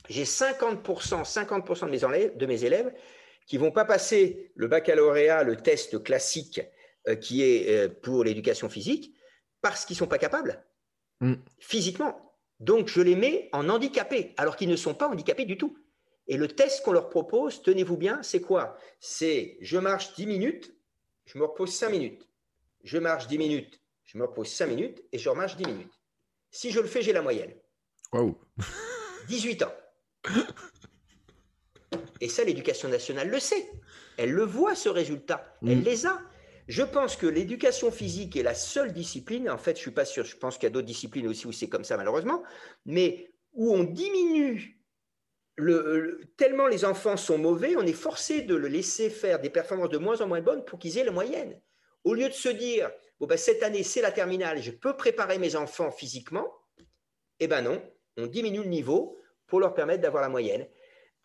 j'ai 0.10 0.24
50%, 0.24 0.82
50% 1.24 1.86
de 1.86 1.92
mes, 1.92 2.04
élèves, 2.04 2.36
de 2.36 2.46
mes 2.48 2.64
élèves 2.64 2.94
qui 3.48 3.58
vont 3.58 3.72
pas 3.72 3.86
passer 3.86 4.52
le 4.56 4.68
baccalauréat, 4.68 5.44
le 5.44 5.56
test 5.56 6.04
classique 6.04 6.62
euh, 7.08 7.16
qui 7.16 7.42
est 7.42 7.70
euh, 7.70 7.88
pour 7.90 8.24
l'éducation 8.24 8.70
physique, 8.70 9.16
parce 9.62 9.86
qu'ils 9.86 9.96
sont 9.96 10.08
pas 10.08 10.20
capables 10.20 10.64
mm. 11.22 11.36
physiquement. 11.58 12.36
Donc 12.60 12.90
je 12.90 13.02
les 13.02 13.16
mets 13.16 13.50
en 13.54 13.70
handicapés, 13.70 14.34
alors 14.38 14.56
qu'ils 14.56 14.70
ne 14.70 14.76
sont 14.76 14.94
pas 14.94 15.08
handicapés 15.08 15.46
du 15.46 15.58
tout. 15.58 15.78
Et 16.28 16.36
le 16.36 16.50
test 16.50 16.84
qu'on 16.84 16.92
leur 16.92 17.10
propose, 17.10 17.62
tenez-vous 17.64 17.96
bien, 17.96 18.22
c'est 18.22 18.42
quoi? 18.42 18.78
C'est 19.00 19.58
je 19.62 19.78
marche 19.78 20.14
10 20.16 20.26
minutes, 20.26 20.76
je 21.26 21.38
me 21.38 21.46
repose 21.46 21.74
5 21.74 21.90
minutes. 21.90 22.28
Je 22.84 22.98
marche 22.98 23.28
10 23.28 23.38
minutes, 23.38 23.82
je 24.04 24.18
me 24.18 24.26
repose 24.26 24.50
5 24.50 24.68
minutes 24.68 25.04
et 25.12 25.18
je 25.18 25.30
remarche 25.30 25.56
10 25.56 25.66
minutes. 25.66 25.94
Si 26.52 26.72
je 26.72 26.80
le 26.80 26.88
fais, 26.88 27.02
j'ai 27.02 27.14
la 27.14 27.22
moyenne. 27.22 27.54
Waouh 28.12 28.38
18 29.30 29.64
ans. 29.64 29.74
Et 32.22 32.30
ça, 32.30 32.44
l'éducation 32.44 32.90
nationale 32.90 33.30
le 33.30 33.40
sait. 33.40 33.70
Elle 34.18 34.32
le 34.32 34.44
voit, 34.44 34.76
ce 34.76 34.90
résultat. 34.90 35.58
Elle 35.62 35.80
mm. 35.80 35.84
les 35.84 36.06
a. 36.06 36.20
Je 36.68 36.84
pense 36.84 37.16
que 37.16 37.28
l'éducation 37.28 37.92
physique 37.92 38.36
est 38.36 38.44
la 38.44 38.54
seule 38.54 38.92
discipline, 38.92 39.50
en 39.50 39.58
fait, 39.58 39.72
je 39.72 39.80
ne 39.80 39.84
suis 39.84 39.92
pas 39.92 40.04
sûr, 40.04 40.26
je 40.26 40.36
pense 40.36 40.56
qu'il 40.58 40.64
y 40.64 40.68
a 40.68 40.70
d'autres 40.72 40.88
disciplines 40.88 41.28
aussi 41.28 41.48
où 41.48 41.54
c'est 41.54 41.70
comme 41.70 41.86
ça, 41.86 41.96
malheureusement, 41.96 42.44
mais 42.86 43.32
où 43.54 43.74
on 43.74 43.84
diminue 43.84 44.78
le, 45.56 46.20
tellement 46.38 46.68
les 46.68 46.86
enfants 46.86 47.18
sont 47.18 47.38
mauvais, 47.38 47.76
on 47.78 47.84
est 47.84 47.94
forcé 47.94 48.42
de 48.42 48.56
le 48.56 48.68
laisser 48.68 49.10
faire 49.10 49.40
des 49.40 49.50
performances 49.50 49.90
de 49.90 49.98
moins 49.98 50.22
en 50.22 50.28
moins 50.28 50.42
bonnes 50.42 50.64
pour 50.64 50.78
qu'ils 50.78 50.98
aient 50.98 51.04
la 51.04 51.12
moyenne. 51.12 51.60
Au 52.04 52.14
lieu 52.14 52.28
de 52.28 52.34
se 52.34 52.50
dire, 52.50 52.92
bon, 53.20 53.28
ben, 53.28 53.38
cette 53.38 53.64
année, 53.64 53.84
c'est 53.84 54.02
la 54.02 54.12
terminale, 54.12 54.62
je 54.62 54.72
peux 54.72 54.96
préparer 54.96 55.40
mes 55.40 55.56
enfants 55.56 55.92
physiquement, 55.92 56.48
eh 57.40 57.48
ben 57.48 57.62
non, 57.62 57.82
on 58.18 58.28
diminue 58.28 58.64
le 58.64 58.70
niveau 58.70 59.18
pour 59.48 59.60
leur 59.60 59.74
permettre 59.74 60.02
d'avoir 60.02 60.22
la 60.22 60.30
moyenne. 60.30 60.68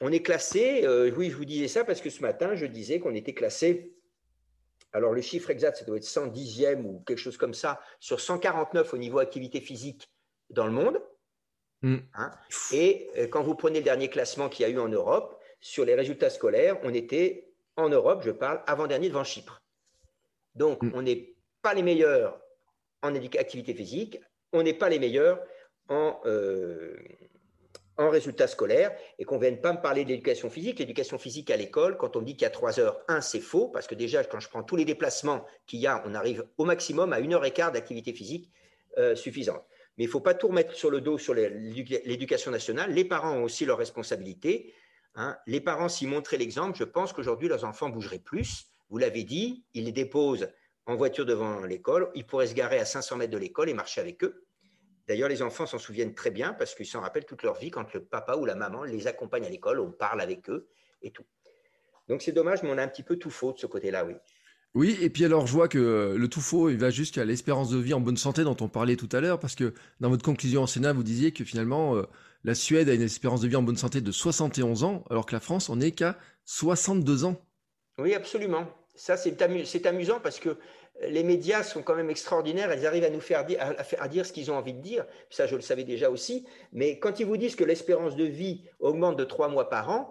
On 0.03 0.13
est 0.13 0.21
classé, 0.21 0.87
oui, 1.17 1.31
je 1.31 1.37
vous 1.37 1.47
disais 1.47 1.69
ça 1.69 1.85
parce 1.85 2.03
que 2.03 2.11
ce 2.11 2.21
matin, 2.21 2.55
je 2.55 2.67
disais 2.67 3.01
qu'on 3.01 3.15
était 3.15 3.33
classé 3.33 3.95
alors, 4.93 5.13
le 5.13 5.23
chiffre 5.23 5.51
exact, 5.51 5.79
ça 5.79 5.85
doit 5.85 5.97
être 5.97 6.05
110e 6.05 6.85
ou 6.85 7.03
quelque 7.07 7.19
chose 7.19 7.39
comme 7.39 7.55
ça, 7.55 7.81
sur 7.99 8.21
149 8.21 8.93
au 8.93 8.99
niveau 8.99 9.19
activité 9.19 9.61
physique 9.61 10.11
dans 10.51 10.67
le 10.67 10.73
monde. 10.73 11.03
Hmm. 11.81 11.99
Hein. 12.15 12.31
Et 12.73 13.11
euh, 13.17 13.27
quand 13.27 13.43
vous 13.43 13.55
prenez 13.55 13.79
le 13.79 13.85
dernier 13.85 14.09
classement 14.09 14.49
qu'il 14.49 14.67
y 14.67 14.69
a 14.69 14.73
eu 14.73 14.79
en 14.79 14.89
Europe, 14.89 15.41
sur 15.61 15.85
les 15.85 15.95
résultats 15.95 16.31
scolaires, 16.31 16.79
on 16.83 16.93
était 16.93 17.49
en 17.77 17.89
Europe, 17.89 18.23
je 18.25 18.31
parle, 18.31 18.63
avant-dernier 18.67 19.09
devant 19.09 19.25
Chypre. 19.25 19.63
Donc, 20.55 20.83
hmm. 20.83 20.93
on 20.95 21.03
n'est 21.03 21.35
pas 21.63 21.73
les 21.73 21.83
meilleurs 21.83 22.39
en 23.03 23.15
activité 23.15 23.75
physique, 23.75 24.21
on 24.53 24.63
n'est 24.63 24.75
pas 24.75 24.91
les 24.91 24.99
meilleurs 24.99 25.41
en, 25.89 26.21
euh, 26.27 26.97
en 28.03 28.11
résultats 28.11 28.47
scolaires 28.47 28.93
et 29.19 29.25
qu'on 29.25 29.37
ne 29.37 29.41
vienne 29.41 29.61
pas 29.61 29.73
me 29.73 29.81
parler 29.81 30.05
d'éducation 30.05 30.51
physique. 30.51 30.79
L'éducation 30.79 31.19
physique 31.19 31.51
à 31.51 31.57
l'école, 31.57 31.97
quand 31.97 32.17
on 32.17 32.21
me 32.21 32.27
dit 32.27 32.35
qu'il 32.35 32.43
y 32.43 32.47
a 32.47 32.51
trois 32.51 32.79
heures, 32.81 33.01
un, 33.09 33.21
c'est 33.21 33.41
faux, 33.41 33.69
parce 33.69 33.87
que 33.87 33.95
déjà, 33.95 34.25
quand 34.25 34.41
je 34.41 34.49
prends 34.49 34.63
tous 34.63 34.77
les 34.77 34.85
déplacements 34.85 35.45
qu'il 35.67 35.81
y 35.81 35.87
a, 35.87 36.03
on 36.07 36.15
arrive 36.15 36.47
au 36.59 36.65
maximum 36.65 37.13
à 37.13 37.21
une 37.21 37.35
heure 37.35 37.45
et 37.45 37.53
quart 37.53 37.73
d'activité 37.73 38.13
physique 38.13 38.51
euh, 38.99 39.15
suffisante. 39.15 39.65
Mais 39.97 40.05
il 40.05 40.07
ne 40.07 40.13
faut 40.13 40.21
pas 40.21 40.35
tout 40.35 40.49
remettre 40.49 40.75
sur 40.75 40.91
le 40.91 41.01
dos 41.01 41.19
sur 41.19 41.35
l'éducation 41.35 42.51
nationale. 42.51 42.93
Les 42.93 43.05
parents 43.05 43.37
ont 43.37 43.45
aussi 43.45 43.65
leurs 43.65 43.79
responsabilités. 43.79 44.73
Hein. 45.15 45.37
Les 45.47 45.61
parents, 45.61 45.89
s'y 45.89 46.07
montraient 46.07 46.39
l'exemple, 46.39 46.77
je 46.79 46.85
pense 46.85 47.13
qu'aujourd'hui, 47.13 47.49
leurs 47.49 47.65
enfants 47.65 47.91
bougeraient 47.91 48.19
plus. 48.19 48.67
Vous 48.89 48.99
l'avez 48.99 49.25
dit, 49.25 49.65
ils 49.75 49.85
les 49.85 49.93
déposent 49.93 50.49
en 50.87 50.97
voiture 50.97 51.27
devant 51.27 51.61
l'école. 51.65 52.11
Ils 52.15 52.27
pourraient 52.27 52.47
se 52.47 52.55
garer 52.55 52.79
à 52.79 52.85
500 52.85 53.17
mètres 53.17 53.33
de 53.33 53.39
l'école 53.39 53.69
et 53.69 53.75
marcher 53.75 54.01
avec 54.01 54.25
eux. 54.25 54.47
D'ailleurs, 55.09 55.29
les 55.29 55.43
enfants 55.43 55.67
s'en 55.67 55.79
souviennent 55.79 56.15
très 56.15 56.31
bien 56.31 56.53
parce 56.53 56.75
qu'ils 56.75 56.87
s'en 56.87 57.01
rappellent 57.01 57.25
toute 57.25 57.43
leur 57.43 57.59
vie 57.59 57.71
quand 57.71 57.93
le 57.93 58.03
papa 58.03 58.37
ou 58.37 58.45
la 58.45 58.55
maman 58.55 58.85
les 58.85 59.07
accompagne 59.07 59.45
à 59.45 59.49
l'école, 59.49 59.81
on 59.81 59.91
parle 59.91 60.21
avec 60.21 60.49
eux 60.49 60.69
et 61.03 61.11
tout. 61.11 61.25
Donc 62.09 62.23
c'est 62.23 62.33
dommage, 62.33 62.63
mais 62.63 62.71
on 62.71 62.79
a 62.79 62.83
un 62.83 62.89
petit 62.89 63.03
peu 63.03 63.17
tout 63.17 63.31
faux 63.31 63.53
de 63.53 63.59
ce 63.59 63.67
côté-là, 63.67 64.05
oui. 64.05 64.15
Oui, 64.75 64.97
et 65.03 65.11
puis 65.11 65.25
alors 65.25 65.47
je 65.47 65.53
vois 65.53 65.69
que 65.69 66.15
le 66.17 66.29
tout 66.29 66.41
faux, 66.41 66.71
il 66.71 66.79
va 66.79 66.89
jusqu'à 66.89 67.25
l'espérance 67.27 67.71
de 67.71 67.79
vie 67.79 67.93
en 67.93 68.01
bonne 68.01 68.17
santé 68.17 68.43
dont 68.43 68.57
on 68.61 68.69
parlait 68.69 68.97
tout 68.97 69.09
à 69.13 69.21
l'heure, 69.21 69.39
parce 69.39 69.55
que 69.55 69.75
dans 70.01 70.09
votre 70.09 70.25
conclusion 70.25 70.63
en 70.63 70.67
Sénat, 70.67 70.95
vous 70.95 71.03
disiez 71.03 71.33
que 71.33 71.45
finalement, 71.45 71.97
euh, 71.97 72.05
la 72.45 72.55
Suède 72.55 72.89
a 72.89 72.95
une 72.95 73.03
espérance 73.03 73.43
de 73.43 73.49
vie 73.49 73.57
en 73.57 73.63
bonne 73.63 73.77
santé 73.77 74.01
de 74.01 74.11
71 74.11 74.85
ans, 74.85 75.05
alors 75.11 75.27
que 75.27 75.35
la 75.35 75.41
France, 75.41 75.69
on 75.69 75.77
n'est 75.77 75.93
qu'à 75.93 76.17
62 76.47 77.25
ans. 77.25 77.37
Oui, 77.99 78.15
absolument. 78.15 78.67
Ça, 78.95 79.17
c'est 79.17 79.87
amusant 79.87 80.21
parce 80.21 80.39
que 80.39 80.57
les 81.01 81.23
médias 81.23 81.63
sont 81.63 81.83
quand 81.83 81.95
même 81.95 82.11
extraordinaires. 82.11 82.73
Ils 82.75 82.87
arrivent 82.87 83.05
à 83.05 83.11
nous 83.11 83.21
faire 83.21 83.45
dire, 83.45 83.59
à, 83.99 84.09
dire 84.09 84.27
ce 84.27 84.33
qu'ils 84.33 84.51
ont 84.51 84.57
envie 84.57 84.75
de 84.75 84.81
dire. 84.81 85.05
Ça, 85.31 85.47
je 85.47 85.57
le 85.57 85.63
savais 85.63 85.85
déjà 85.85 86.11
aussi. 86.11 86.47
Mais 86.73 86.99
quand 86.99 87.21
ils 87.21 87.27
vous 87.27 87.37
disent 87.37 87.57
que 87.57 87.65
l'espérance 87.65 88.17
de 88.17 88.25
vie 88.25 88.65
augmente 88.79 89.17
de 89.17 89.25
trois 89.25 89.49
mois 89.49 89.69
par 89.69 89.91
an, 89.91 90.11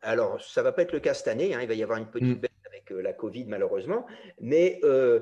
alors 0.00 0.42
ça 0.42 0.60
ne 0.60 0.64
va 0.64 0.72
pas 0.72 0.82
être 0.82 0.92
le 0.92 1.00
cas 1.00 1.14
cette 1.14 1.28
année. 1.28 1.54
Hein. 1.54 1.60
il 1.62 1.68
va 1.68 1.74
y 1.74 1.82
avoir 1.82 1.98
une 1.98 2.06
petite 2.06 2.38
mm. 2.38 2.40
baisse 2.40 2.50
avec 2.66 2.92
euh, 2.92 3.00
la 3.00 3.12
Covid, 3.12 3.44
malheureusement. 3.46 4.06
Mais 4.40 4.80
euh, 4.84 5.20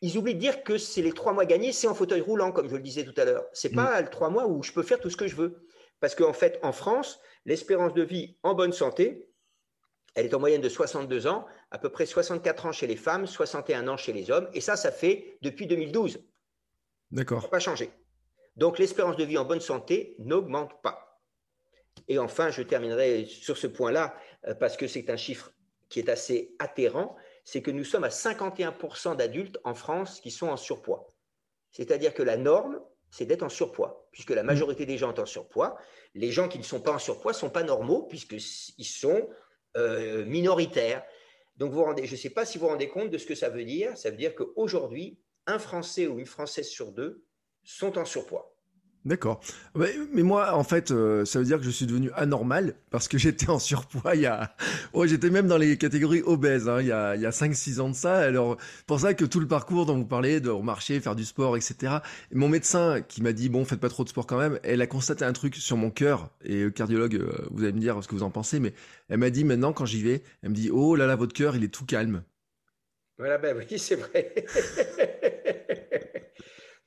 ils 0.00 0.16
oublient 0.16 0.34
de 0.34 0.40
dire 0.40 0.62
que 0.62 0.78
c'est 0.78 1.02
les 1.02 1.12
trois 1.12 1.32
mois 1.32 1.44
gagnés, 1.44 1.72
c'est 1.72 1.88
en 1.88 1.94
fauteuil 1.94 2.20
roulant, 2.20 2.52
comme 2.52 2.68
je 2.68 2.76
le 2.76 2.82
disais 2.82 3.04
tout 3.04 3.18
à 3.20 3.24
l'heure. 3.24 3.44
C'est 3.52 3.70
n'est 3.70 3.76
pas 3.76 4.00
mm. 4.00 4.04
le 4.04 4.10
trois 4.10 4.30
mois 4.30 4.46
où 4.46 4.62
je 4.62 4.72
peux 4.72 4.82
faire 4.82 5.00
tout 5.00 5.10
ce 5.10 5.16
que 5.16 5.26
je 5.26 5.36
veux. 5.36 5.62
Parce 6.00 6.14
qu'en 6.14 6.32
fait, 6.32 6.58
en 6.62 6.72
France, 6.72 7.20
l'espérance 7.44 7.92
de 7.92 8.02
vie 8.02 8.36
en 8.42 8.54
bonne 8.54 8.72
santé, 8.72 9.27
elle 10.14 10.26
est 10.26 10.34
en 10.34 10.40
moyenne 10.40 10.60
de 10.60 10.68
62 10.68 11.26
ans, 11.26 11.46
à 11.70 11.78
peu 11.78 11.90
près 11.90 12.06
64 12.06 12.66
ans 12.66 12.72
chez 12.72 12.86
les 12.86 12.96
femmes, 12.96 13.26
61 13.26 13.88
ans 13.88 13.96
chez 13.96 14.12
les 14.12 14.30
hommes, 14.30 14.48
et 14.52 14.60
ça, 14.60 14.76
ça 14.76 14.90
fait 14.90 15.38
depuis 15.42 15.66
2012. 15.66 16.18
D'accord. 17.10 17.40
Ça 17.40 17.46
n'a 17.46 17.50
pas 17.50 17.60
changé. 17.60 17.90
Donc 18.56 18.78
l'espérance 18.78 19.16
de 19.16 19.24
vie 19.24 19.38
en 19.38 19.44
bonne 19.44 19.60
santé 19.60 20.16
n'augmente 20.18 20.82
pas. 20.82 21.20
Et 22.08 22.18
enfin, 22.18 22.50
je 22.50 22.62
terminerai 22.62 23.24
sur 23.26 23.56
ce 23.56 23.66
point-là, 23.66 24.14
euh, 24.46 24.54
parce 24.54 24.76
que 24.76 24.86
c'est 24.86 25.10
un 25.10 25.16
chiffre 25.16 25.52
qui 25.88 26.00
est 26.00 26.08
assez 26.08 26.54
atterrant, 26.58 27.16
c'est 27.44 27.62
que 27.62 27.70
nous 27.70 27.84
sommes 27.84 28.04
à 28.04 28.08
51% 28.08 29.16
d'adultes 29.16 29.58
en 29.64 29.74
France 29.74 30.20
qui 30.20 30.30
sont 30.30 30.48
en 30.48 30.56
surpoids. 30.56 31.14
C'est-à-dire 31.70 32.14
que 32.14 32.22
la 32.22 32.36
norme, 32.36 32.80
c'est 33.10 33.24
d'être 33.24 33.42
en 33.42 33.48
surpoids, 33.48 34.08
puisque 34.12 34.30
la 34.30 34.42
majorité 34.42 34.84
des 34.84 34.98
gens 34.98 35.14
sont 35.14 35.22
en 35.22 35.26
surpoids. 35.26 35.78
Les 36.14 36.30
gens 36.30 36.48
qui 36.48 36.58
ne 36.58 36.64
sont 36.64 36.80
pas 36.80 36.92
en 36.92 36.98
surpoids 36.98 37.32
ne 37.32 37.36
sont 37.38 37.50
pas 37.50 37.62
normaux, 37.62 38.02
puisqu'ils 38.02 38.84
sont 38.84 39.28
euh, 39.76 40.24
minoritaire. 40.24 41.04
Donc, 41.56 41.72
vous 41.72 41.84
rendez, 41.84 42.06
je 42.06 42.12
ne 42.12 42.16
sais 42.16 42.30
pas 42.30 42.46
si 42.46 42.58
vous 42.58 42.64
vous 42.64 42.70
rendez 42.70 42.88
compte 42.88 43.10
de 43.10 43.18
ce 43.18 43.26
que 43.26 43.34
ça 43.34 43.48
veut 43.48 43.64
dire. 43.64 43.96
Ça 43.96 44.10
veut 44.10 44.16
dire 44.16 44.34
qu'aujourd'hui, 44.34 45.18
un 45.46 45.58
Français 45.58 46.06
ou 46.06 46.18
une 46.18 46.26
Française 46.26 46.68
sur 46.68 46.92
deux 46.92 47.24
sont 47.64 47.98
en 47.98 48.04
surpoids. 48.04 48.57
D'accord. 49.08 49.40
Mais 49.74 50.22
moi, 50.22 50.54
en 50.54 50.64
fait, 50.64 50.90
euh, 50.90 51.24
ça 51.24 51.38
veut 51.38 51.46
dire 51.46 51.56
que 51.56 51.64
je 51.64 51.70
suis 51.70 51.86
devenu 51.86 52.10
anormal 52.14 52.74
parce 52.90 53.08
que 53.08 53.16
j'étais 53.18 53.48
en 53.48 53.58
surpoids 53.58 54.14
il 54.14 54.20
y 54.20 54.26
a... 54.26 54.54
j'étais 55.04 55.30
même 55.30 55.46
dans 55.46 55.56
les 55.56 55.78
catégories 55.78 56.20
obèses 56.20 56.68
hein, 56.68 56.82
il 56.82 56.88
y 56.88 56.92
a, 56.92 57.16
il 57.16 57.22
y 57.22 57.26
a 57.26 57.30
5-6 57.30 57.80
ans 57.80 57.88
de 57.88 57.94
ça. 57.94 58.18
Alors, 58.18 58.58
pour 58.86 59.00
ça 59.00 59.14
que 59.14 59.24
tout 59.24 59.40
le 59.40 59.48
parcours 59.48 59.86
dont 59.86 59.96
vous 59.96 60.04
parlez, 60.04 60.40
de 60.40 60.50
marcher, 60.50 61.00
faire 61.00 61.16
du 61.16 61.24
sport, 61.24 61.56
etc. 61.56 61.94
mon 62.32 62.50
médecin 62.50 63.00
qui 63.00 63.22
m'a 63.22 63.32
dit, 63.32 63.48
bon, 63.48 63.64
faites 63.64 63.80
pas 63.80 63.88
trop 63.88 64.04
de 64.04 64.10
sport 64.10 64.26
quand 64.26 64.38
même, 64.38 64.58
elle 64.62 64.82
a 64.82 64.86
constaté 64.86 65.24
un 65.24 65.32
truc 65.32 65.56
sur 65.56 65.78
mon 65.78 65.90
cœur. 65.90 66.28
Et 66.44 66.64
euh, 66.64 66.70
cardiologue, 66.70 67.14
euh, 67.14 67.46
vous 67.50 67.62
allez 67.62 67.72
me 67.72 67.80
dire 67.80 68.02
ce 68.02 68.08
que 68.08 68.14
vous 68.14 68.22
en 68.22 68.30
pensez, 68.30 68.60
mais 68.60 68.74
elle 69.08 69.18
m'a 69.18 69.30
dit 69.30 69.44
maintenant, 69.44 69.72
quand 69.72 69.86
j'y 69.86 70.02
vais, 70.02 70.22
elle 70.42 70.50
me 70.50 70.54
dit, 70.54 70.68
oh 70.70 70.96
là 70.96 71.06
là, 71.06 71.16
votre 71.16 71.32
cœur, 71.32 71.56
il 71.56 71.64
est 71.64 71.68
tout 71.68 71.86
calme. 71.86 72.22
Voilà, 73.16 73.38
ben 73.38 73.56
oui, 73.56 73.78
c'est 73.78 73.96
vrai. 73.96 74.34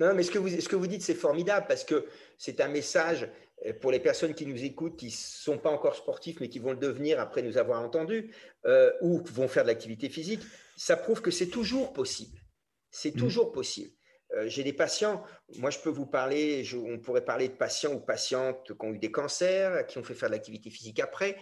Non, 0.02 0.16
mais 0.16 0.24
ce 0.24 0.32
que 0.32 0.40
vous, 0.40 0.50
ce 0.50 0.68
que 0.68 0.76
vous 0.76 0.88
dites, 0.88 1.04
c'est 1.04 1.14
formidable 1.14 1.68
parce 1.68 1.84
que 1.84 2.08
c'est 2.40 2.60
un 2.60 2.68
message 2.68 3.30
euh, 3.68 3.74
pour 3.74 3.92
les 3.92 4.00
personnes 4.00 4.34
qui 4.34 4.48
nous 4.48 4.64
écoutent, 4.64 4.98
qui 4.98 5.06
ne 5.06 5.12
sont 5.12 5.60
pas 5.60 5.70
encore 5.70 5.96
sportifs, 5.96 6.40
mais 6.40 6.50
qui 6.50 6.58
vont 6.58 6.72
le 6.72 6.78
devenir 6.78 7.20
après 7.20 7.44
nous 7.44 7.60
avoir 7.60 7.84
entendus, 7.84 8.34
euh, 8.66 8.92
ou 9.02 9.22
vont 9.26 9.48
faire 9.48 9.62
de 9.62 9.68
l'activité 9.68 10.10
physique. 10.10 10.42
Ça 10.76 10.98
prouve 10.98 11.22
que 11.22 11.30
c'est 11.30 11.50
toujours 11.50 11.94
possible. 11.94 12.40
C'est 12.90 13.16
mmh. 13.16 13.20
toujours 13.20 13.52
possible. 13.52 13.92
Euh, 14.34 14.48
j'ai 14.48 14.64
des 14.64 14.74
patients, 14.74 15.24
moi 15.58 15.70
je 15.70 15.78
peux 15.78 15.92
vous 15.92 16.08
parler, 16.08 16.68
on 16.74 16.98
pourrait 16.98 17.24
parler 17.24 17.50
de 17.50 17.54
patients 17.54 17.94
ou 17.94 18.00
patientes 18.00 18.76
qui 18.76 18.86
ont 18.86 18.94
eu 18.94 18.98
des 18.98 19.12
cancers, 19.12 19.86
qui 19.86 20.00
ont 20.00 20.04
fait 20.04 20.16
faire 20.16 20.30
de 20.30 20.34
l'activité 20.34 20.72
physique 20.72 21.00
après, 21.00 21.38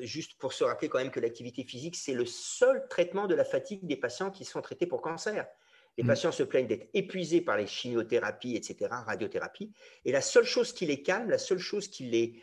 juste 0.00 0.34
pour 0.38 0.52
se 0.52 0.64
rappeler 0.64 0.90
quand 0.90 0.98
même 0.98 1.10
que 1.10 1.20
l'activité 1.20 1.64
physique, 1.64 1.96
c'est 1.96 2.12
le 2.12 2.26
seul 2.26 2.86
traitement 2.88 3.26
de 3.26 3.34
la 3.34 3.44
fatigue 3.44 3.86
des 3.86 3.96
patients 3.96 4.30
qui 4.30 4.44
sont 4.44 4.60
traités 4.60 4.86
pour 4.86 5.00
cancer. 5.00 5.46
Les 5.96 6.04
mm. 6.04 6.08
patients 6.08 6.32
se 6.32 6.42
plaignent 6.42 6.66
d'être 6.66 6.88
épuisés 6.94 7.40
par 7.40 7.56
les 7.56 7.66
chimiothérapies, 7.66 8.56
etc., 8.56 8.90
radiothérapie. 8.90 9.72
Et 10.04 10.12
la 10.12 10.20
seule 10.20 10.44
chose 10.44 10.72
qui 10.72 10.86
les 10.86 11.02
calme, 11.02 11.30
la 11.30 11.38
seule 11.38 11.58
chose 11.58 11.88
qui 11.88 12.04
les, 12.04 12.42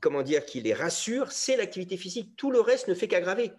comment 0.00 0.22
dire, 0.22 0.44
qui 0.44 0.60
les 0.60 0.74
rassure, 0.74 1.32
c'est 1.32 1.56
l'activité 1.56 1.96
physique. 1.96 2.36
Tout 2.36 2.50
le 2.50 2.60
reste 2.60 2.88
ne 2.88 2.94
fait 2.94 3.08
qu'aggraver. 3.08 3.52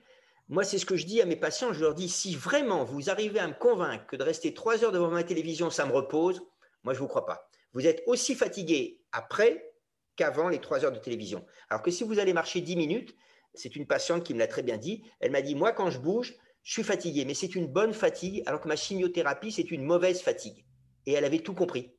Moi, 0.47 0.63
c'est 0.63 0.80
ce 0.80 0.86
que 0.86 0.95
je 0.95 1.06
dis 1.06 1.21
à 1.21 1.25
mes 1.25 1.36
patients. 1.36 1.73
Je 1.73 1.82
leur 1.82 1.93
dis, 1.93 2.10
si 2.10 2.36
vraiment 2.36 2.84
vous 2.84 3.10
arrivez 3.10 3.39
à 3.39 3.47
me 3.47 3.54
convaincre 3.54 4.08
que 4.08 4.15
de 4.15 4.23
rester 4.23 4.54
trois 4.54 4.84
heures 4.84 4.91
devant 4.91 5.12
ma 5.12 5.23
télévision, 5.23 5.69
ça 5.69 5.86
me 5.86 5.91
repose, 5.91 6.41
moi, 6.84 6.93
je 6.93 6.99
ne 6.99 7.04
vous 7.04 7.08
crois 7.08 7.25
pas. 7.25 7.49
Vous 7.73 7.86
êtes 7.86 8.02
aussi 8.08 8.34
fatigué 8.34 8.99
après 9.12 9.71
qu'avant 10.15 10.49
les 10.49 10.60
trois 10.60 10.84
heures 10.84 10.91
de 10.91 10.97
télévision. 10.97 11.45
Alors 11.69 11.84
que 11.84 11.91
si 11.91 12.04
vous 12.04 12.17
allez 12.17 12.34
marcher 12.34 12.62
dix 12.62 12.75
minutes, 12.75 13.15
c'est 13.54 13.75
une 13.75 13.86
patiente 13.86 14.23
qui 14.23 14.34
me 14.34 14.39
l'a 14.39 14.47
très 14.47 14.63
bien 14.63 14.78
dit, 14.78 15.04
elle 15.19 15.32
m'a 15.32 15.41
dit, 15.41 15.56
moi, 15.56 15.71
quand 15.71 15.91
je 15.91 15.99
bouge, 15.99 16.36
je 16.63 16.74
suis 16.74 16.84
fatigué, 16.84 17.26
mais 17.26 17.34
c'est 17.34 17.56
une 17.56 17.67
bonne 17.67 17.93
fatigue, 17.93 18.43
alors 18.45 18.62
que 18.62 18.67
ma 18.67 18.76
chimiothérapie, 18.76 19.52
c'est 19.52 19.72
une 19.72 19.84
mauvaise 19.84 20.22
fatigue. 20.22 20.65
Et 21.06 21.13
elle 21.13 21.26
avait 21.26 21.39
tout 21.39 21.54
compris. 21.54 21.93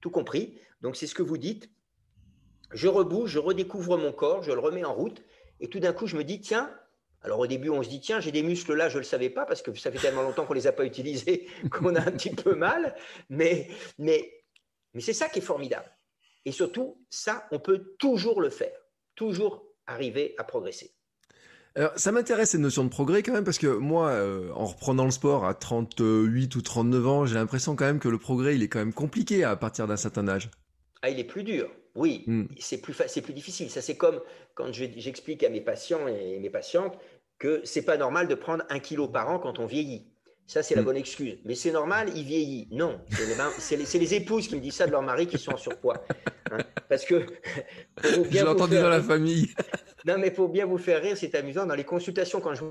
Tout 0.00 0.10
compris. 0.10 0.58
Donc 0.80 0.96
c'est 0.96 1.06
ce 1.06 1.14
que 1.14 1.22
vous 1.22 1.38
dites. 1.38 1.70
Je 2.72 2.88
rebouge, 2.88 3.30
je 3.30 3.38
redécouvre 3.38 3.96
mon 3.96 4.12
corps, 4.12 4.42
je 4.42 4.52
le 4.52 4.58
remets 4.58 4.84
en 4.84 4.94
route, 4.94 5.22
et 5.60 5.68
tout 5.68 5.80
d'un 5.80 5.92
coup, 5.92 6.06
je 6.06 6.16
me 6.16 6.24
dis, 6.24 6.40
tiens, 6.40 6.74
alors 7.22 7.40
au 7.40 7.46
début, 7.46 7.70
on 7.70 7.82
se 7.82 7.88
dit, 7.88 8.00
tiens, 8.00 8.20
j'ai 8.20 8.32
des 8.32 8.42
muscles 8.42 8.74
là, 8.74 8.88
je 8.88 8.94
ne 8.94 9.00
le 9.00 9.04
savais 9.04 9.30
pas, 9.30 9.46
parce 9.46 9.62
que 9.62 9.74
ça 9.74 9.90
fait 9.90 9.98
tellement 9.98 10.22
longtemps 10.22 10.46
qu'on 10.46 10.54
ne 10.54 10.58
les 10.58 10.66
a 10.66 10.72
pas 10.72 10.84
utilisés 10.84 11.48
qu'on 11.70 11.94
a 11.94 12.00
un 12.00 12.12
petit 12.12 12.34
peu 12.34 12.54
mal, 12.54 12.96
mais, 13.28 13.68
mais, 13.98 14.44
mais 14.94 15.00
c'est 15.00 15.12
ça 15.12 15.28
qui 15.28 15.38
est 15.38 15.42
formidable. 15.42 15.90
Et 16.44 16.52
surtout, 16.52 17.04
ça, 17.10 17.46
on 17.50 17.58
peut 17.58 17.96
toujours 17.98 18.40
le 18.40 18.50
faire, 18.50 18.78
toujours 19.14 19.66
arriver 19.86 20.34
à 20.38 20.44
progresser. 20.44 20.95
Alors, 21.76 21.92
ça 21.96 22.10
m'intéresse 22.10 22.50
cette 22.50 22.60
notion 22.62 22.84
de 22.84 22.88
progrès 22.88 23.22
quand 23.22 23.34
même 23.34 23.44
parce 23.44 23.58
que 23.58 23.66
moi, 23.66 24.08
euh, 24.08 24.50
en 24.54 24.64
reprenant 24.64 25.04
le 25.04 25.10
sport 25.10 25.44
à 25.44 25.52
38 25.52 26.56
ou 26.56 26.62
39 26.62 27.06
ans, 27.06 27.26
j'ai 27.26 27.34
l'impression 27.34 27.76
quand 27.76 27.84
même 27.84 27.98
que 27.98 28.08
le 28.08 28.16
progrès, 28.16 28.54
il 28.54 28.62
est 28.62 28.68
quand 28.68 28.78
même 28.78 28.94
compliqué 28.94 29.44
à 29.44 29.54
partir 29.56 29.86
d'un 29.86 29.98
certain 29.98 30.26
âge. 30.26 30.48
Ah, 31.02 31.10
il 31.10 31.20
est 31.20 31.24
plus 31.24 31.42
dur. 31.42 31.70
Oui, 31.94 32.24
hmm. 32.26 32.46
c'est 32.58 32.78
plus 32.78 32.94
c'est 33.08 33.20
plus 33.20 33.34
difficile. 33.34 33.68
Ça, 33.68 33.82
c'est 33.82 33.96
comme 33.96 34.20
quand 34.54 34.72
j'explique 34.72 35.44
à 35.44 35.50
mes 35.50 35.60
patients 35.60 36.08
et 36.08 36.38
mes 36.40 36.50
patientes 36.50 36.98
que 37.38 37.60
c'est 37.64 37.82
pas 37.82 37.98
normal 37.98 38.26
de 38.26 38.34
prendre 38.34 38.64
un 38.70 38.78
kilo 38.78 39.06
par 39.06 39.28
an 39.28 39.38
quand 39.38 39.58
on 39.58 39.66
vieillit. 39.66 40.06
Ça, 40.46 40.62
c'est 40.62 40.76
la 40.76 40.80
hmm. 40.80 40.84
bonne 40.86 40.96
excuse. 40.96 41.38
Mais 41.44 41.54
c'est 41.54 41.72
normal, 41.72 42.10
il 42.16 42.24
vieillit. 42.24 42.68
Non, 42.70 42.98
c'est 43.58 43.76
les, 43.76 43.98
les, 43.98 44.14
épouses 44.14 44.48
qui 44.48 44.56
me 44.56 44.60
disent 44.60 44.76
ça 44.76 44.86
de 44.86 44.92
leur 44.92 45.02
mari 45.02 45.26
qui 45.26 45.36
sont 45.36 45.52
en 45.52 45.58
surpoids. 45.58 46.02
Hein. 46.50 46.58
Parce 46.88 47.04
que. 47.04 47.26
Je 48.02 48.30
l'ai 48.30 48.42
entendu 48.42 48.76
dans 48.76 48.88
la 48.88 49.02
famille. 49.02 49.54
Non, 50.04 50.18
mais 50.18 50.30
pour 50.30 50.48
bien 50.48 50.66
vous 50.66 50.78
faire 50.78 51.02
rire, 51.02 51.16
c'est 51.16 51.34
amusant. 51.34 51.66
Dans 51.66 51.74
les 51.74 51.82
consultations, 51.82 52.40
quand 52.40 52.54
je 52.54 52.62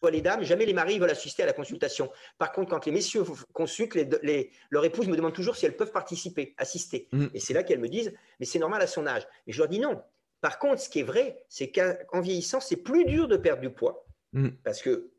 vois 0.00 0.10
les 0.10 0.22
dames, 0.22 0.42
jamais 0.44 0.64
les 0.64 0.72
maris 0.72 0.98
veulent 0.98 1.10
assister 1.10 1.42
à 1.42 1.46
la 1.46 1.52
consultation. 1.52 2.10
Par 2.38 2.52
contre, 2.52 2.70
quand 2.70 2.86
les 2.86 2.92
messieurs 2.92 3.22
consultent, 3.52 3.94
les, 3.94 4.50
leur 4.70 4.84
épouse 4.86 5.08
me 5.08 5.16
demande 5.16 5.34
toujours 5.34 5.56
si 5.56 5.66
elles 5.66 5.76
peuvent 5.76 5.92
participer, 5.92 6.54
assister. 6.56 7.08
Mm. 7.12 7.26
Et 7.34 7.40
c'est 7.40 7.52
là 7.52 7.62
qu'elles 7.62 7.80
me 7.80 7.90
disent, 7.90 8.14
mais 8.40 8.46
c'est 8.46 8.58
normal 8.58 8.80
à 8.80 8.86
son 8.86 9.06
âge. 9.06 9.28
Et 9.46 9.52
je 9.52 9.58
leur 9.58 9.68
dis 9.68 9.78
non, 9.78 10.02
Par 10.40 10.58
contre, 10.58 10.80
ce 10.80 10.88
qui 10.88 11.00
est 11.00 11.02
vrai, 11.02 11.44
c'est 11.50 11.70
qu'en 11.70 12.22
vieillissant, 12.22 12.60
c'est 12.60 12.76
plus 12.76 13.04
dur 13.04 13.28
de 13.28 13.36
perdre 13.36 13.60
du 13.60 13.68
poids. 13.68 14.06
Mm. 14.32 14.48
Parce 14.64 14.80
que 14.80 15.10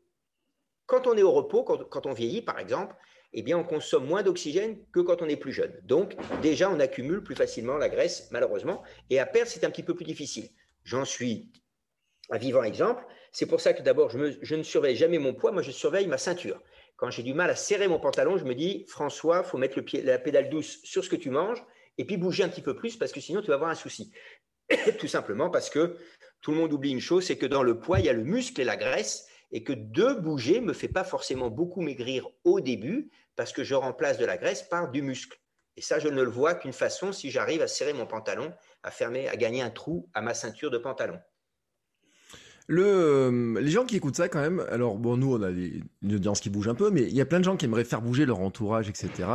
quand 0.86 1.06
on 1.06 1.16
est 1.16 1.22
au 1.22 1.32
repos, 1.32 1.62
quand, 1.62 2.06
on 2.06 2.12
vieillit, 2.12 2.42
par 2.42 2.58
exemple, 2.58 2.96
eh 3.32 3.42
bien, 3.42 3.58
on 3.58 3.64
consomme 3.64 4.06
moins 4.06 4.22
d'oxygène 4.22 4.78
que 4.92 5.00
quand 5.00 5.22
on 5.22 5.28
est 5.28 5.36
plus 5.36 5.52
jeune. 5.52 5.72
Donc, 5.84 6.16
déjà, 6.40 6.70
on 6.70 6.80
accumule 6.80 7.22
plus 7.22 7.34
facilement 7.34 7.76
la 7.76 7.88
graisse, 7.88 8.28
malheureusement. 8.30 8.82
Et 9.10 9.18
à 9.18 9.26
perdre, 9.26 9.50
c'est 9.50 9.64
un 9.64 9.70
petit 9.70 9.82
peu 9.82 9.94
plus 9.94 10.04
difficile. 10.04 10.48
J'en 10.84 11.04
suis 11.04 11.52
un 12.30 12.38
vivant 12.38 12.62
exemple. 12.62 13.04
C'est 13.32 13.46
pour 13.46 13.60
ça 13.60 13.74
que 13.74 13.82
d'abord, 13.82 14.10
je, 14.10 14.54
ne 14.54 14.62
surveille 14.62 14.96
jamais 14.96 15.18
mon 15.18 15.34
poids, 15.34 15.52
moi, 15.52 15.62
je 15.62 15.70
surveille 15.70 16.06
ma 16.06 16.18
ceinture. 16.18 16.62
Quand 16.96 17.10
j'ai 17.10 17.22
du 17.22 17.34
mal 17.34 17.50
à 17.50 17.54
serrer 17.54 17.86
mon 17.86 18.00
pantalon, 18.00 18.38
je 18.38 18.44
me 18.44 18.54
dis, 18.54 18.84
François, 18.88 19.44
faut 19.44 19.58
mettre 19.58 19.76
le 19.76 19.84
pied, 19.84 20.02
la 20.02 20.18
pédale 20.18 20.48
douce 20.48 20.80
sur 20.82 21.04
ce 21.04 21.10
que 21.10 21.16
tu 21.16 21.30
manges 21.30 21.62
et 21.98 22.04
puis 22.04 22.16
bouger 22.16 22.42
un 22.44 22.48
petit 22.48 22.62
peu 22.62 22.74
plus 22.74 22.96
parce 22.96 23.12
que 23.12 23.20
sinon, 23.20 23.42
tu 23.42 23.48
vas 23.48 23.54
avoir 23.54 23.70
un 23.70 23.74
souci. 23.74 24.10
Tout 24.98 25.06
simplement 25.06 25.50
parce 25.50 25.70
que 25.70 25.96
tout 26.40 26.52
le 26.52 26.56
monde 26.56 26.72
oublie 26.72 26.90
une 26.90 27.00
chose, 27.00 27.24
c'est 27.24 27.36
que 27.36 27.46
dans 27.46 27.62
le 27.62 27.78
poids, 27.78 28.00
il 28.00 28.06
y 28.06 28.08
a 28.08 28.12
le 28.12 28.24
muscle 28.24 28.60
et 28.60 28.64
la 28.64 28.76
graisse 28.76 29.27
et 29.50 29.64
que 29.64 29.72
de 29.72 30.14
bouger 30.14 30.60
me 30.60 30.72
fait 30.72 30.88
pas 30.88 31.04
forcément 31.04 31.50
beaucoup 31.50 31.80
maigrir 31.80 32.28
au 32.44 32.60
début 32.60 33.10
parce 33.36 33.52
que 33.52 33.64
je 33.64 33.74
remplace 33.74 34.18
de 34.18 34.24
la 34.24 34.36
graisse 34.36 34.62
par 34.62 34.90
du 34.90 35.02
muscle. 35.02 35.38
Et 35.76 35.80
ça, 35.80 35.98
je 35.98 36.08
ne 36.08 36.22
le 36.22 36.30
vois 36.30 36.54
qu'une 36.54 36.72
façon 36.72 37.12
si 37.12 37.30
j'arrive 37.30 37.62
à 37.62 37.68
serrer 37.68 37.92
mon 37.92 38.06
pantalon, 38.06 38.52
à 38.82 38.90
fermer, 38.90 39.28
à 39.28 39.36
gagner 39.36 39.62
un 39.62 39.70
trou 39.70 40.08
à 40.12 40.20
ma 40.20 40.34
ceinture 40.34 40.70
de 40.70 40.78
pantalon. 40.78 41.18
Euh, 42.70 43.58
les 43.60 43.70
gens 43.70 43.86
qui 43.86 43.96
écoutent 43.96 44.16
ça 44.16 44.28
quand 44.28 44.40
même, 44.40 44.64
alors 44.70 44.98
bon, 44.98 45.16
nous 45.16 45.34
on 45.34 45.42
a 45.42 45.50
une 45.50 46.14
audience 46.14 46.40
qui 46.40 46.50
bouge 46.50 46.68
un 46.68 46.74
peu, 46.74 46.90
mais 46.90 47.02
il 47.02 47.14
y 47.14 47.20
a 47.20 47.24
plein 47.24 47.38
de 47.38 47.44
gens 47.44 47.56
qui 47.56 47.64
aimeraient 47.64 47.84
faire 47.84 48.02
bouger 48.02 48.26
leur 48.26 48.40
entourage, 48.40 48.90
etc. 48.90 49.28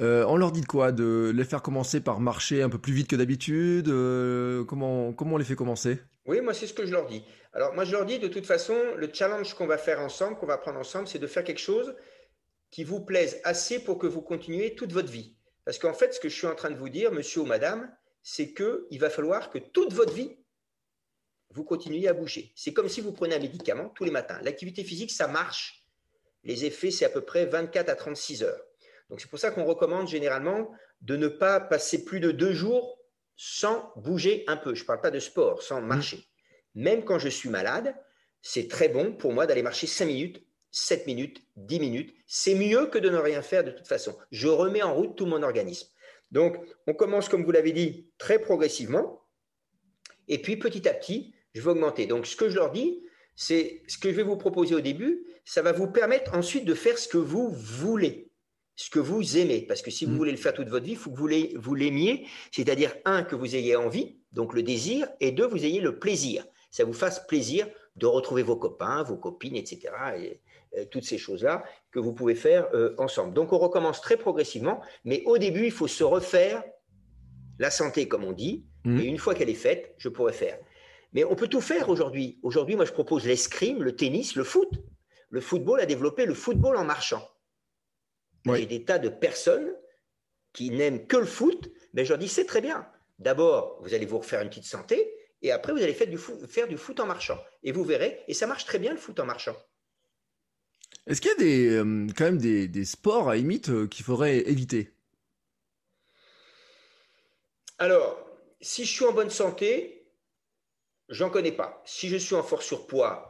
Euh, 0.00 0.24
on 0.28 0.36
leur 0.36 0.50
dit 0.50 0.62
de 0.62 0.66
quoi? 0.66 0.92
De 0.92 1.30
les 1.34 1.44
faire 1.44 1.60
commencer 1.60 2.00
par 2.00 2.20
marcher 2.20 2.62
un 2.62 2.70
peu 2.70 2.78
plus 2.78 2.94
vite 2.94 3.08
que 3.08 3.16
d'habitude? 3.16 3.88
Euh, 3.88 4.64
comment, 4.64 5.12
comment 5.12 5.34
on 5.34 5.38
les 5.38 5.44
fait 5.44 5.56
commencer? 5.56 6.00
Oui, 6.26 6.40
moi 6.40 6.54
c'est 6.54 6.66
ce 6.66 6.74
que 6.74 6.86
je 6.86 6.92
leur 6.92 7.06
dis. 7.06 7.24
Alors 7.52 7.74
moi 7.74 7.84
je 7.84 7.92
leur 7.92 8.04
dis 8.04 8.18
de 8.18 8.28
toute 8.28 8.46
façon, 8.46 8.76
le 8.96 9.10
challenge 9.12 9.54
qu'on 9.54 9.66
va 9.66 9.78
faire 9.78 10.00
ensemble, 10.00 10.36
qu'on 10.36 10.46
va 10.46 10.58
prendre 10.58 10.78
ensemble, 10.78 11.08
c'est 11.08 11.18
de 11.18 11.26
faire 11.26 11.44
quelque 11.44 11.60
chose 11.60 11.94
qui 12.70 12.84
vous 12.84 13.00
plaise 13.00 13.40
assez 13.44 13.82
pour 13.82 13.98
que 13.98 14.06
vous 14.06 14.22
continuiez 14.22 14.74
toute 14.74 14.92
votre 14.92 15.10
vie. 15.10 15.34
Parce 15.64 15.78
qu'en 15.78 15.92
fait, 15.94 16.14
ce 16.14 16.20
que 16.20 16.28
je 16.28 16.36
suis 16.36 16.46
en 16.46 16.54
train 16.54 16.70
de 16.70 16.76
vous 16.76 16.88
dire, 16.88 17.12
monsieur 17.12 17.40
ou 17.40 17.46
madame, 17.46 17.92
c'est 18.22 18.52
qu'il 18.52 18.98
va 18.98 19.10
falloir 19.10 19.50
que 19.50 19.58
toute 19.58 19.92
votre 19.92 20.12
vie, 20.12 20.36
vous 21.50 21.64
continuez 21.64 22.06
à 22.06 22.12
bouger. 22.12 22.52
C'est 22.54 22.72
comme 22.72 22.88
si 22.88 23.00
vous 23.00 23.12
prenez 23.12 23.34
un 23.34 23.40
médicament 23.40 23.88
tous 23.90 24.04
les 24.04 24.10
matins. 24.10 24.38
L'activité 24.42 24.84
physique, 24.84 25.10
ça 25.10 25.26
marche. 25.26 25.84
Les 26.44 26.64
effets, 26.64 26.90
c'est 26.90 27.04
à 27.04 27.10
peu 27.10 27.22
près 27.22 27.46
24 27.46 27.88
à 27.88 27.96
36 27.96 28.44
heures. 28.44 28.60
Donc 29.08 29.20
c'est 29.20 29.28
pour 29.28 29.38
ça 29.38 29.50
qu'on 29.50 29.64
recommande 29.64 30.06
généralement 30.06 30.70
de 31.00 31.16
ne 31.16 31.26
pas 31.26 31.58
passer 31.58 32.04
plus 32.04 32.20
de 32.20 32.30
deux 32.30 32.52
jours 32.52 32.99
sans 33.42 33.90
bouger 33.96 34.44
un 34.48 34.58
peu. 34.58 34.74
Je 34.74 34.82
ne 34.82 34.86
parle 34.86 35.00
pas 35.00 35.10
de 35.10 35.18
sport, 35.18 35.62
sans 35.62 35.80
marcher. 35.80 36.28
Même 36.74 37.06
quand 37.06 37.18
je 37.18 37.30
suis 37.30 37.48
malade, 37.48 37.94
c'est 38.42 38.68
très 38.68 38.90
bon 38.90 39.14
pour 39.14 39.32
moi 39.32 39.46
d'aller 39.46 39.62
marcher 39.62 39.86
5 39.86 40.04
minutes, 40.04 40.46
7 40.72 41.06
minutes, 41.06 41.42
10 41.56 41.80
minutes. 41.80 42.14
C'est 42.26 42.54
mieux 42.54 42.88
que 42.88 42.98
de 42.98 43.08
ne 43.08 43.16
rien 43.16 43.40
faire 43.40 43.64
de 43.64 43.70
toute 43.70 43.88
façon. 43.88 44.14
Je 44.30 44.46
remets 44.46 44.82
en 44.82 44.94
route 44.94 45.16
tout 45.16 45.24
mon 45.24 45.42
organisme. 45.42 45.88
Donc 46.30 46.58
on 46.86 46.92
commence, 46.92 47.30
comme 47.30 47.42
vous 47.42 47.50
l'avez 47.50 47.72
dit, 47.72 48.10
très 48.18 48.38
progressivement. 48.38 49.22
Et 50.28 50.42
puis 50.42 50.58
petit 50.58 50.86
à 50.86 50.92
petit, 50.92 51.34
je 51.54 51.62
vais 51.62 51.70
augmenter. 51.70 52.04
Donc, 52.04 52.26
ce 52.26 52.36
que 52.36 52.50
je 52.50 52.56
leur 52.56 52.70
dis, 52.70 53.02
c'est 53.36 53.82
ce 53.88 53.96
que 53.96 54.10
je 54.10 54.16
vais 54.16 54.22
vous 54.22 54.36
proposer 54.36 54.74
au 54.74 54.80
début, 54.80 55.24
ça 55.46 55.62
va 55.62 55.72
vous 55.72 55.90
permettre 55.90 56.34
ensuite 56.34 56.66
de 56.66 56.74
faire 56.74 56.98
ce 56.98 57.08
que 57.08 57.16
vous 57.16 57.50
voulez, 57.50 58.29
ce 58.80 58.88
que 58.88 58.98
vous 58.98 59.36
aimez. 59.36 59.60
Parce 59.68 59.82
que 59.82 59.90
si 59.90 60.06
vous 60.06 60.12
mm. 60.12 60.16
voulez 60.16 60.30
le 60.30 60.38
faire 60.38 60.54
toute 60.54 60.68
votre 60.68 60.86
vie, 60.86 60.92
il 60.92 60.96
faut 60.96 61.10
que 61.10 61.58
vous 61.58 61.74
l'aimiez, 61.74 62.26
c'est-à-dire, 62.50 62.94
un, 63.04 63.22
que 63.22 63.36
vous 63.36 63.54
ayez 63.54 63.76
envie, 63.76 64.16
donc 64.32 64.54
le 64.54 64.62
désir, 64.62 65.06
et 65.20 65.32
deux, 65.32 65.46
vous 65.46 65.66
ayez 65.66 65.80
le 65.80 65.98
plaisir. 65.98 66.46
Ça 66.70 66.84
vous 66.84 66.94
fasse 66.94 67.26
plaisir 67.26 67.68
de 67.96 68.06
retrouver 68.06 68.42
vos 68.42 68.56
copains, 68.56 69.02
vos 69.02 69.16
copines, 69.16 69.56
etc. 69.56 69.80
Et, 70.18 70.40
toutes 70.92 71.02
ces 71.02 71.18
choses-là 71.18 71.64
que 71.90 71.98
vous 71.98 72.12
pouvez 72.12 72.36
faire 72.36 72.68
euh, 72.74 72.94
ensemble. 72.96 73.34
Donc, 73.34 73.52
on 73.52 73.58
recommence 73.58 74.00
très 74.00 74.16
progressivement, 74.16 74.80
mais 75.04 75.24
au 75.26 75.36
début, 75.36 75.64
il 75.64 75.72
faut 75.72 75.88
se 75.88 76.04
refaire 76.04 76.62
la 77.58 77.72
santé, 77.72 78.06
comme 78.06 78.22
on 78.22 78.30
dit, 78.30 78.64
mm. 78.84 79.00
et 79.00 79.04
une 79.04 79.18
fois 79.18 79.34
qu'elle 79.34 79.50
est 79.50 79.54
faite, 79.54 79.92
je 79.98 80.08
pourrais 80.08 80.32
faire. 80.32 80.56
Mais 81.12 81.24
on 81.24 81.34
peut 81.34 81.48
tout 81.48 81.60
faire 81.60 81.88
aujourd'hui. 81.88 82.38
Aujourd'hui, 82.44 82.76
moi, 82.76 82.84
je 82.84 82.92
propose 82.92 83.26
l'escrime, 83.26 83.82
le 83.82 83.96
tennis, 83.96 84.36
le 84.36 84.44
foot. 84.44 84.70
Le 85.28 85.40
football 85.40 85.80
a 85.80 85.86
développé 85.86 86.24
le 86.24 86.34
football 86.34 86.76
en 86.76 86.84
marchant. 86.84 87.28
Y 88.46 88.62
a 88.62 88.64
des 88.64 88.84
tas 88.84 88.98
de 88.98 89.08
personnes 89.08 89.72
qui 90.52 90.70
n'aiment 90.70 91.06
que 91.06 91.16
le 91.16 91.26
foot, 91.26 91.70
mais 91.92 92.04
je 92.04 92.10
leur 92.10 92.18
dis 92.18 92.28
c'est 92.28 92.46
très 92.46 92.60
bien. 92.60 92.86
D'abord, 93.18 93.78
vous 93.82 93.94
allez 93.94 94.06
vous 94.06 94.18
refaire 94.18 94.40
une 94.40 94.48
petite 94.48 94.64
santé, 94.64 95.12
et 95.42 95.52
après, 95.52 95.72
vous 95.72 95.82
allez 95.82 95.94
faire 95.94 96.06
du, 96.06 96.18
foot, 96.18 96.46
faire 96.46 96.68
du 96.68 96.76
foot 96.76 97.00
en 97.00 97.06
marchant. 97.06 97.38
Et 97.62 97.72
vous 97.72 97.84
verrez, 97.84 98.22
et 98.28 98.34
ça 98.34 98.46
marche 98.46 98.64
très 98.64 98.78
bien 98.78 98.92
le 98.92 98.98
foot 98.98 99.18
en 99.20 99.26
marchant. 99.26 99.56
Est-ce 101.06 101.20
qu'il 101.20 101.30
y 101.30 101.34
a 101.34 101.36
des, 101.36 101.70
euh, 101.76 102.06
quand 102.16 102.24
même 102.24 102.38
des, 102.38 102.84
sports 102.84 103.28
à 103.28 103.36
limite 103.36 103.70
euh, 103.70 103.86
qu'il 103.86 104.04
faudrait 104.04 104.38
éviter? 104.48 104.92
Alors, 107.78 108.18
si 108.60 108.84
je 108.84 108.90
suis 108.90 109.04
en 109.04 109.12
bonne 109.12 109.30
santé, 109.30 110.00
J'en 111.10 111.28
connais 111.28 111.52
pas. 111.52 111.82
Si 111.84 112.08
je 112.08 112.16
suis 112.16 112.36
en 112.36 112.42
fort 112.44 112.62
surpoids, 112.62 113.29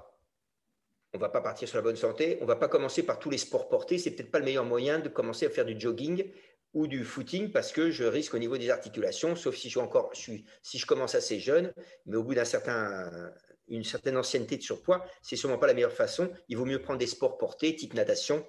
on 1.12 1.18
va 1.18 1.28
pas 1.28 1.40
partir 1.40 1.68
sur 1.68 1.76
la 1.76 1.82
bonne 1.82 1.96
santé. 1.96 2.38
On 2.40 2.46
va 2.46 2.56
pas 2.56 2.68
commencer 2.68 3.02
par 3.02 3.18
tous 3.18 3.30
les 3.30 3.38
sports 3.38 3.68
portés. 3.68 3.98
C'est 3.98 4.12
peut-être 4.12 4.30
pas 4.30 4.38
le 4.38 4.44
meilleur 4.44 4.64
moyen 4.64 4.98
de 4.98 5.08
commencer 5.08 5.46
à 5.46 5.50
faire 5.50 5.64
du 5.64 5.78
jogging 5.78 6.30
ou 6.72 6.86
du 6.86 7.04
footing 7.04 7.50
parce 7.50 7.72
que 7.72 7.90
je 7.90 8.04
risque 8.04 8.34
au 8.34 8.38
niveau 8.38 8.56
des 8.56 8.70
articulations, 8.70 9.34
sauf 9.34 9.56
si 9.56 9.68
je 9.70 10.86
commence 10.86 11.14
assez 11.16 11.40
jeune, 11.40 11.72
mais 12.06 12.16
au 12.16 12.22
bout 12.22 12.34
d'un 12.34 12.44
certain, 12.44 13.10
certaine 13.82 14.16
ancienneté 14.16 14.56
de 14.56 14.62
surpoids, 14.62 15.04
c'est 15.20 15.34
sûrement 15.34 15.58
pas 15.58 15.66
la 15.66 15.74
meilleure 15.74 15.92
façon. 15.92 16.30
Il 16.48 16.56
vaut 16.56 16.64
mieux 16.64 16.80
prendre 16.80 17.00
des 17.00 17.08
sports 17.08 17.38
portés, 17.38 17.74
type 17.74 17.94
natation, 17.94 18.46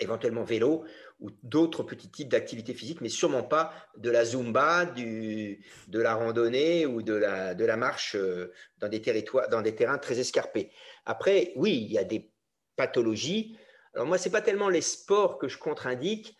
éventuellement 0.00 0.42
vélo 0.42 0.84
ou 1.20 1.30
d'autres 1.42 1.84
petits 1.84 2.10
types 2.10 2.28
d'activités 2.28 2.74
physiques, 2.74 3.00
mais 3.00 3.08
sûrement 3.08 3.44
pas 3.44 3.72
de 3.96 4.10
la 4.10 4.24
zumba, 4.24 4.84
de 4.86 5.58
la 5.92 6.14
randonnée 6.14 6.86
ou 6.86 7.02
de 7.02 7.14
la, 7.14 7.54
de 7.54 7.64
la 7.64 7.76
marche 7.76 8.16
euh, 8.16 8.52
dans 8.78 8.88
des, 8.88 9.00
territoires, 9.00 9.48
dans 9.48 9.62
des 9.62 9.74
terrains 9.74 9.98
très 9.98 10.18
escarpés. 10.18 10.72
Après, 11.06 11.52
oui, 11.56 11.84
il 11.86 11.92
y 11.92 11.98
a 11.98 12.04
des 12.04 12.32
pathologies. 12.76 13.56
Alors 13.94 14.06
moi, 14.06 14.18
ce 14.18 14.28
n'est 14.28 14.32
pas 14.32 14.42
tellement 14.42 14.68
les 14.68 14.80
sports 14.80 15.38
que 15.38 15.48
je 15.48 15.58
contre-indique, 15.58 16.36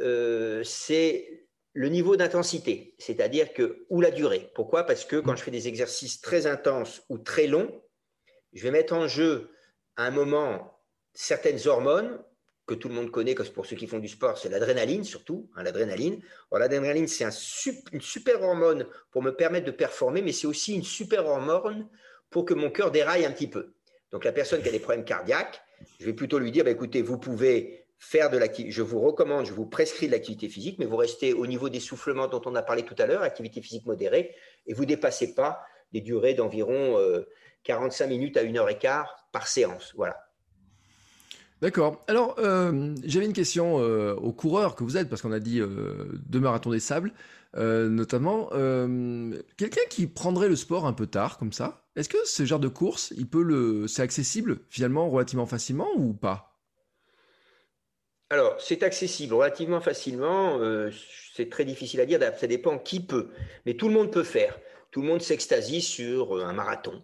euh, 0.00 0.62
c'est 0.64 1.46
le 1.74 1.88
niveau 1.88 2.16
d'intensité, 2.16 2.94
c'est-à-dire 2.98 3.52
que, 3.52 3.86
ou 3.90 4.00
la 4.00 4.10
durée. 4.10 4.50
Pourquoi? 4.54 4.84
Parce 4.84 5.04
que 5.04 5.16
quand 5.16 5.36
je 5.36 5.42
fais 5.42 5.50
des 5.50 5.68
exercices 5.68 6.20
très 6.20 6.46
intenses 6.46 7.02
ou 7.08 7.18
très 7.18 7.46
longs, 7.46 7.82
je 8.52 8.62
vais 8.62 8.70
mettre 8.70 8.94
en 8.94 9.06
jeu 9.06 9.50
à 9.96 10.04
un 10.04 10.10
moment 10.10 10.82
certaines 11.14 11.66
hormones 11.66 12.18
que 12.66 12.74
tout 12.74 12.88
le 12.88 12.94
monde 12.94 13.10
connaît, 13.10 13.34
pour 13.34 13.66
ceux 13.66 13.76
qui 13.76 13.86
font 13.86 13.98
du 13.98 14.08
sport, 14.08 14.38
c'est 14.38 14.50
l'adrénaline 14.50 15.02
surtout, 15.02 15.50
hein, 15.56 15.62
l'adrénaline. 15.62 16.22
l'adrénaline, 16.52 17.08
c'est 17.08 17.24
un, 17.24 17.30
une 17.92 18.00
super 18.00 18.42
hormone 18.42 18.86
pour 19.10 19.22
me 19.22 19.30
permettre 19.30 19.66
de 19.66 19.70
performer, 19.70 20.20
mais 20.20 20.32
c'est 20.32 20.46
aussi 20.46 20.74
une 20.74 20.84
super 20.84 21.26
hormone 21.26 21.88
pour 22.30 22.44
que 22.44 22.54
mon 22.54 22.70
cœur 22.70 22.90
déraille 22.90 23.24
un 23.24 23.32
petit 23.32 23.48
peu. 23.48 23.72
Donc 24.12 24.24
la 24.24 24.32
personne 24.32 24.62
qui 24.62 24.68
a 24.68 24.72
des 24.72 24.78
problèmes 24.78 25.04
cardiaques, 25.04 25.60
je 26.00 26.06
vais 26.06 26.12
plutôt 26.12 26.38
lui 26.38 26.50
dire, 26.50 26.64
bah, 26.64 26.70
écoutez, 26.70 27.02
vous 27.02 27.18
pouvez 27.18 27.86
faire 27.98 28.30
de 28.30 28.38
l'activité, 28.38 28.72
je 28.72 28.82
vous 28.82 29.00
recommande, 29.00 29.46
je 29.46 29.52
vous 29.52 29.66
prescris 29.66 30.06
de 30.06 30.12
l'activité 30.12 30.48
physique, 30.48 30.78
mais 30.78 30.86
vous 30.86 30.96
restez 30.96 31.32
au 31.32 31.46
niveau 31.46 31.68
des 31.68 31.80
soufflements 31.80 32.28
dont 32.28 32.42
on 32.46 32.54
a 32.54 32.62
parlé 32.62 32.84
tout 32.84 32.94
à 32.98 33.06
l'heure, 33.06 33.22
activité 33.22 33.60
physique 33.60 33.86
modérée, 33.86 34.34
et 34.66 34.72
vous 34.72 34.86
dépassez 34.86 35.34
pas 35.34 35.60
des 35.92 36.00
durées 36.00 36.34
d'environ 36.34 36.96
45 37.64 38.04
euh, 38.04 38.08
minutes 38.08 38.36
à 38.36 38.42
une 38.42 38.58
heure 38.58 38.68
et 38.68 38.78
quart 38.78 39.28
par 39.32 39.48
séance. 39.48 39.92
Voilà. 39.96 40.27
D'accord. 41.60 42.04
Alors, 42.06 42.36
euh, 42.38 42.94
j'avais 43.04 43.26
une 43.26 43.32
question 43.32 43.80
euh, 43.80 44.14
aux 44.14 44.32
coureurs 44.32 44.76
que 44.76 44.84
vous 44.84 44.96
êtes, 44.96 45.08
parce 45.08 45.22
qu'on 45.22 45.32
a 45.32 45.40
dit 45.40 45.60
euh, 45.60 46.06
deux 46.26 46.38
marathons 46.38 46.70
des 46.70 46.80
sables, 46.80 47.12
notamment. 47.56 48.50
Quelqu'un 49.56 49.80
qui 49.90 50.06
prendrait 50.06 50.48
le 50.48 50.56
sport 50.56 50.86
un 50.86 50.92
peu 50.92 51.06
tard, 51.06 51.38
comme 51.38 51.52
ça, 51.52 51.82
est-ce 51.96 52.08
que 52.08 52.18
ce 52.24 52.44
genre 52.44 52.60
de 52.60 52.68
course, 52.68 53.12
il 53.16 53.26
peut 53.26 53.42
le, 53.42 53.88
c'est 53.88 54.02
accessible 54.02 54.60
finalement 54.68 55.08
relativement 55.10 55.46
facilement 55.46 55.88
ou 55.96 56.12
pas? 56.12 56.60
Alors, 58.30 58.60
c'est 58.60 58.82
accessible 58.82 59.34
relativement 59.34 59.80
facilement. 59.80 60.60
c'est 61.34 61.50
très 61.50 61.64
difficile 61.64 62.00
à 62.00 62.06
dire. 62.06 62.20
Ça 62.38 62.46
dépend 62.46 62.78
qui 62.78 63.00
peut, 63.00 63.30
mais 63.66 63.74
tout 63.74 63.88
le 63.88 63.94
monde 63.94 64.12
peut 64.12 64.22
faire. 64.22 64.56
Tout 64.92 65.02
le 65.02 65.08
monde 65.08 65.22
s'extasie 65.22 65.82
sur 65.82 66.44
un 66.44 66.52
marathon 66.52 67.02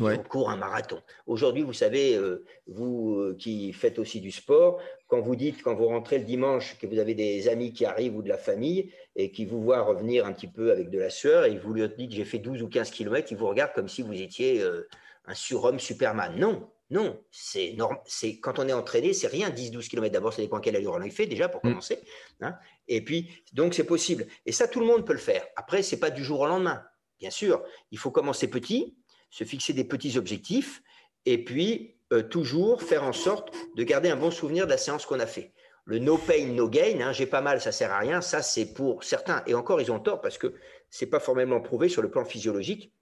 on 0.00 0.18
court 0.18 0.50
un 0.50 0.56
marathon. 0.56 1.00
Aujourd'hui, 1.26 1.62
vous 1.62 1.72
savez, 1.72 2.16
euh, 2.16 2.44
vous 2.66 3.16
euh, 3.18 3.36
qui 3.38 3.72
faites 3.72 3.98
aussi 3.98 4.20
du 4.20 4.30
sport, 4.30 4.80
quand 5.08 5.20
vous 5.20 5.36
dites, 5.36 5.62
quand 5.62 5.74
vous 5.74 5.86
rentrez 5.86 6.18
le 6.18 6.24
dimanche, 6.24 6.78
que 6.78 6.86
vous 6.86 6.98
avez 6.98 7.14
des 7.14 7.48
amis 7.48 7.72
qui 7.72 7.84
arrivent 7.84 8.16
ou 8.16 8.22
de 8.22 8.28
la 8.28 8.38
famille 8.38 8.92
et 9.16 9.30
qui 9.30 9.44
vous 9.44 9.60
voient 9.60 9.82
revenir 9.82 10.26
un 10.26 10.32
petit 10.32 10.48
peu 10.48 10.72
avec 10.72 10.90
de 10.90 10.98
la 10.98 11.10
sueur 11.10 11.44
et 11.44 11.56
vous 11.58 11.72
lui 11.74 11.82
dites 11.96 12.12
j'ai 12.12 12.24
fait 12.24 12.38
12 12.38 12.62
ou 12.62 12.68
15 12.68 12.90
km, 12.90 13.30
ils 13.30 13.36
vous 13.36 13.48
regardent 13.48 13.74
comme 13.74 13.88
si 13.88 14.02
vous 14.02 14.20
étiez 14.20 14.60
euh, 14.60 14.88
un 15.26 15.34
surhomme 15.34 15.78
Superman. 15.78 16.34
Non, 16.38 16.68
non, 16.90 17.18
c'est 17.30 17.76
c'est 18.04 18.38
quand 18.38 18.58
on 18.58 18.68
est 18.68 18.72
entraîné, 18.72 19.12
c'est 19.14 19.26
rien 19.26 19.50
10-12 19.50 19.88
km. 19.88 20.12
D'abord, 20.12 20.32
ça 20.32 20.42
dépend 20.42 20.60
quelle 20.60 20.76
allure 20.76 20.92
on 20.92 21.10
fait 21.10 21.26
déjà 21.26 21.48
pour 21.48 21.60
mm. 21.64 21.68
commencer. 21.68 22.00
Hein. 22.40 22.54
et 22.88 23.02
puis, 23.02 23.30
donc 23.52 23.74
c'est 23.74 23.84
possible. 23.84 24.26
Et 24.46 24.52
ça, 24.52 24.68
tout 24.68 24.80
le 24.80 24.86
monde 24.86 25.06
peut 25.06 25.12
le 25.14 25.18
faire. 25.18 25.44
Après, 25.56 25.82
c'est 25.82 25.98
pas 25.98 26.10
du 26.10 26.22
jour 26.22 26.40
au 26.40 26.46
lendemain. 26.46 26.82
bien 27.18 27.30
sûr, 27.30 27.62
il 27.90 27.98
faut 27.98 28.10
commencer 28.10 28.48
petit, 28.48 28.94
se 29.32 29.44
fixer 29.44 29.72
des 29.72 29.84
petits 29.84 30.18
objectifs, 30.18 30.82
et 31.24 31.42
puis 31.42 31.96
euh, 32.12 32.22
toujours 32.22 32.82
faire 32.82 33.02
en 33.02 33.14
sorte 33.14 33.52
de 33.74 33.82
garder 33.82 34.10
un 34.10 34.16
bon 34.16 34.30
souvenir 34.30 34.66
de 34.66 34.70
la 34.70 34.76
séance 34.76 35.06
qu'on 35.06 35.18
a 35.18 35.26
fait. 35.26 35.52
Le 35.84 35.98
no 35.98 36.18
pain, 36.18 36.46
no 36.46 36.68
gain, 36.68 37.00
hein, 37.00 37.12
j'ai 37.12 37.26
pas 37.26 37.40
mal, 37.40 37.60
ça 37.60 37.72
sert 37.72 37.90
à 37.90 37.98
rien, 37.98 38.20
ça 38.20 38.42
c'est 38.42 38.74
pour 38.74 39.02
certains. 39.02 39.42
Et 39.46 39.54
encore, 39.54 39.80
ils 39.80 39.90
ont 39.90 39.98
tort 39.98 40.20
parce 40.20 40.38
que 40.38 40.54
c'est 40.90 41.06
pas 41.06 41.18
formellement 41.18 41.60
prouvé 41.60 41.88
sur 41.88 42.02
le 42.02 42.10
plan 42.10 42.24
physiologique. 42.24 42.92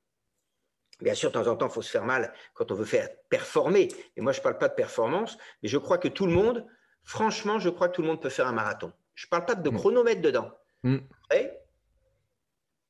Bien 1.00 1.14
sûr, 1.14 1.30
de 1.30 1.34
temps 1.34 1.50
en 1.50 1.56
temps, 1.56 1.66
il 1.66 1.72
faut 1.72 1.82
se 1.82 1.90
faire 1.90 2.04
mal 2.04 2.32
quand 2.54 2.70
on 2.70 2.74
veut 2.74 2.84
faire 2.84 3.08
performer. 3.28 3.88
Et 4.16 4.20
moi, 4.20 4.32
je 4.32 4.38
ne 4.38 4.42
parle 4.44 4.58
pas 4.58 4.68
de 4.68 4.74
performance, 4.74 5.36
mais 5.62 5.68
je 5.68 5.78
crois 5.78 5.98
que 5.98 6.08
tout 6.08 6.26
le 6.26 6.32
monde, 6.32 6.64
franchement, 7.02 7.58
je 7.58 7.70
crois 7.70 7.88
que 7.88 7.96
tout 7.96 8.02
le 8.02 8.08
monde 8.08 8.22
peut 8.22 8.28
faire 8.28 8.46
un 8.46 8.52
marathon. 8.52 8.92
Je 9.14 9.26
ne 9.26 9.30
parle 9.30 9.46
pas 9.46 9.56
de 9.56 9.68
mm. 9.68 9.76
chronomètre 9.76 10.22
dedans. 10.22 10.50
Mm. 10.84 10.98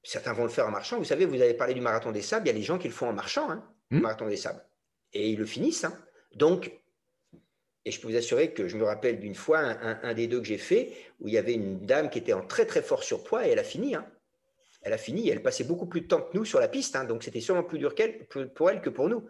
Certains 0.02 0.32
vont 0.32 0.44
le 0.44 0.50
faire 0.50 0.66
en 0.66 0.70
marchant. 0.70 0.98
Vous 0.98 1.04
savez, 1.04 1.26
vous 1.26 1.40
avez 1.40 1.54
parlé 1.54 1.74
du 1.74 1.80
marathon 1.80 2.12
des 2.12 2.22
sables. 2.22 2.46
Il 2.46 2.52
y 2.52 2.56
a 2.56 2.58
des 2.58 2.62
gens 2.64 2.78
qui 2.78 2.88
le 2.88 2.94
font 2.94 3.08
en 3.08 3.12
marchant, 3.12 3.50
hein, 3.50 3.64
le 3.90 3.98
mm. 3.98 4.02
marathon 4.02 4.28
des 4.28 4.36
sables. 4.36 4.64
Et 5.12 5.30
ils 5.30 5.38
le 5.38 5.46
finissent. 5.46 5.84
Hein. 5.84 5.96
Donc, 6.34 6.72
et 7.84 7.90
je 7.90 8.00
peux 8.00 8.08
vous 8.08 8.16
assurer 8.16 8.52
que 8.52 8.68
je 8.68 8.76
me 8.76 8.84
rappelle 8.84 9.20
d'une 9.20 9.34
fois 9.34 9.58
un, 9.60 10.14
des 10.14 10.26
deux 10.26 10.40
que 10.40 10.46
j'ai 10.46 10.58
fait 10.58 10.92
où 11.18 11.28
il 11.28 11.34
y 11.34 11.38
avait 11.38 11.54
une 11.54 11.86
dame 11.86 12.10
qui 12.10 12.18
était 12.18 12.34
en 12.34 12.46
très 12.46 12.66
très 12.66 12.82
fort 12.82 13.02
surpoids 13.02 13.46
et 13.46 13.50
elle 13.50 13.58
a 13.58 13.64
fini. 13.64 13.94
Hein. 13.94 14.06
Elle 14.82 14.92
a 14.92 14.98
fini. 14.98 15.28
Elle 15.30 15.42
passait 15.42 15.64
beaucoup 15.64 15.86
plus 15.86 16.02
de 16.02 16.06
temps 16.06 16.20
que 16.20 16.36
nous 16.36 16.44
sur 16.44 16.60
la 16.60 16.68
piste. 16.68 16.94
Hein. 16.94 17.04
donc 17.04 17.22
c'était 17.22 17.40
sûrement 17.40 17.62
plus 17.62 17.78
dur 17.78 17.94
pour 18.54 18.70
elle 18.70 18.82
que 18.82 18.90
pour 18.90 19.08
nous. 19.08 19.26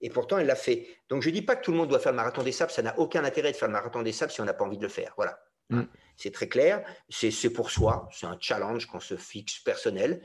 Et 0.00 0.10
pourtant, 0.10 0.38
elle 0.38 0.46
l'a 0.46 0.56
fait. 0.56 0.88
Donc 1.08 1.22
je 1.22 1.28
ne 1.28 1.34
dis 1.34 1.42
pas 1.42 1.54
que 1.54 1.64
tout 1.64 1.70
le 1.70 1.76
monde 1.76 1.88
doit 1.88 2.00
faire 2.00 2.12
le 2.12 2.16
marathon 2.16 2.42
des 2.42 2.50
sables. 2.50 2.72
Ça 2.72 2.82
n'a 2.82 2.98
aucun 2.98 3.24
intérêt 3.24 3.52
de 3.52 3.56
faire 3.56 3.68
le 3.68 3.74
marathon 3.74 4.02
des 4.02 4.12
sables 4.12 4.32
si 4.32 4.40
on 4.40 4.44
n'a 4.44 4.54
pas 4.54 4.64
envie 4.64 4.78
de 4.78 4.82
le 4.82 4.88
faire. 4.88 5.12
Voilà. 5.16 5.38
Mm. 5.68 5.82
C'est 6.16 6.32
très 6.32 6.48
clair. 6.48 6.84
C'est 7.10 7.50
pour 7.50 7.70
soi. 7.70 8.08
C'est 8.12 8.26
un 8.26 8.36
challenge 8.40 8.86
qu'on 8.86 9.00
se 9.00 9.16
fixe 9.16 9.58
personnel. 9.60 10.22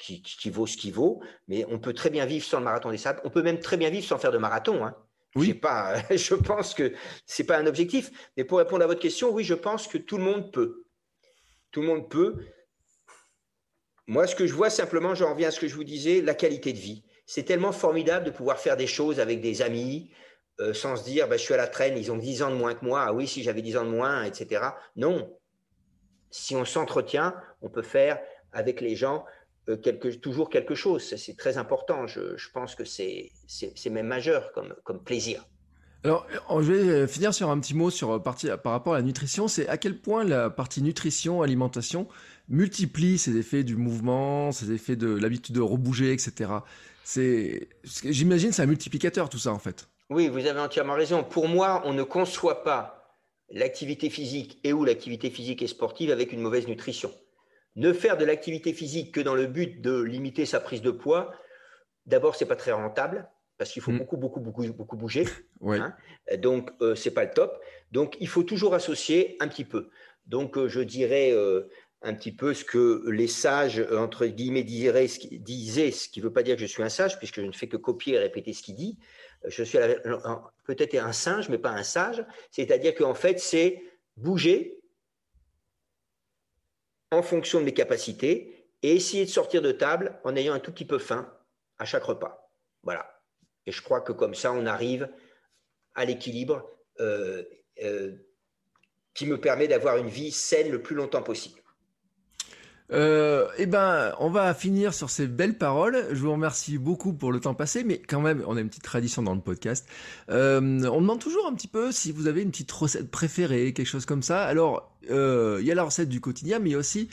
Qui, 0.00 0.22
qui, 0.22 0.48
vaut 0.48 0.68
ce 0.68 0.76
qui 0.76 0.92
vaut, 0.92 1.20
mais 1.48 1.64
on 1.68 1.80
peut 1.80 1.92
très 1.92 2.08
bien 2.08 2.24
vivre 2.24 2.44
sans 2.44 2.58
le 2.58 2.64
marathon 2.64 2.92
des 2.92 2.98
sables. 2.98 3.20
On 3.24 3.30
peut 3.30 3.42
même 3.42 3.58
très 3.58 3.76
bien 3.76 3.90
vivre 3.90 4.06
sans 4.06 4.16
faire 4.16 4.30
de 4.30 4.38
marathon. 4.38 4.84
Hein. 4.84 4.94
Oui. 5.34 5.54
Pas, 5.54 5.96
je 6.16 6.34
pense 6.34 6.72
que 6.72 6.92
ce 7.26 7.42
n'est 7.42 7.46
pas 7.46 7.58
un 7.58 7.66
objectif. 7.66 8.10
Mais 8.36 8.44
pour 8.44 8.58
répondre 8.58 8.84
à 8.84 8.86
votre 8.86 9.00
question, 9.00 9.30
oui, 9.30 9.42
je 9.42 9.54
pense 9.54 9.88
que 9.88 9.98
tout 9.98 10.18
le 10.18 10.22
monde 10.22 10.52
peut. 10.52 10.84
Tout 11.72 11.80
le 11.82 11.88
monde 11.88 12.08
peut. 12.08 12.36
Moi, 14.06 14.26
ce 14.26 14.34
que 14.34 14.46
je 14.46 14.54
vois 14.54 14.70
simplement, 14.70 15.14
j'en 15.14 15.32
reviens 15.32 15.48
à 15.48 15.50
ce 15.50 15.60
que 15.60 15.68
je 15.68 15.74
vous 15.74 15.84
disais, 15.84 16.20
la 16.20 16.34
qualité 16.34 16.72
de 16.72 16.78
vie. 16.78 17.04
C'est 17.26 17.42
tellement 17.42 17.72
formidable 17.72 18.24
de 18.24 18.30
pouvoir 18.30 18.58
faire 18.58 18.76
des 18.76 18.86
choses 18.86 19.20
avec 19.20 19.40
des 19.40 19.60
amis 19.60 20.10
euh, 20.60 20.74
sans 20.74 20.96
se 20.96 21.04
dire, 21.04 21.28
bah, 21.28 21.36
je 21.36 21.42
suis 21.42 21.54
à 21.54 21.56
la 21.56 21.68
traîne, 21.68 21.96
ils 21.96 22.10
ont 22.10 22.16
10 22.16 22.42
ans 22.42 22.50
de 22.50 22.56
moins 22.56 22.74
que 22.74 22.84
moi. 22.84 23.04
Ah 23.06 23.12
oui, 23.12 23.26
si 23.26 23.42
j'avais 23.42 23.62
10 23.62 23.76
ans 23.78 23.84
de 23.84 23.90
moins, 23.90 24.24
etc. 24.24 24.62
Non. 24.96 25.36
Si 26.30 26.56
on 26.56 26.64
s'entretient, 26.64 27.34
on 27.62 27.68
peut 27.68 27.82
faire 27.82 28.18
avec 28.52 28.80
les 28.80 28.96
gens 28.96 29.24
euh, 29.68 29.76
toujours 30.20 30.50
quelque 30.50 30.74
chose. 30.74 31.14
C'est 31.16 31.36
très 31.36 31.58
important. 31.58 32.06
Je, 32.06 32.50
pense 32.52 32.74
que 32.74 32.84
c'est 32.84 33.30
même 33.90 34.06
majeur 34.06 34.52
comme, 34.52 34.74
comme 34.84 35.02
plaisir. 35.02 35.46
Alors, 36.04 36.26
euh, 36.50 36.62
je 36.62 36.72
vais 36.72 37.06
finir 37.06 37.34
sur 37.34 37.50
un 37.50 37.58
petit 37.58 37.74
mot 37.74 37.90
sur 37.90 38.12
euh, 38.12 38.18
partie, 38.18 38.48
par 38.62 38.72
rapport 38.72 38.94
à 38.94 38.98
la 38.98 39.02
nutrition. 39.02 39.48
C'est 39.48 39.68
à 39.68 39.76
quel 39.76 40.00
point 40.00 40.24
la 40.24 40.48
partie 40.48 40.82
nutrition, 40.82 41.42
alimentation 41.42 42.08
multiplie 42.48 43.18
ces 43.18 43.36
effets 43.36 43.64
du 43.64 43.76
mouvement, 43.76 44.52
ces 44.52 44.72
effets 44.72 44.96
de 44.96 45.08
l'habitude 45.08 45.54
de 45.54 45.60
rebouger, 45.60 46.12
etc. 46.12 46.50
C'est, 47.04 47.68
j'imagine, 47.84 48.52
c'est 48.52 48.62
un 48.62 48.66
multiplicateur 48.66 49.28
tout 49.28 49.38
ça 49.38 49.52
en 49.52 49.58
fait. 49.58 49.88
Oui, 50.10 50.28
vous 50.28 50.46
avez 50.46 50.60
entièrement 50.60 50.94
raison. 50.94 51.22
Pour 51.22 51.48
moi, 51.48 51.82
on 51.84 51.92
ne 51.92 52.02
conçoit 52.02 52.62
pas 52.62 53.16
l'activité 53.50 54.10
physique 54.10 54.58
et 54.64 54.72
ou 54.72 54.84
l'activité 54.84 55.30
physique 55.30 55.62
et 55.62 55.66
sportive 55.66 56.10
avec 56.10 56.32
une 56.32 56.40
mauvaise 56.40 56.66
nutrition. 56.66 57.12
Ne 57.76 57.92
faire 57.92 58.16
de 58.16 58.24
l'activité 58.24 58.72
physique 58.72 59.12
que 59.14 59.20
dans 59.20 59.34
le 59.34 59.46
but 59.46 59.80
de 59.80 60.00
limiter 60.00 60.46
sa 60.46 60.60
prise 60.60 60.82
de 60.82 60.90
poids, 60.90 61.32
d'abord, 62.06 62.36
c'est 62.36 62.46
pas 62.46 62.56
très 62.56 62.72
rentable 62.72 63.28
parce 63.58 63.72
qu'il 63.72 63.82
faut 63.82 63.92
mm. 63.92 63.98
beaucoup, 63.98 64.16
beaucoup, 64.16 64.40
beaucoup, 64.40 64.66
beaucoup 64.72 64.96
bouger. 64.96 65.26
Hein. 65.66 65.94
Donc, 66.38 66.70
euh, 66.80 66.94
ce 66.94 67.08
n'est 67.08 67.14
pas 67.14 67.24
le 67.24 67.30
top. 67.30 67.60
Donc, 67.92 68.16
il 68.20 68.28
faut 68.28 68.44
toujours 68.44 68.74
associer 68.74 69.36
un 69.40 69.48
petit 69.48 69.64
peu. 69.64 69.90
Donc, 70.26 70.56
euh, 70.56 70.68
je 70.68 70.80
dirais 70.80 71.32
euh, 71.32 71.68
un 72.02 72.14
petit 72.14 72.32
peu 72.32 72.54
ce 72.54 72.64
que 72.64 73.08
les 73.10 73.26
sages, 73.26 73.84
entre 73.92 74.26
guillemets, 74.26 74.62
disaient, 74.62 75.90
ce 75.90 76.08
qui 76.08 76.20
ne 76.20 76.24
veut 76.24 76.32
pas 76.32 76.42
dire 76.42 76.54
que 76.54 76.62
je 76.62 76.66
suis 76.66 76.82
un 76.82 76.88
sage, 76.88 77.18
puisque 77.18 77.40
je 77.40 77.46
ne 77.46 77.52
fais 77.52 77.66
que 77.66 77.76
copier 77.76 78.14
et 78.14 78.18
répéter 78.18 78.52
ce 78.52 78.62
qu'il 78.62 78.76
dit. 78.76 78.98
Je 79.44 79.62
suis 79.62 79.78
peut-être 80.64 80.94
un 80.96 81.12
singe, 81.12 81.48
mais 81.48 81.58
pas 81.58 81.70
un 81.70 81.82
sage. 81.82 82.24
C'est-à-dire 82.50 82.94
qu'en 82.94 83.14
fait, 83.14 83.38
c'est 83.38 83.82
bouger 84.16 84.80
en 87.10 87.22
fonction 87.22 87.60
de 87.60 87.64
mes 87.64 87.74
capacités 87.74 88.66
et 88.82 88.94
essayer 88.94 89.24
de 89.24 89.30
sortir 89.30 89.62
de 89.62 89.72
table 89.72 90.20
en 90.24 90.36
ayant 90.36 90.54
un 90.54 90.60
tout 90.60 90.72
petit 90.72 90.84
peu 90.84 90.98
faim 90.98 91.32
à 91.78 91.84
chaque 91.84 92.04
repas. 92.04 92.50
Voilà. 92.82 93.22
Et 93.66 93.72
je 93.72 93.82
crois 93.82 94.00
que 94.00 94.12
comme 94.12 94.34
ça, 94.34 94.52
on 94.52 94.66
arrive 94.66 95.08
à 95.94 96.04
l'équilibre 96.04 96.70
euh, 97.00 97.44
euh, 97.82 98.16
qui 99.14 99.26
me 99.26 99.40
permet 99.40 99.68
d'avoir 99.68 99.96
une 99.96 100.08
vie 100.08 100.30
saine 100.30 100.70
le 100.70 100.82
plus 100.82 100.94
longtemps 100.94 101.22
possible. 101.22 101.57
Euh, 102.90 103.46
eh 103.58 103.66
ben, 103.66 104.14
on 104.18 104.30
va 104.30 104.54
finir 104.54 104.94
sur 104.94 105.10
ces 105.10 105.26
belles 105.26 105.58
paroles. 105.58 106.06
Je 106.10 106.20
vous 106.20 106.32
remercie 106.32 106.78
beaucoup 106.78 107.12
pour 107.12 107.32
le 107.32 107.40
temps 107.40 107.54
passé, 107.54 107.84
mais 107.84 107.98
quand 107.98 108.20
même, 108.20 108.42
on 108.46 108.56
a 108.56 108.60
une 108.60 108.68
petite 108.68 108.84
tradition 108.84 109.22
dans 109.22 109.34
le 109.34 109.40
podcast. 109.40 109.86
on 110.28 110.60
demande 110.60 111.20
toujours 111.20 111.46
un 111.46 111.54
petit 111.54 111.68
peu 111.68 111.92
si 111.92 112.12
vous 112.12 112.26
avez 112.26 112.42
une 112.42 112.50
petite 112.50 112.72
recette 112.72 113.10
préférée, 113.10 113.72
quelque 113.72 113.86
chose 113.86 114.06
comme 114.06 114.22
ça. 114.22 114.44
Alors, 114.44 114.92
il 115.02 115.64
y 115.64 115.70
a 115.70 115.74
la 115.74 115.84
recette 115.84 116.08
du 116.08 116.20
quotidien, 116.20 116.58
mais 116.58 116.74
aussi, 116.74 117.08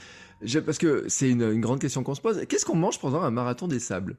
parce 0.66 0.78
que 0.78 1.06
c'est 1.08 1.30
une, 1.30 1.44
une 1.44 1.62
grande 1.62 1.80
question 1.80 2.04
qu'on 2.04 2.16
se 2.16 2.22
pose. 2.22 2.46
Qu'est-ce 2.48 2.66
qu'on 2.66 2.76
mange 2.76 3.00
pendant 3.00 3.22
un 3.22 3.32
marathon 3.32 3.68
des 3.68 3.80
sables? 3.80 4.18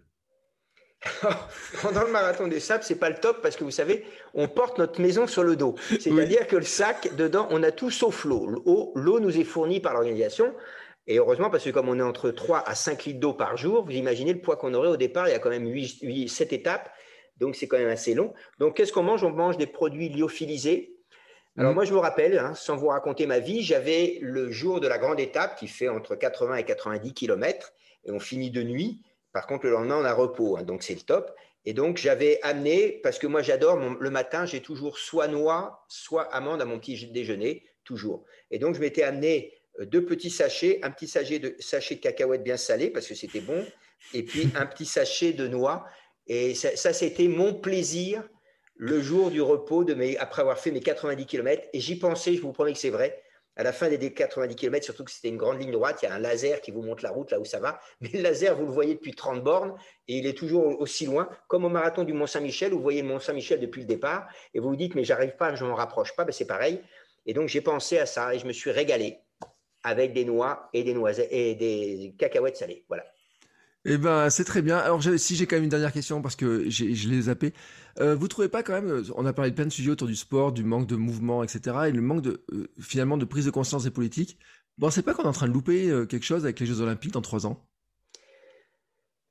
Pendant 1.82 2.04
le 2.04 2.10
marathon 2.10 2.48
des 2.48 2.60
sables, 2.60 2.84
c'est 2.84 2.96
pas 2.96 3.10
le 3.10 3.16
top 3.16 3.42
parce 3.42 3.56
que 3.56 3.64
vous 3.64 3.70
savez, 3.70 4.04
on 4.34 4.48
porte 4.48 4.78
notre 4.78 5.00
maison 5.00 5.26
sur 5.26 5.42
le 5.42 5.56
dos. 5.56 5.76
C'est-à-dire 6.00 6.46
que 6.46 6.56
le 6.56 6.64
sac, 6.64 7.14
dedans, 7.16 7.46
on 7.50 7.62
a 7.62 7.70
tout 7.70 7.90
sauf 7.90 8.24
l'eau. 8.24 8.46
L'eau 8.94 9.20
nous 9.20 9.38
est 9.38 9.44
fournie 9.44 9.80
par 9.80 9.94
l'organisation. 9.94 10.52
Et 11.06 11.18
heureusement, 11.18 11.50
parce 11.50 11.64
que 11.64 11.70
comme 11.70 11.88
on 11.88 11.98
est 11.98 12.02
entre 12.02 12.30
3 12.30 12.64
à 12.66 12.74
5 12.74 13.04
litres 13.04 13.20
d'eau 13.20 13.32
par 13.32 13.56
jour, 13.56 13.84
vous 13.84 13.92
imaginez 13.92 14.32
le 14.32 14.40
poids 14.40 14.56
qu'on 14.56 14.74
aurait 14.74 14.88
au 14.88 14.96
départ. 14.96 15.28
Il 15.28 15.32
y 15.32 15.34
a 15.34 15.38
quand 15.38 15.50
même 15.50 15.68
8, 15.68 16.28
7 16.28 16.52
étapes. 16.52 16.90
Donc, 17.38 17.54
c'est 17.54 17.68
quand 17.68 17.78
même 17.78 17.88
assez 17.88 18.14
long. 18.14 18.32
Donc, 18.58 18.76
qu'est-ce 18.76 18.92
qu'on 18.92 19.02
mange? 19.02 19.22
On 19.22 19.30
mange 19.30 19.56
des 19.56 19.66
produits 19.66 20.08
lyophilisés. 20.08 20.96
Alors, 21.56 21.72
mm. 21.72 21.74
moi, 21.74 21.84
je 21.84 21.92
vous 21.92 22.00
rappelle, 22.00 22.38
hein, 22.38 22.54
sans 22.54 22.76
vous 22.76 22.88
raconter 22.88 23.26
ma 23.26 23.38
vie, 23.38 23.62
j'avais 23.62 24.18
le 24.20 24.50
jour 24.50 24.80
de 24.80 24.88
la 24.88 24.98
grande 24.98 25.20
étape 25.20 25.56
qui 25.58 25.68
fait 25.68 25.88
entre 25.88 26.16
80 26.16 26.56
et 26.56 26.64
90 26.64 27.12
km 27.12 27.72
et 28.04 28.10
on 28.10 28.18
finit 28.18 28.50
de 28.50 28.62
nuit. 28.62 29.00
Par 29.32 29.46
contre, 29.46 29.66
le 29.66 29.72
lendemain, 29.72 29.98
on 30.00 30.04
a 30.04 30.14
repos, 30.14 30.56
hein, 30.56 30.62
donc 30.62 30.82
c'est 30.82 30.94
le 30.94 31.00
top. 31.00 31.30
Et 31.66 31.72
donc, 31.72 31.98
j'avais 31.98 32.40
amené, 32.42 33.00
parce 33.02 33.18
que 33.18 33.26
moi, 33.26 33.42
j'adore, 33.42 33.76
le 33.76 34.10
matin, 34.10 34.46
j'ai 34.46 34.60
toujours 34.60 34.98
soit 34.98 35.28
noix, 35.28 35.84
soit 35.88 36.22
amande 36.32 36.62
à 36.62 36.64
mon 36.64 36.78
petit 36.78 37.06
déjeuner, 37.06 37.64
toujours. 37.84 38.24
Et 38.50 38.58
donc, 38.58 38.74
je 38.74 38.80
m'étais 38.80 39.02
amené 39.02 39.52
deux 39.80 40.04
petits 40.04 40.30
sachets, 40.30 40.80
un 40.82 40.90
petit 40.90 41.08
sachet 41.08 41.38
de, 41.38 41.54
sachet 41.58 41.96
de 41.96 42.00
cacahuètes 42.00 42.42
bien 42.42 42.56
salé, 42.56 42.90
parce 42.90 43.06
que 43.06 43.14
c'était 43.14 43.40
bon, 43.40 43.64
et 44.14 44.22
puis 44.22 44.48
un 44.56 44.66
petit 44.66 44.86
sachet 44.86 45.32
de 45.32 45.46
noix. 45.46 45.84
Et 46.26 46.54
ça, 46.54 46.76
ça 46.76 46.92
c'était 46.92 47.28
mon 47.28 47.54
plaisir 47.54 48.22
le 48.76 49.00
jour 49.00 49.30
du 49.30 49.40
repos, 49.40 49.84
de 49.84 49.94
mes, 49.94 50.16
après 50.18 50.42
avoir 50.42 50.58
fait 50.58 50.70
mes 50.70 50.80
90 50.80 51.26
km. 51.26 51.66
Et 51.72 51.80
j'y 51.80 51.98
pensais, 51.98 52.34
je 52.34 52.42
vous 52.42 52.52
promets 52.52 52.72
que 52.72 52.78
c'est 52.78 52.90
vrai, 52.90 53.22
à 53.56 53.62
la 53.62 53.72
fin 53.72 53.88
des 53.88 54.12
90 54.12 54.54
km, 54.54 54.84
surtout 54.84 55.04
que 55.04 55.10
c'était 55.10 55.28
une 55.28 55.38
grande 55.38 55.58
ligne 55.58 55.70
droite, 55.70 56.00
il 56.02 56.06
y 56.06 56.08
a 56.08 56.14
un 56.14 56.18
laser 56.18 56.60
qui 56.60 56.70
vous 56.70 56.82
montre 56.82 57.02
la 57.02 57.10
route 57.10 57.30
là 57.30 57.40
où 57.40 57.44
ça 57.44 57.58
va. 57.58 57.80
Mais 58.00 58.10
le 58.12 58.20
laser, 58.20 58.54
vous 58.54 58.66
le 58.66 58.72
voyez 58.72 58.94
depuis 58.94 59.14
30 59.14 59.42
bornes 59.42 59.74
et 60.08 60.18
il 60.18 60.26
est 60.26 60.36
toujours 60.36 60.78
aussi 60.80 61.06
loin, 61.06 61.28
comme 61.48 61.64
au 61.64 61.70
marathon 61.70 62.04
du 62.04 62.12
Mont-Saint-Michel, 62.12 62.74
où 62.74 62.76
vous 62.76 62.82
voyez 62.82 63.00
le 63.00 63.08
Mont-Saint-Michel 63.08 63.60
depuis 63.60 63.80
le 63.80 63.86
départ 63.86 64.26
et 64.52 64.60
vous 64.60 64.68
vous 64.68 64.76
dites, 64.76 64.94
mais 64.94 65.04
j'arrive 65.04 65.36
pas, 65.36 65.54
je 65.54 65.64
m'en 65.64 65.74
rapproche 65.74 66.14
pas, 66.14 66.24
ben 66.24 66.32
c'est 66.32 66.46
pareil. 66.46 66.82
Et 67.24 67.32
donc 67.32 67.48
j'ai 67.48 67.62
pensé 67.62 67.98
à 67.98 68.06
ça 68.06 68.34
et 68.34 68.38
je 68.38 68.46
me 68.46 68.52
suis 68.52 68.70
régalé 68.70 69.18
avec 69.86 70.12
des 70.12 70.24
noix 70.24 70.68
et 70.74 70.82
des 70.82 70.92
noisettes 70.92 71.28
et 71.30 71.54
des 71.54 72.14
cacahuètes 72.18 72.56
salées. 72.56 72.84
Voilà. 72.88 73.04
Eh 73.88 73.98
ben, 73.98 74.28
c'est 74.30 74.42
très 74.42 74.62
bien. 74.62 74.78
Alors, 74.78 75.00
si 75.16 75.36
j'ai 75.36 75.46
quand 75.46 75.54
même 75.54 75.62
une 75.62 75.70
dernière 75.70 75.92
question 75.92 76.20
parce 76.20 76.34
que 76.34 76.68
je 76.68 77.08
l'ai 77.08 77.22
zappé. 77.22 77.52
Euh, 78.00 78.16
vous 78.16 78.26
trouvez 78.26 78.48
pas 78.48 78.64
quand 78.64 78.72
même, 78.72 79.04
on 79.14 79.24
a 79.24 79.32
parlé 79.32 79.52
de 79.52 79.56
plein 79.56 79.64
de 79.64 79.70
sujets 79.70 79.92
autour 79.92 80.08
du 80.08 80.16
sport, 80.16 80.52
du 80.52 80.64
manque 80.64 80.88
de 80.88 80.96
mouvement, 80.96 81.44
etc., 81.44 81.60
et 81.86 81.92
le 81.92 82.02
manque 82.02 82.20
de 82.20 82.44
euh, 82.52 82.66
finalement 82.80 83.16
de 83.16 83.24
prise 83.24 83.46
de 83.46 83.50
conscience 83.50 83.84
des 83.84 83.92
politiques. 83.92 84.38
Bon, 84.76 84.90
c'est 84.90 85.02
pas 85.02 85.14
qu'on 85.14 85.22
est 85.22 85.28
en 85.28 85.32
train 85.32 85.46
de 85.46 85.52
louper 85.52 85.88
euh, 85.88 86.04
quelque 86.04 86.24
chose 86.24 86.44
avec 86.44 86.58
les 86.58 86.66
Jeux 86.66 86.80
Olympiques 86.80 87.12
dans 87.12 87.22
trois 87.22 87.46
ans? 87.46 87.64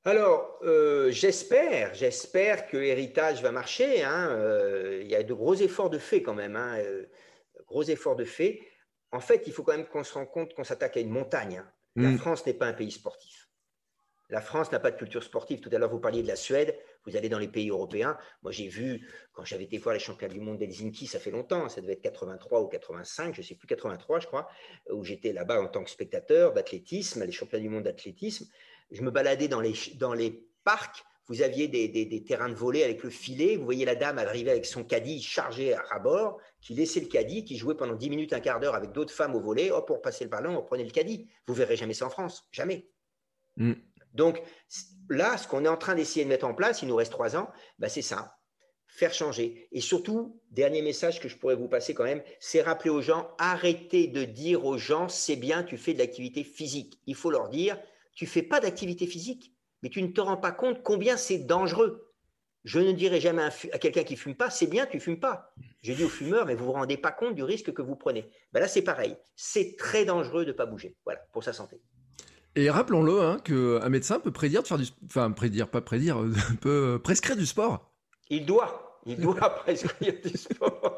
Alors, 0.04 0.60
j'espère, 1.10 1.92
j'espère 1.94 2.68
que 2.68 2.76
l'héritage 2.76 3.42
va 3.42 3.50
marcher. 3.50 4.04
Hein. 4.04 4.30
Il 5.00 5.08
y 5.08 5.16
a 5.16 5.24
de 5.24 5.34
gros 5.34 5.56
efforts 5.56 5.90
de 5.90 5.98
fait 5.98 6.22
quand 6.22 6.34
même, 6.34 6.54
hein. 6.54 6.78
gros 7.66 7.82
efforts 7.82 8.14
de 8.14 8.24
fait. 8.24 8.60
En 9.16 9.20
fait, 9.20 9.44
il 9.46 9.52
faut 9.54 9.62
quand 9.62 9.74
même 9.74 9.86
qu'on 9.86 10.04
se 10.04 10.12
rende 10.12 10.30
compte 10.30 10.52
qu'on 10.52 10.62
s'attaque 10.62 10.98
à 10.98 11.00
une 11.00 11.08
montagne. 11.08 11.56
Hein. 11.56 11.72
La 11.96 12.10
mm. 12.10 12.18
France 12.18 12.44
n'est 12.44 12.52
pas 12.52 12.66
un 12.66 12.74
pays 12.74 12.90
sportif. 12.90 13.48
La 14.28 14.42
France 14.42 14.70
n'a 14.72 14.78
pas 14.78 14.90
de 14.90 14.98
culture 14.98 15.22
sportive. 15.22 15.60
Tout 15.60 15.70
à 15.72 15.78
l'heure, 15.78 15.88
vous 15.88 16.00
parliez 16.00 16.22
de 16.22 16.28
la 16.28 16.36
Suède. 16.36 16.76
Vous 17.06 17.16
allez 17.16 17.30
dans 17.30 17.38
les 17.38 17.48
pays 17.48 17.70
européens. 17.70 18.18
Moi, 18.42 18.52
j'ai 18.52 18.68
vu, 18.68 19.08
quand 19.32 19.46
j'avais 19.46 19.64
été 19.64 19.78
voir 19.78 19.94
les 19.94 20.00
championnats 20.00 20.34
du 20.34 20.40
monde 20.40 20.58
d'Helsinki, 20.58 21.06
ça 21.06 21.18
fait 21.18 21.30
longtemps, 21.30 21.70
ça 21.70 21.80
devait 21.80 21.94
être 21.94 22.02
83 22.02 22.60
ou 22.60 22.68
85, 22.68 23.34
je 23.34 23.40
ne 23.40 23.46
sais 23.46 23.54
plus, 23.54 23.66
83, 23.66 24.20
je 24.20 24.26
crois, 24.26 24.50
où 24.90 25.02
j'étais 25.02 25.32
là-bas 25.32 25.62
en 25.62 25.68
tant 25.68 25.82
que 25.82 25.90
spectateur 25.90 26.52
d'athlétisme, 26.52 27.24
les 27.24 27.32
championnats 27.32 27.62
du 27.62 27.70
monde 27.70 27.84
d'athlétisme. 27.84 28.46
Je 28.90 29.00
me 29.00 29.10
baladais 29.10 29.48
dans 29.48 29.62
les, 29.62 29.74
dans 29.94 30.12
les 30.12 30.46
parcs. 30.62 31.06
Vous 31.28 31.42
aviez 31.42 31.66
des, 31.68 31.88
des, 31.88 32.24
terrains 32.24 32.48
de 32.48 32.54
volée 32.54 32.84
avec 32.84 33.02
le 33.02 33.10
filet. 33.10 33.56
Vous 33.56 33.64
voyez 33.64 33.84
la 33.84 33.96
dame 33.96 34.18
arriver 34.18 34.50
avec 34.50 34.64
son 34.64 34.84
caddie 34.84 35.20
chargé 35.20 35.74
à 35.74 35.98
bord, 35.98 36.38
qui 36.60 36.74
laissait 36.74 37.00
le 37.00 37.06
caddie, 37.06 37.44
qui 37.44 37.56
jouait 37.56 37.74
pendant 37.74 37.94
10 37.94 38.10
minutes, 38.10 38.32
un 38.32 38.40
quart 38.40 38.60
d'heure 38.60 38.74
avec 38.76 38.92
d'autres 38.92 39.12
femmes 39.12 39.34
au 39.34 39.40
volet. 39.40 39.70
Hop, 39.70 39.86
pour 39.86 40.02
passer 40.02 40.24
le 40.24 40.30
ballon, 40.30 40.56
on 40.56 40.62
prenait 40.62 40.84
le 40.84 40.90
caddie. 40.90 41.28
Vous 41.46 41.54
verrez 41.54 41.76
jamais 41.76 41.94
ça 41.94 42.06
en 42.06 42.10
France. 42.10 42.46
Jamais. 42.52 42.88
Mm. 43.56 43.72
Donc 44.14 44.40
là, 45.10 45.36
ce 45.36 45.48
qu'on 45.48 45.64
est 45.64 45.68
en 45.68 45.76
train 45.76 45.94
d'essayer 45.94 46.24
de 46.24 46.30
mettre 46.30 46.46
en 46.46 46.54
place, 46.54 46.82
il 46.82 46.88
nous 46.88 46.96
reste 46.96 47.12
trois 47.12 47.36
ans, 47.36 47.50
bah, 47.78 47.88
c'est 47.88 48.02
ça 48.02 48.36
faire 48.96 49.12
changer. 49.12 49.68
Et 49.72 49.82
surtout, 49.82 50.40
dernier 50.50 50.80
message 50.80 51.20
que 51.20 51.28
je 51.28 51.36
pourrais 51.36 51.54
vous 51.54 51.68
passer 51.68 51.92
quand 51.92 52.04
même, 52.04 52.22
c'est 52.40 52.62
rappeler 52.62 52.90
aux 52.90 53.02
gens, 53.02 53.28
arrêtez 53.38 54.06
de 54.06 54.24
dire 54.24 54.64
aux 54.64 54.78
gens, 54.78 55.08
c'est 55.08 55.36
bien, 55.36 55.62
tu 55.62 55.76
fais 55.76 55.92
de 55.92 55.98
l'activité 55.98 56.42
physique. 56.42 56.98
Il 57.06 57.14
faut 57.14 57.30
leur 57.30 57.50
dire, 57.50 57.78
tu 58.14 58.26
fais 58.26 58.42
pas 58.42 58.58
d'activité 58.58 59.06
physique, 59.06 59.54
mais 59.82 59.90
tu 59.90 60.02
ne 60.02 60.08
te 60.08 60.20
rends 60.20 60.36
pas 60.36 60.52
compte 60.52 60.82
combien 60.82 61.16
c'est 61.16 61.38
dangereux. 61.38 62.06
Je 62.64 62.80
ne 62.80 62.90
dirai 62.90 63.20
jamais 63.20 63.42
à, 63.42 63.78
quelqu'un 63.78 64.02
qui 64.02 64.16
fume 64.16 64.34
pas, 64.34 64.50
c'est 64.50 64.66
bien, 64.66 64.86
tu 64.86 64.98
fumes 64.98 65.20
pas. 65.20 65.54
Je 65.82 65.92
dis 65.92 66.02
aux 66.02 66.08
fumeurs, 66.08 66.46
mais 66.46 66.56
vous 66.56 66.64
vous 66.64 66.72
rendez 66.72 66.96
pas 66.96 67.12
compte 67.12 67.36
du 67.36 67.44
risque 67.44 67.72
que 67.72 67.80
vous 67.80 67.94
prenez. 67.94 68.28
Ben 68.52 68.58
là, 68.58 68.66
c'est 68.66 68.82
pareil. 68.82 69.16
C'est 69.36 69.76
très 69.78 70.04
dangereux 70.04 70.44
de 70.44 70.50
ne 70.50 70.56
pas 70.56 70.66
bouger. 70.66 70.96
Voilà, 71.04 71.20
pour 71.32 71.44
sa 71.44 71.52
santé. 71.52 71.80
Et 72.56 72.68
rappelons-le, 72.68 73.20
hein, 73.20 73.38
qu'un 73.44 73.88
médecin 73.88 74.18
peut 74.18 74.32
prédire 74.32 74.62
de 74.62 74.66
faire 74.66 74.78
du, 74.78 74.86
enfin 75.04 75.30
prédire, 75.30 75.68
pas 75.68 75.80
prédire, 75.80 76.24
peut 76.60 76.98
prescrire 77.02 77.36
du 77.36 77.46
sport. 77.46 77.94
Il 78.30 78.46
doit. 78.46 79.00
Il 79.06 79.20
doit 79.20 79.50
prescrire 79.64 80.14
du 80.24 80.36
sport. 80.36 80.96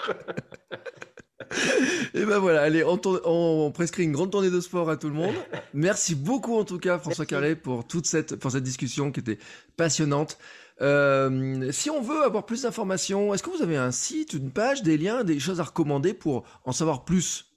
Et 2.15 2.25
ben 2.25 2.39
voilà, 2.39 2.63
allez, 2.63 2.85
on, 2.85 3.71
prescrit 3.71 4.05
une 4.05 4.13
grande 4.13 4.33
tournée 4.33 4.51
de 4.51 4.61
sport 4.61 4.91
à 4.91 4.97
tout 4.97 5.09
le 5.09 5.15
monde. 5.15 5.35
Merci 5.73 6.15
beaucoup 6.15 6.57
en 6.57 6.65
tout 6.65 6.79
cas 6.79 6.99
François 6.99 7.27
Carré 7.27 7.55
pour 7.55 7.87
toute 7.87 8.07
cette, 8.07 8.37
pour 8.37 8.51
cette 8.51 8.65
discussion 8.65 9.13
qui 9.13 9.21
était 9.21 9.39
passionnante. 9.77 10.39
Euh, 10.81 11.71
si 11.73 11.91
on 11.91 12.01
veut 12.01 12.23
avoir 12.23 12.47
plus 12.47 12.63
d'informations, 12.63 13.35
est-ce 13.35 13.43
que 13.43 13.51
vous 13.51 13.63
avez 13.63 13.77
un 13.77 13.91
site, 13.91 14.33
une 14.33 14.51
page, 14.51 14.83
des 14.83 14.97
liens, 14.97 15.25
des 15.25 15.41
choses 15.41 15.61
à 15.61 15.65
recommander 15.65 16.15
pour 16.15 16.45
en 16.65 16.73
savoir 16.73 17.05
plus? 17.05 17.48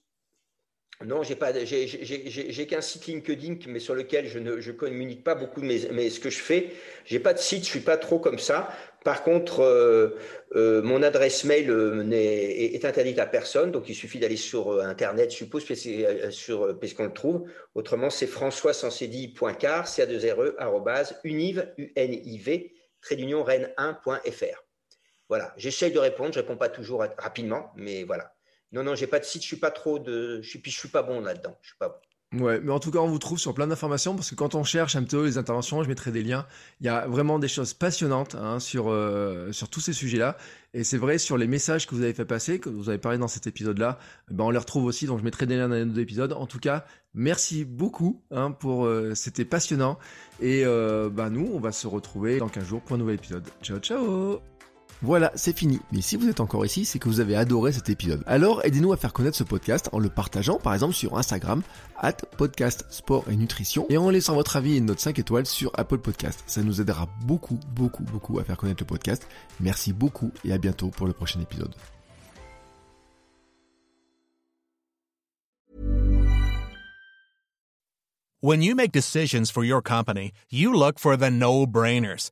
Non, 1.06 1.24
j'ai 1.24 2.68
qu'un 2.68 2.82
site 2.82 3.08
LinkedIn, 3.08 3.56
mais 3.68 3.80
sur 3.80 3.96
lequel 3.96 4.28
je 4.28 4.40
ne 4.40 4.72
communique 4.72 5.24
pas 5.24 5.36
beaucoup 5.36 5.62
mais, 5.62 6.10
ce 6.10 6.20
que 6.20 6.30
je 6.30 6.40
fais. 6.40 6.72
J'ai 7.06 7.20
pas 7.20 7.34
de 7.34 7.40
site, 7.40 7.64
je 7.64 7.70
suis 7.70 7.80
pas 7.80 7.98
trop 7.98 8.20
comme 8.20 8.40
ça. 8.40 8.70
Par 9.04 9.24
contre, 9.24 9.62
euh, 9.62 10.18
euh, 10.56 10.82
mon 10.84 11.02
adresse 11.02 11.44
mail 11.44 11.72
euh, 11.72 12.08
est, 12.12 12.86
interdite 12.86 13.18
à 13.18 13.26
personne, 13.26 13.72
donc 13.72 13.90
il 13.90 13.96
suffit 13.96 14.20
d'aller 14.20 14.38
sur 14.38 14.80
Internet, 14.80 15.32
je 15.32 15.38
suppose, 15.38 15.66
puisqu'on 15.66 17.06
le 17.06 17.14
trouve. 17.14 17.50
Autrement, 17.74 18.12
c'est 18.12 18.28
françois-sancedi.car, 18.28 19.88
c 19.88 20.02
a 20.04 20.06
2 20.06 20.18
r 20.18 20.42
e, 20.42 21.04
univ, 21.24 21.74
U-N-I-V, 21.78 22.74
trait 23.02 23.16
d'union, 23.16 23.44
rennes1.fr. 23.44 24.64
Voilà, 25.30 25.54
j'essaye 25.58 25.92
de 25.92 26.00
répondre, 26.00 26.34
je 26.34 26.40
réponds 26.40 26.58
pas 26.58 26.70
toujours 26.70 27.04
rapidement, 27.18 27.72
mais 27.76 28.04
voilà. 28.04 28.34
Non, 28.72 28.84
non, 28.84 28.96
j'ai 28.96 29.08
pas 29.08 29.20
de 29.20 29.26
site, 29.26 29.42
je 29.42 29.48
suis 29.48 29.58
pas 29.58 29.72
trop 29.72 30.00
de. 30.00 30.42
Je 30.42 30.50
suis, 30.50 30.60
puis 30.60 30.72
je 30.72 30.78
suis 30.78 30.90
pas 30.90 31.04
bon 31.04 31.22
là-dedans. 31.22 31.58
Je 31.62 31.70
suis 31.70 31.78
pas 31.78 31.90
bon. 31.90 31.96
Ouais, 32.34 32.62
mais 32.62 32.72
en 32.72 32.80
tout 32.80 32.92
cas, 32.92 33.00
on 33.00 33.08
vous 33.08 33.20
trouve 33.20 33.38
sur 33.38 33.54
plein 33.54 33.68
d'informations 33.68 34.16
parce 34.16 34.30
que 34.30 34.36
quand 34.36 34.56
on 34.56 34.64
cherche 34.64 34.96
un 34.96 35.04
petit 35.04 35.18
peu 35.18 35.26
les 35.26 35.38
interventions, 35.38 35.84
je 35.84 35.90
mettrai 35.90 36.12
des 36.12 36.24
liens. 36.24 36.46
Il 36.80 36.86
y 36.86 36.90
a 36.90 37.06
vraiment 37.06 37.40
des 37.40 37.50
choses 37.50 37.74
passionnantes 37.74 38.36
hein, 38.36 38.62
sur, 38.62 38.90
euh, 38.90 39.52
sur 39.52 39.68
tous 39.68 39.82
ces 39.82 39.92
sujets-là. 39.92 40.38
Et 40.74 40.86
c'est 40.86 40.98
vrai, 40.98 41.18
sur 41.18 41.38
les 41.38 41.48
messages 41.48 41.88
que 41.88 41.94
vous 41.94 42.04
avez 42.04 42.14
fait 42.14 42.24
passer, 42.24 42.60
que 42.60 42.70
vous 42.70 42.88
avez 42.88 43.00
parlé 43.00 43.18
dans 43.18 43.28
cet 43.28 43.48
épisode-là, 43.48 44.00
ben 44.30 44.46
on 44.46 44.50
les 44.50 44.58
retrouve 44.58 44.86
aussi. 44.86 45.08
Donc, 45.08 45.20
je 45.20 45.26
mettrai 45.26 45.46
des 45.46 45.58
liens 45.58 45.68
dans 45.68 45.76
les 45.76 45.84
autres 45.84 46.00
épisodes. 46.00 46.32
En 46.32 46.48
tout 46.48 46.60
cas, 46.60 46.86
merci 47.14 47.66
beaucoup 47.66 48.22
hein, 48.32 48.52
pour. 48.52 48.86
Euh, 48.86 49.14
c'était 49.14 49.44
passionnant. 49.44 50.00
Et 50.40 50.64
euh, 50.64 51.10
ben 51.10 51.32
nous, 51.32 51.52
on 51.54 51.60
va 51.60 51.74
se 51.74 51.86
retrouver 51.86 52.38
dans 52.38 52.48
15 52.48 52.64
jours 52.64 52.82
pour 52.82 52.96
un 52.96 53.00
nouvel 53.00 53.16
épisode. 53.16 53.44
Ciao, 53.62 53.80
ciao 53.80 54.42
voilà, 55.04 55.32
c'est 55.34 55.58
fini. 55.58 55.80
Mais 55.92 56.02
si 56.02 56.16
vous 56.16 56.30
êtes 56.30 56.42
encore 56.42 56.64
ici, 56.64 56.86
c'est 56.86 57.00
que 57.00 57.10
vous 57.10 57.20
avez 57.20 57.36
adoré 57.36 57.72
cet 57.72 57.90
épisode. 57.90 58.24
Alors 58.28 58.64
aidez-nous 58.64 58.94
à 58.94 58.98
faire 58.98 59.14
connaître 59.14 59.36
ce 59.36 59.44
podcast 59.44 59.90
en 59.94 60.00
le 60.00 60.10
partageant 60.10 60.60
par 60.60 60.76
exemple 60.76 60.94
sur 60.94 61.18
Instagram, 61.18 61.64
at 61.98 62.14
podcast 62.38 62.86
sport 62.90 63.26
et 63.30 63.36
nutrition, 63.36 63.88
et 63.90 63.98
en 63.98 64.12
laissant 64.12 64.36
votre 64.36 64.56
avis 64.58 64.74
et 64.74 64.78
une 64.78 64.86
note 64.86 65.00
5 65.00 65.18
étoiles 65.18 65.48
sur 65.48 65.72
Apple 65.76 65.98
Podcast. 65.98 66.44
Ça 66.46 66.62
nous 66.62 66.82
aidera 66.82 67.10
beaucoup, 67.26 67.60
beaucoup, 67.76 68.04
beaucoup 68.04 68.38
à 68.38 68.44
faire 68.44 68.58
connaître 68.58 68.84
le 68.84 68.88
podcast. 68.88 69.28
Merci 69.60 69.92
beaucoup 69.92 70.32
et 70.46 70.54
à 70.54 70.60
bientôt 70.60 70.90
pour 70.90 71.08
le 71.08 71.14
prochain 71.14 71.40
épisode. 71.42 71.74
When 78.44 78.64
you 78.64 78.74
make 78.76 78.92
decisions 78.92 79.52
for 79.52 79.64
your 79.64 79.84
company, 79.84 80.32
you 80.50 80.74
look 80.74 80.98
for 80.98 81.16
the 81.16 81.30
no-brainers. 81.30 82.32